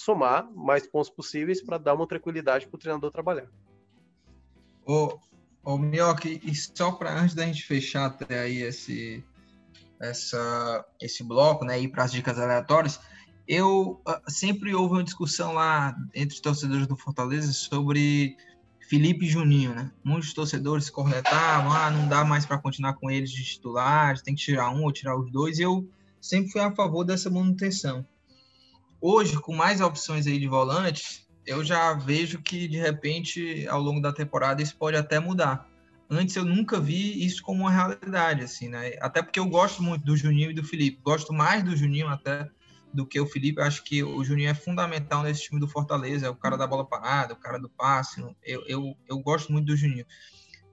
somar 0.00 0.50
mais 0.54 0.86
pontos 0.86 1.10
possíveis 1.10 1.62
para 1.62 1.76
dar 1.78 1.94
uma 1.94 2.06
tranquilidade 2.06 2.66
para 2.66 2.76
o 2.76 2.80
treinador 2.80 3.10
trabalhar. 3.10 3.48
Ô, 4.86 5.18
ô 5.62 5.76
Minhoca, 5.76 6.28
e 6.28 6.54
só 6.54 6.92
para 6.92 7.12
antes 7.12 7.34
da 7.34 7.44
gente 7.44 7.64
fechar 7.64 8.06
até 8.06 8.40
aí 8.40 8.62
esse, 8.62 9.22
essa, 10.00 10.84
esse 11.00 11.22
bloco, 11.22 11.64
né, 11.64 11.78
ir 11.78 11.88
para 11.88 12.04
as 12.04 12.12
dicas 12.12 12.38
aleatórias, 12.38 12.98
eu 13.46 14.00
uh, 14.08 14.30
sempre 14.30 14.74
houve 14.74 14.94
uma 14.94 15.04
discussão 15.04 15.52
lá 15.52 15.94
entre 16.14 16.34
os 16.34 16.40
torcedores 16.40 16.86
do 16.86 16.96
Fortaleza 16.96 17.52
sobre 17.52 18.36
Felipe 18.88 19.26
Juninho, 19.26 19.74
né? 19.74 19.90
Muitos 20.02 20.32
torcedores 20.32 20.86
se 20.86 20.92
cornetavam, 20.92 21.72
ah, 21.72 21.90
não 21.90 22.08
dá 22.08 22.24
mais 22.24 22.46
para 22.46 22.58
continuar 22.58 22.94
com 22.94 23.10
eles 23.10 23.30
de 23.30 23.44
titulares, 23.44 24.22
tem 24.22 24.34
que 24.34 24.42
tirar 24.42 24.70
um 24.70 24.84
ou 24.84 24.92
tirar 24.92 25.16
os 25.16 25.30
dois. 25.30 25.58
E 25.58 25.62
eu 25.62 25.88
sempre 26.20 26.50
fui 26.50 26.60
a 26.60 26.72
favor 26.72 27.04
dessa 27.04 27.28
manutenção. 27.28 28.06
Hoje, 29.00 29.38
com 29.40 29.54
mais 29.54 29.80
opções 29.80 30.26
aí 30.26 30.38
de 30.38 30.46
volantes, 30.46 31.26
eu 31.46 31.64
já 31.64 31.94
vejo 31.94 32.42
que 32.42 32.68
de 32.68 32.78
repente, 32.78 33.66
ao 33.68 33.80
longo 33.80 34.00
da 34.00 34.12
temporada, 34.12 34.62
isso 34.62 34.76
pode 34.76 34.96
até 34.96 35.18
mudar 35.18 35.70
antes 36.10 36.34
eu 36.34 36.44
nunca 36.44 36.80
vi 36.80 37.24
isso 37.24 37.42
como 37.42 37.62
uma 37.62 37.70
realidade, 37.70 38.42
assim, 38.42 38.68
né? 38.68 38.94
Até 39.00 39.22
porque 39.22 39.38
eu 39.38 39.46
gosto 39.46 39.82
muito 39.82 40.04
do 40.04 40.16
Juninho 40.16 40.50
e 40.50 40.54
do 40.54 40.64
Felipe. 40.64 41.00
Gosto 41.02 41.32
mais 41.32 41.62
do 41.62 41.76
Juninho 41.76 42.08
até 42.08 42.50
do 42.92 43.06
que 43.06 43.20
o 43.20 43.26
Felipe. 43.26 43.60
Eu 43.60 43.64
acho 43.66 43.84
que 43.84 44.02
o 44.02 44.24
Juninho 44.24 44.50
é 44.50 44.54
fundamental 44.54 45.22
nesse 45.22 45.44
time 45.44 45.60
do 45.60 45.68
Fortaleza. 45.68 46.26
É 46.26 46.30
o 46.30 46.34
cara 46.34 46.56
da 46.56 46.66
bola 46.66 46.84
parada, 46.84 47.32
o 47.32 47.36
cara 47.36 47.58
do 47.58 47.70
passe. 47.70 48.20
Eu, 48.42 48.64
eu, 48.66 48.96
eu 49.08 49.18
gosto 49.20 49.52
muito 49.52 49.66
do 49.66 49.76
Juninho. 49.76 50.04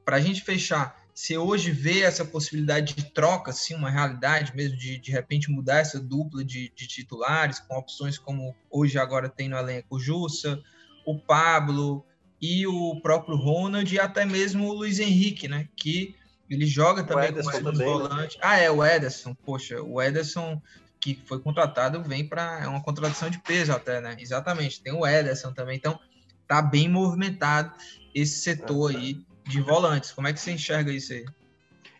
Para 0.04 0.18
a 0.18 0.20
gente 0.20 0.42
fechar, 0.42 1.00
se 1.18 1.36
hoje 1.36 1.72
vê 1.72 2.02
essa 2.02 2.24
possibilidade 2.24 2.94
de 2.94 3.12
troca, 3.12 3.50
assim, 3.50 3.74
uma 3.74 3.90
realidade 3.90 4.56
mesmo, 4.56 4.78
de 4.78 5.00
de 5.00 5.12
repente 5.12 5.50
mudar 5.50 5.80
essa 5.80 6.00
dupla 6.00 6.46
de, 6.46 6.72
de 6.76 6.88
titulares, 6.88 7.58
com 7.60 7.76
opções 7.76 8.20
como 8.20 8.56
hoje 8.70 9.00
agora 9.00 9.28
tem 9.28 9.50
no 9.50 9.58
elenco 9.58 9.96
o 9.96 10.00
Jussa, 10.00 10.62
o 11.04 11.18
Pablo, 11.18 12.06
e 12.40 12.68
o 12.68 13.02
próprio 13.02 13.36
Ronald 13.36 13.92
e 13.92 14.00
até 14.00 14.26
mesmo 14.26 14.68
o 14.68 14.74
Luiz 14.74 15.00
Henrique, 15.00 15.48
né? 15.48 15.68
Que 15.76 16.16
ele 16.48 16.68
joga 16.68 17.04
também 17.04 17.34
com 17.34 17.42
com 17.42 17.70
os 17.70 17.80
volantes. 17.80 18.36
Né? 18.36 18.42
Ah, 18.44 18.60
é, 18.60 18.70
o 18.70 18.86
Ederson. 18.86 19.34
Poxa, 19.34 19.82
o 19.82 20.00
Ederson 20.00 20.62
que 21.00 21.20
foi 21.26 21.40
contratado 21.40 22.04
vem 22.04 22.28
para 22.28 22.62
é 22.64 22.68
uma 22.68 22.84
contratação 22.84 23.28
de 23.28 23.40
peso 23.40 23.72
até, 23.72 24.00
né? 24.00 24.16
Exatamente. 24.20 24.84
Tem 24.84 24.94
o 24.94 25.06
Ederson 25.06 25.52
também. 25.52 25.78
Então, 25.78 26.00
tá 26.48 26.62
bem 26.62 26.88
movimentado 26.88 27.74
esse 28.14 28.40
setor 28.40 28.96
aí 28.96 29.26
de 29.48 29.62
volantes. 29.62 30.12
Como 30.12 30.28
é 30.28 30.34
que 30.34 30.40
você 30.40 30.52
enxerga 30.52 30.92
isso 30.92 31.14
aí? 31.14 31.26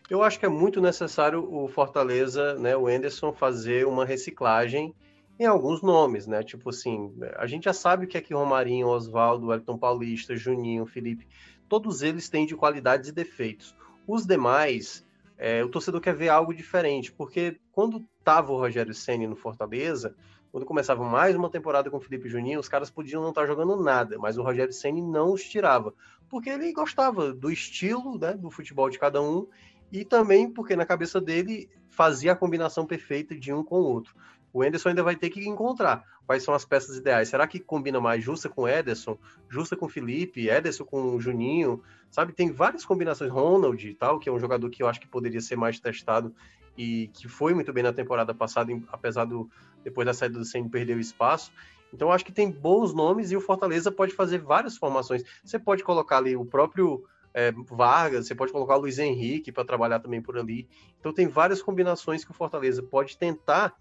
Eu 0.08 0.22
acho 0.22 0.38
que 0.38 0.46
é 0.46 0.48
muito 0.48 0.80
necessário 0.80 1.46
o 1.52 1.68
Fortaleza, 1.68 2.54
né, 2.54 2.76
o 2.76 2.88
Enderson, 2.88 3.32
fazer 3.32 3.86
uma 3.86 4.06
reciclagem 4.06 4.94
em 5.38 5.44
alguns 5.44 5.82
nomes, 5.82 6.26
né? 6.26 6.42
Tipo 6.42 6.70
assim, 6.70 7.14
a 7.36 7.46
gente 7.46 7.64
já 7.64 7.72
sabe 7.72 8.06
que 8.06 8.16
aqui 8.16 8.34
Romarinho, 8.34 8.88
Oswaldo, 8.88 9.52
Elton 9.52 9.78
Paulista, 9.78 10.34
Juninho, 10.34 10.86
Felipe, 10.86 11.28
todos 11.68 12.02
eles 12.02 12.28
têm 12.28 12.46
de 12.46 12.56
qualidades 12.56 13.10
e 13.10 13.12
defeitos. 13.12 13.76
Os 14.06 14.26
demais, 14.26 15.06
é, 15.36 15.62
o 15.62 15.68
torcedor 15.68 16.00
quer 16.00 16.14
ver 16.14 16.30
algo 16.30 16.54
diferente, 16.54 17.12
porque 17.12 17.60
quando 17.70 18.04
tava 18.24 18.52
o 18.52 18.58
Rogério 18.58 18.94
Ceni 18.94 19.26
no 19.26 19.36
Fortaleza, 19.36 20.14
quando 20.50 20.64
começava 20.64 21.04
mais 21.04 21.36
uma 21.36 21.50
temporada 21.50 21.90
com 21.90 21.98
o 21.98 22.00
Felipe 22.00 22.28
Juninho, 22.28 22.58
os 22.58 22.68
caras 22.68 22.90
podiam 22.90 23.22
não 23.22 23.28
estar 23.28 23.46
jogando 23.46 23.76
nada, 23.76 24.18
mas 24.18 24.38
o 24.38 24.42
Rogério 24.42 24.72
Ceni 24.72 25.02
não 25.02 25.32
os 25.32 25.44
tirava, 25.44 25.94
porque 26.28 26.50
ele 26.50 26.72
gostava 26.72 27.32
do 27.32 27.50
estilo, 27.50 28.18
né, 28.18 28.34
do 28.34 28.50
futebol 28.50 28.90
de 28.90 28.98
cada 28.98 29.20
um 29.22 29.46
e 29.90 30.04
também 30.04 30.50
porque 30.50 30.76
na 30.76 30.84
cabeça 30.84 31.20
dele 31.20 31.68
fazia 31.88 32.32
a 32.32 32.36
combinação 32.36 32.86
perfeita 32.86 33.34
de 33.34 33.52
um 33.52 33.64
com 33.64 33.76
o 33.76 33.84
outro. 33.84 34.14
O 34.52 34.64
Enderson 34.64 34.90
ainda 34.90 35.02
vai 35.02 35.16
ter 35.16 35.30
que 35.30 35.46
encontrar 35.46 36.04
quais 36.26 36.42
são 36.42 36.54
as 36.54 36.64
peças 36.64 36.96
ideais. 36.96 37.28
Será 37.28 37.46
que 37.46 37.58
combina 37.58 38.00
mais 38.00 38.22
Justa 38.22 38.48
com 38.48 38.68
Ederson, 38.68 39.18
Justa 39.48 39.76
com 39.76 39.88
Felipe, 39.88 40.48
Ederson 40.48 40.84
com 40.84 41.18
Juninho? 41.20 41.82
Sabe, 42.10 42.32
tem 42.32 42.50
várias 42.50 42.84
combinações. 42.84 43.30
Ronald 43.30 43.82
e 43.86 43.94
tal, 43.94 44.18
que 44.18 44.28
é 44.28 44.32
um 44.32 44.38
jogador 44.38 44.68
que 44.70 44.82
eu 44.82 44.88
acho 44.88 45.00
que 45.00 45.08
poderia 45.08 45.40
ser 45.40 45.56
mais 45.56 45.78
testado 45.80 46.34
e 46.76 47.08
que 47.14 47.28
foi 47.28 47.54
muito 47.54 47.72
bem 47.72 47.82
na 47.82 47.92
temporada 47.92 48.34
passada, 48.34 48.72
apesar 48.92 49.24
do 49.24 49.50
depois 49.82 50.06
da 50.06 50.14
saída 50.14 50.38
do 50.38 50.44
Senna 50.44 50.68
perder 50.68 50.96
o 50.96 51.00
espaço. 51.00 51.50
Então 51.92 52.12
acho 52.12 52.24
que 52.24 52.32
tem 52.32 52.50
bons 52.50 52.94
nomes 52.94 53.30
e 53.30 53.36
o 53.36 53.40
Fortaleza 53.40 53.90
pode 53.90 54.14
fazer 54.14 54.38
várias 54.38 54.76
formações. 54.76 55.22
Você 55.44 55.58
pode 55.58 55.82
colocar 55.82 56.18
ali 56.18 56.36
o 56.36 56.44
próprio 56.44 57.04
é, 57.32 57.52
Vargas, 57.52 58.26
você 58.26 58.34
pode 58.34 58.52
colocar 58.52 58.76
o 58.76 58.80
Luiz 58.80 58.98
Henrique 58.98 59.52
para 59.52 59.64
trabalhar 59.64 60.00
também 60.00 60.20
por 60.20 60.36
ali. 60.36 60.68
Então 60.98 61.12
tem 61.12 61.26
várias 61.28 61.62
combinações 61.62 62.24
que 62.24 62.30
o 62.30 62.34
Fortaleza 62.34 62.82
pode 62.82 63.16
tentar 63.16 63.74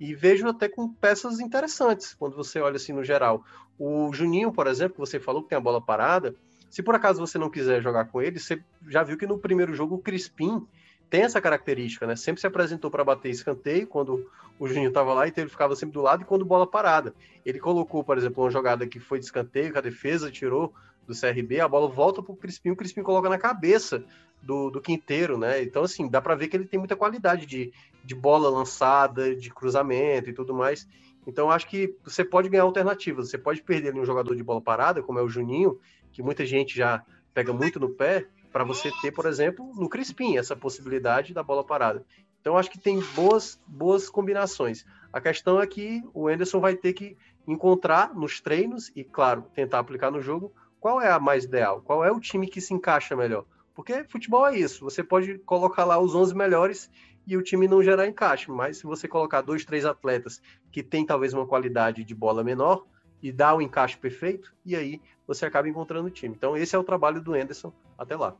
e 0.00 0.14
vejo 0.14 0.48
até 0.48 0.68
com 0.68 0.92
peças 0.92 1.38
interessantes 1.38 2.14
quando 2.14 2.34
você 2.34 2.60
olha 2.60 2.76
assim 2.76 2.92
no 2.92 3.04
geral. 3.04 3.44
O 3.78 4.12
Juninho, 4.12 4.52
por 4.52 4.66
exemplo, 4.66 4.94
que 4.94 5.00
você 5.00 5.20
falou 5.20 5.42
que 5.42 5.50
tem 5.50 5.58
a 5.58 5.60
bola 5.60 5.80
parada, 5.80 6.34
se 6.70 6.82
por 6.82 6.94
acaso 6.94 7.20
você 7.20 7.38
não 7.38 7.50
quiser 7.50 7.82
jogar 7.82 8.06
com 8.06 8.20
ele, 8.20 8.38
você 8.38 8.62
já 8.88 9.02
viu 9.02 9.16
que 9.16 9.26
no 9.26 9.38
primeiro 9.38 9.74
jogo 9.74 9.96
o 9.96 9.98
Crispim 9.98 10.66
tem 11.12 11.24
essa 11.24 11.42
característica, 11.42 12.06
né? 12.06 12.16
Sempre 12.16 12.40
se 12.40 12.46
apresentou 12.46 12.90
para 12.90 13.04
bater 13.04 13.28
escanteio 13.28 13.86
quando 13.86 14.26
o 14.58 14.66
Juninho 14.66 14.88
estava 14.88 15.12
lá, 15.12 15.28
então 15.28 15.44
ele 15.44 15.50
ficava 15.50 15.76
sempre 15.76 15.92
do 15.92 16.00
lado 16.00 16.22
e 16.22 16.24
quando 16.24 16.42
bola 16.42 16.66
parada. 16.66 17.14
Ele 17.44 17.58
colocou, 17.58 18.02
por 18.02 18.16
exemplo, 18.16 18.42
uma 18.42 18.50
jogada 18.50 18.86
que 18.86 18.98
foi 18.98 19.18
de 19.18 19.26
escanteio, 19.26 19.72
que 19.72 19.76
a 19.76 19.82
defesa 19.82 20.30
tirou 20.30 20.72
do 21.06 21.12
CRB, 21.14 21.60
a 21.60 21.68
bola 21.68 21.86
volta 21.86 22.22
para 22.22 22.32
o 22.32 22.36
Crispim, 22.36 22.70
o 22.70 22.76
Crispim 22.76 23.02
coloca 23.02 23.28
na 23.28 23.36
cabeça 23.36 24.02
do, 24.40 24.70
do 24.70 24.80
Quinteiro, 24.80 25.36
né? 25.36 25.62
Então, 25.62 25.82
assim, 25.82 26.08
dá 26.08 26.22
para 26.22 26.34
ver 26.34 26.48
que 26.48 26.56
ele 26.56 26.64
tem 26.64 26.78
muita 26.78 26.96
qualidade 26.96 27.44
de, 27.44 27.74
de 28.02 28.14
bola 28.14 28.48
lançada, 28.48 29.36
de 29.36 29.50
cruzamento 29.50 30.30
e 30.30 30.32
tudo 30.32 30.54
mais. 30.54 30.88
Então, 31.26 31.50
acho 31.50 31.68
que 31.68 31.94
você 32.02 32.24
pode 32.24 32.48
ganhar 32.48 32.62
alternativas. 32.62 33.28
Você 33.28 33.36
pode 33.36 33.60
perder 33.60 33.90
ali 33.90 34.00
um 34.00 34.06
jogador 34.06 34.34
de 34.34 34.42
bola 34.42 34.62
parada, 34.62 35.02
como 35.02 35.18
é 35.18 35.22
o 35.22 35.28
Juninho, 35.28 35.78
que 36.10 36.22
muita 36.22 36.46
gente 36.46 36.74
já 36.74 37.04
pega 37.34 37.52
muito 37.52 37.78
no 37.78 37.90
pé, 37.90 38.26
para 38.52 38.64
você 38.64 38.90
ter, 39.00 39.12
por 39.12 39.26
exemplo, 39.26 39.72
no 39.74 39.88
Crispim, 39.88 40.36
essa 40.36 40.54
possibilidade 40.54 41.32
da 41.32 41.42
bola 41.42 41.64
parada. 41.64 42.04
Então, 42.40 42.58
acho 42.58 42.70
que 42.70 42.78
tem 42.78 43.00
boas, 43.14 43.60
boas 43.66 44.10
combinações. 44.10 44.84
A 45.12 45.20
questão 45.20 45.60
é 45.60 45.66
que 45.66 46.02
o 46.12 46.28
Anderson 46.28 46.60
vai 46.60 46.74
ter 46.74 46.92
que 46.92 47.16
encontrar 47.46 48.14
nos 48.14 48.40
treinos 48.40 48.90
e, 48.94 49.04
claro, 49.04 49.46
tentar 49.54 49.78
aplicar 49.78 50.10
no 50.10 50.20
jogo 50.20 50.52
qual 50.80 51.00
é 51.00 51.10
a 51.10 51.20
mais 51.20 51.44
ideal, 51.44 51.80
qual 51.80 52.04
é 52.04 52.10
o 52.10 52.20
time 52.20 52.48
que 52.48 52.60
se 52.60 52.74
encaixa 52.74 53.16
melhor. 53.16 53.44
Porque 53.74 54.04
futebol 54.04 54.46
é 54.46 54.58
isso, 54.58 54.84
você 54.84 55.02
pode 55.02 55.38
colocar 55.38 55.84
lá 55.84 55.98
os 55.98 56.14
11 56.14 56.34
melhores 56.34 56.90
e 57.26 57.36
o 57.36 57.42
time 57.42 57.68
não 57.68 57.82
gerar 57.82 58.06
encaixe, 58.06 58.50
mas 58.50 58.78
se 58.78 58.84
você 58.84 59.06
colocar 59.06 59.40
dois, 59.40 59.64
três 59.64 59.84
atletas 59.84 60.42
que 60.70 60.82
têm 60.82 61.06
talvez 61.06 61.32
uma 61.32 61.46
qualidade 61.46 62.04
de 62.04 62.14
bola 62.14 62.42
menor 62.42 62.84
e 63.22 63.30
dá 63.30 63.54
o 63.54 63.62
encaixe 63.62 63.96
perfeito, 63.96 64.52
e 64.66 64.74
aí 64.74 65.00
você 65.34 65.46
acaba 65.46 65.68
encontrando 65.68 66.08
o 66.08 66.10
time. 66.10 66.34
Então 66.34 66.56
esse 66.56 66.74
é 66.74 66.78
o 66.78 66.84
trabalho 66.84 67.20
do 67.20 67.34
Anderson 67.34 67.72
até 67.98 68.16
lá. 68.16 68.34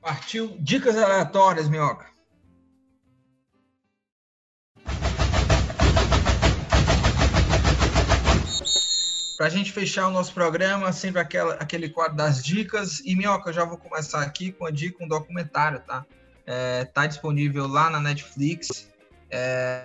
Partiu 0.00 0.56
dicas 0.58 0.96
aleatórias, 0.96 1.68
Minhoca. 1.68 2.10
Para 9.36 9.46
a 9.46 9.50
gente 9.50 9.72
fechar 9.72 10.06
o 10.06 10.10
nosso 10.10 10.32
programa, 10.32 10.92
sempre 10.92 11.20
aquela, 11.20 11.54
aquele 11.54 11.88
quadro 11.88 12.16
das 12.16 12.44
dicas. 12.44 13.00
E, 13.04 13.16
Minhoca, 13.16 13.50
eu 13.50 13.54
já 13.54 13.64
vou 13.64 13.76
começar 13.76 14.22
aqui 14.22 14.52
com 14.52 14.66
a 14.66 14.70
dica, 14.70 15.02
um 15.02 15.08
documentário, 15.08 15.80
tá? 15.80 16.06
É, 16.46 16.84
tá 16.84 17.06
disponível 17.06 17.66
lá 17.66 17.90
na 17.90 18.00
Netflix. 18.00 18.88
É, 19.30 19.84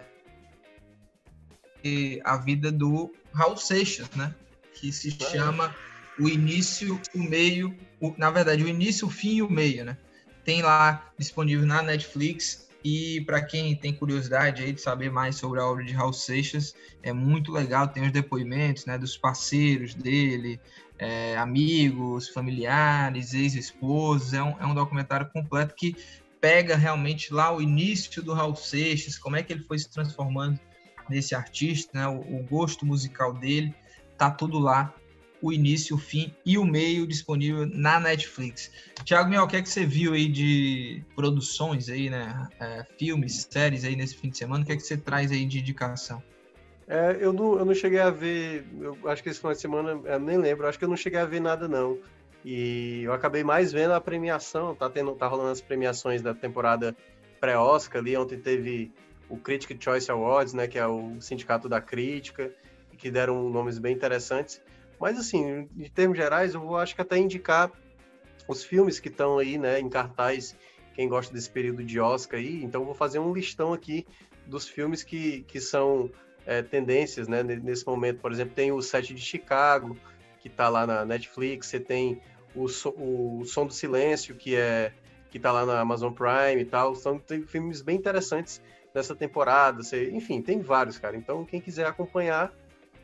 a 2.24 2.38
vida 2.38 2.72
do 2.72 3.12
Raul 3.34 3.58
Seixas, 3.58 4.10
né? 4.12 4.34
Que 4.80 4.92
se 4.92 5.12
chama 5.12 5.76
O 6.20 6.28
Início, 6.30 7.00
o 7.14 7.20
Meio, 7.20 7.76
o, 8.00 8.14
na 8.18 8.30
verdade, 8.30 8.64
o 8.64 8.68
Início, 8.68 9.08
o 9.08 9.10
Fim 9.10 9.38
e 9.38 9.42
o 9.42 9.50
Meio, 9.50 9.86
né? 9.86 9.98
Tem 10.44 10.62
lá 10.62 11.12
disponível 11.18 11.66
na 11.66 11.82
Netflix. 11.82 12.68
E 12.84 13.22
para 13.22 13.42
quem 13.42 13.76
tem 13.76 13.92
curiosidade 13.92 14.64
aí 14.64 14.72
de 14.72 14.80
saber 14.80 15.12
mais 15.12 15.36
sobre 15.36 15.60
a 15.60 15.66
obra 15.66 15.84
de 15.84 15.94
Raul 15.94 16.14
Seixas, 16.14 16.76
é 17.02 17.12
muito 17.12 17.52
legal, 17.52 17.88
tem 17.88 18.06
os 18.06 18.12
depoimentos 18.12 18.86
né, 18.86 18.98
dos 18.98 19.18
parceiros 19.18 19.94
dele, 19.94 20.60
é, 20.98 21.36
amigos, 21.38 22.30
familiares, 22.30 23.34
ex-esposos. 23.34 24.34
É 24.34 24.42
um, 24.42 24.60
é 24.60 24.66
um 24.66 24.76
documentário 24.76 25.30
completo 25.34 25.74
que 25.76 25.98
pega 26.40 26.76
realmente 26.76 27.34
lá 27.34 27.54
o 27.54 27.62
início 27.62 28.22
do 28.22 28.34
Raul 28.34 28.56
Seixas, 28.56 29.18
como 29.18 29.36
é 29.36 29.44
que 29.44 29.52
ele 29.52 29.64
foi 29.64 29.80
se 29.80 29.90
transformando 29.90 30.60
nesse 31.10 31.34
artista, 31.34 31.98
né, 31.98 32.08
o, 32.08 32.20
o 32.20 32.44
gosto 32.44 32.86
musical 32.86 33.34
dele, 33.34 33.74
tá 34.18 34.32
tudo 34.32 34.60
lá 34.60 34.94
o 35.42 35.54
início, 35.54 35.96
o 35.96 36.00
fim 36.00 36.34
e 36.46 36.58
o 36.58 36.66
meio 36.66 37.06
disponível 37.06 37.68
na 37.68 38.00
Netflix. 38.00 38.72
Tiago 39.04 39.30
Miel, 39.30 39.44
o 39.44 39.48
que 39.48 39.58
é 39.58 39.62
que 39.62 39.70
você 39.70 39.86
viu 39.86 40.14
aí 40.14 40.28
de 40.28 41.04
produções 41.16 41.90
aí, 41.90 42.10
né? 42.10 42.48
É, 42.60 42.84
filmes, 42.98 43.48
séries 43.50 43.84
aí 43.84 43.96
nesse 43.96 44.16
fim 44.16 44.30
de 44.30 44.38
semana? 44.38 44.64
O 44.64 44.66
que 44.66 44.72
é 44.72 44.76
que 44.76 44.82
você 44.82 44.98
traz 44.98 45.32
aí 45.32 45.46
de 45.46 45.60
indicação? 45.60 46.22
É, 46.88 47.18
eu, 47.20 47.34
não, 47.34 47.60
eu 47.60 47.66
não 47.66 47.74
cheguei 47.74 48.00
a 48.00 48.10
ver, 48.10 48.66
eu 48.80 48.98
acho 49.06 49.22
que 49.22 49.30
esse 49.30 49.40
final 49.40 49.54
de 49.54 49.60
semana, 49.60 50.00
eu 50.06 50.20
nem 50.20 50.38
lembro, 50.38 50.68
acho 50.68 50.80
que 50.80 50.86
eu 50.86 50.90
não 50.90 50.96
cheguei 50.96 51.20
a 51.20 51.26
ver 51.26 51.42
nada 51.42 51.68
não. 51.68 52.00
E 52.46 53.02
eu 53.04 53.12
acabei 53.12 53.44
mais 53.44 53.74
vendo 53.74 53.92
a 53.92 54.00
premiação, 54.00 54.74
tá, 54.74 54.90
tendo, 54.90 55.14
tá 55.14 55.28
rolando 55.28 55.52
as 55.52 55.60
premiações 55.60 56.22
da 56.22 56.34
temporada 56.34 56.96
pré-Oscar 57.42 58.02
ali, 58.02 58.16
ontem 58.16 58.40
teve 58.40 58.92
o 59.30 59.38
Critic 59.38 59.84
Choice 59.84 60.10
Awards, 60.10 60.54
né, 60.54 60.66
que 60.66 60.80
é 60.80 60.88
o 60.88 61.20
sindicato 61.20 61.68
da 61.68 61.82
crítica, 61.82 62.52
que 62.98 63.12
deram 63.12 63.50
nomes 63.50 63.78
bem 63.78 63.96
interessantes. 63.96 64.62
Mas, 65.00 65.18
assim, 65.20 65.70
em 65.78 65.90
termos 65.90 66.18
gerais, 66.18 66.54
eu 66.54 66.62
vou 66.62 66.78
acho 66.78 66.96
que 66.96 67.02
até 67.02 67.18
indicar 67.18 67.72
os 68.48 68.64
filmes 68.64 69.00
que 69.00 69.10
estão 69.10 69.38
aí, 69.38 69.58
né, 69.58 69.80
em 69.80 69.90
cartaz, 69.90 70.56
quem 70.96 71.08
gosta 71.08 71.34
desse 71.34 71.50
período 71.50 71.84
de 71.84 72.00
Oscar 72.00 72.40
aí. 72.40 72.64
Então, 72.64 72.84
vou 72.84 72.96
fazer 72.96 73.20
um 73.20 73.34
listão 73.34 73.74
aqui 73.74 74.06
dos 74.46 74.68
filmes 74.68 75.04
que, 75.04 75.44
que 75.44 75.60
são 75.60 76.10
é, 76.46 76.62
tendências, 76.62 77.28
né, 77.28 77.44
nesse 77.44 77.86
momento. 77.86 78.20
Por 78.20 78.32
exemplo, 78.32 78.56
tem 78.56 78.72
o 78.72 78.82
Sete 78.82 79.14
de 79.14 79.22
Chicago, 79.22 79.96
que 80.40 80.48
está 80.48 80.70
lá 80.70 80.88
na 80.88 81.06
Netflix. 81.06 81.68
Você 81.68 81.80
tem 81.80 82.22
o, 82.56 82.68
so, 82.68 82.90
o 82.98 83.44
Som 83.46 83.68
do 83.68 83.74
Silêncio, 83.74 84.36
que 84.36 84.56
é 84.56 84.92
que 85.30 85.38
tá 85.40 85.52
lá 85.52 85.66
na 85.66 85.80
Amazon 85.80 86.14
Prime 86.14 86.62
e 86.62 86.66
tal. 86.66 86.96
São 86.96 87.20
tem 87.20 87.44
filmes 87.44 87.82
bem 87.82 87.98
interessantes 87.98 88.62
dessa 88.94 89.16
temporada. 89.16 89.84
Você, 89.84 90.10
enfim, 90.12 90.42
tem 90.42 90.62
vários, 90.62 90.98
cara. 90.98 91.16
Então, 91.16 91.46
quem 91.46 91.60
quiser 91.60 91.86
acompanhar, 91.86 92.52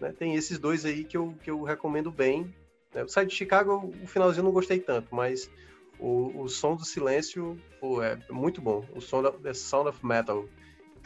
né? 0.03 0.13
Tem 0.17 0.35
esses 0.35 0.59
dois 0.59 0.85
aí 0.85 1.03
que 1.03 1.17
eu, 1.17 1.33
que 1.41 1.49
eu 1.49 1.63
recomendo 1.63 2.11
bem. 2.11 2.53
Né? 2.93 3.03
O 3.03 3.07
site 3.07 3.29
de 3.29 3.35
Chicago, 3.35 3.91
o 4.03 4.07
finalzinho 4.07 4.41
eu 4.41 4.45
não 4.45 4.51
gostei 4.51 4.79
tanto, 4.79 5.15
mas 5.15 5.49
o, 5.97 6.43
o 6.43 6.49
som 6.49 6.75
do 6.75 6.85
silêncio 6.85 7.57
pô, 7.79 8.03
é 8.03 8.19
muito 8.29 8.61
bom. 8.61 8.85
O 8.93 9.01
som 9.01 9.23
da 9.23 9.31
The 9.31 9.53
Sound 9.53 9.89
of 9.89 10.05
Metal, 10.05 10.45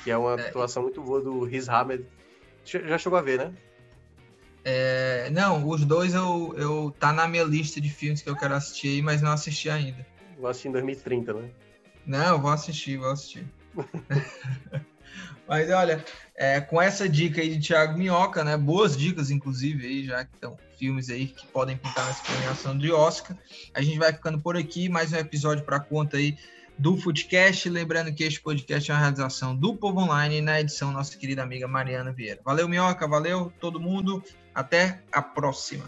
que 0.03 0.09
é 0.09 0.17
uma 0.17 0.39
é. 0.39 0.47
atuação 0.49 0.83
muito 0.83 1.01
boa 1.01 1.21
do 1.21 1.43
Riz 1.43 1.69
Ahmed. 1.69 2.05
Já 2.65 2.97
chegou 2.97 3.17
a 3.17 3.21
ver, 3.21 3.37
né? 3.37 3.53
É, 4.65 5.29
não, 5.29 5.65
os 5.69 5.85
dois 5.85 6.13
eu, 6.13 6.53
eu 6.57 6.93
tá 6.99 7.13
na 7.13 7.25
minha 7.25 7.43
lista 7.43 7.79
de 7.79 7.89
filmes 7.89 8.21
que 8.21 8.29
eu 8.29 8.35
quero 8.35 8.53
assistir 8.53 8.89
aí, 8.89 9.01
mas 9.01 9.21
não 9.21 9.31
assisti 9.31 9.69
ainda. 9.69 10.05
Vou 10.37 10.49
assistir 10.49 10.67
em 10.67 10.71
2030, 10.73 11.33
né? 11.33 11.49
Não, 12.05 12.41
vou 12.41 12.51
assistir, 12.51 12.97
vou 12.97 13.11
assistir. 13.11 13.45
Mas 15.47 15.69
olha, 15.69 16.03
é, 16.35 16.59
com 16.59 16.81
essa 16.81 17.07
dica 17.07 17.41
aí 17.41 17.55
de 17.55 17.67
Thiago 17.67 17.97
Minhoca, 17.97 18.43
né? 18.43 18.57
Boas 18.57 18.95
dicas, 18.97 19.31
inclusive, 19.31 19.87
aí, 19.87 20.05
já 20.05 20.25
que 20.25 20.35
estão 20.35 20.57
filmes 20.77 21.09
aí 21.09 21.27
que 21.27 21.47
podem 21.47 21.75
pintar 21.77 22.05
nessa 22.05 22.23
premiação 22.23 22.77
de 22.77 22.91
Oscar. 22.91 23.35
A 23.73 23.81
gente 23.81 23.97
vai 23.97 24.13
ficando 24.13 24.39
por 24.39 24.55
aqui, 24.55 24.89
mais 24.89 25.11
um 25.11 25.17
episódio 25.17 25.63
para 25.63 25.79
conta 25.79 26.17
aí 26.17 26.37
do 26.77 26.95
Footcast. 26.97 27.69
Lembrando 27.69 28.13
que 28.13 28.23
este 28.23 28.39
podcast 28.41 28.91
é 28.91 28.93
uma 28.93 28.99
realização 28.99 29.55
do 29.55 29.75
Povo 29.75 30.01
Online 30.01 30.41
na 30.41 30.59
edição 30.59 30.91
nossa 30.91 31.17
querida 31.17 31.41
amiga 31.41 31.67
Mariana 31.67 32.11
Vieira. 32.11 32.39
Valeu, 32.43 32.67
Minhoca, 32.67 33.07
valeu 33.07 33.51
todo 33.59 33.79
mundo. 33.79 34.23
Até 34.53 35.01
a 35.11 35.21
próxima. 35.21 35.85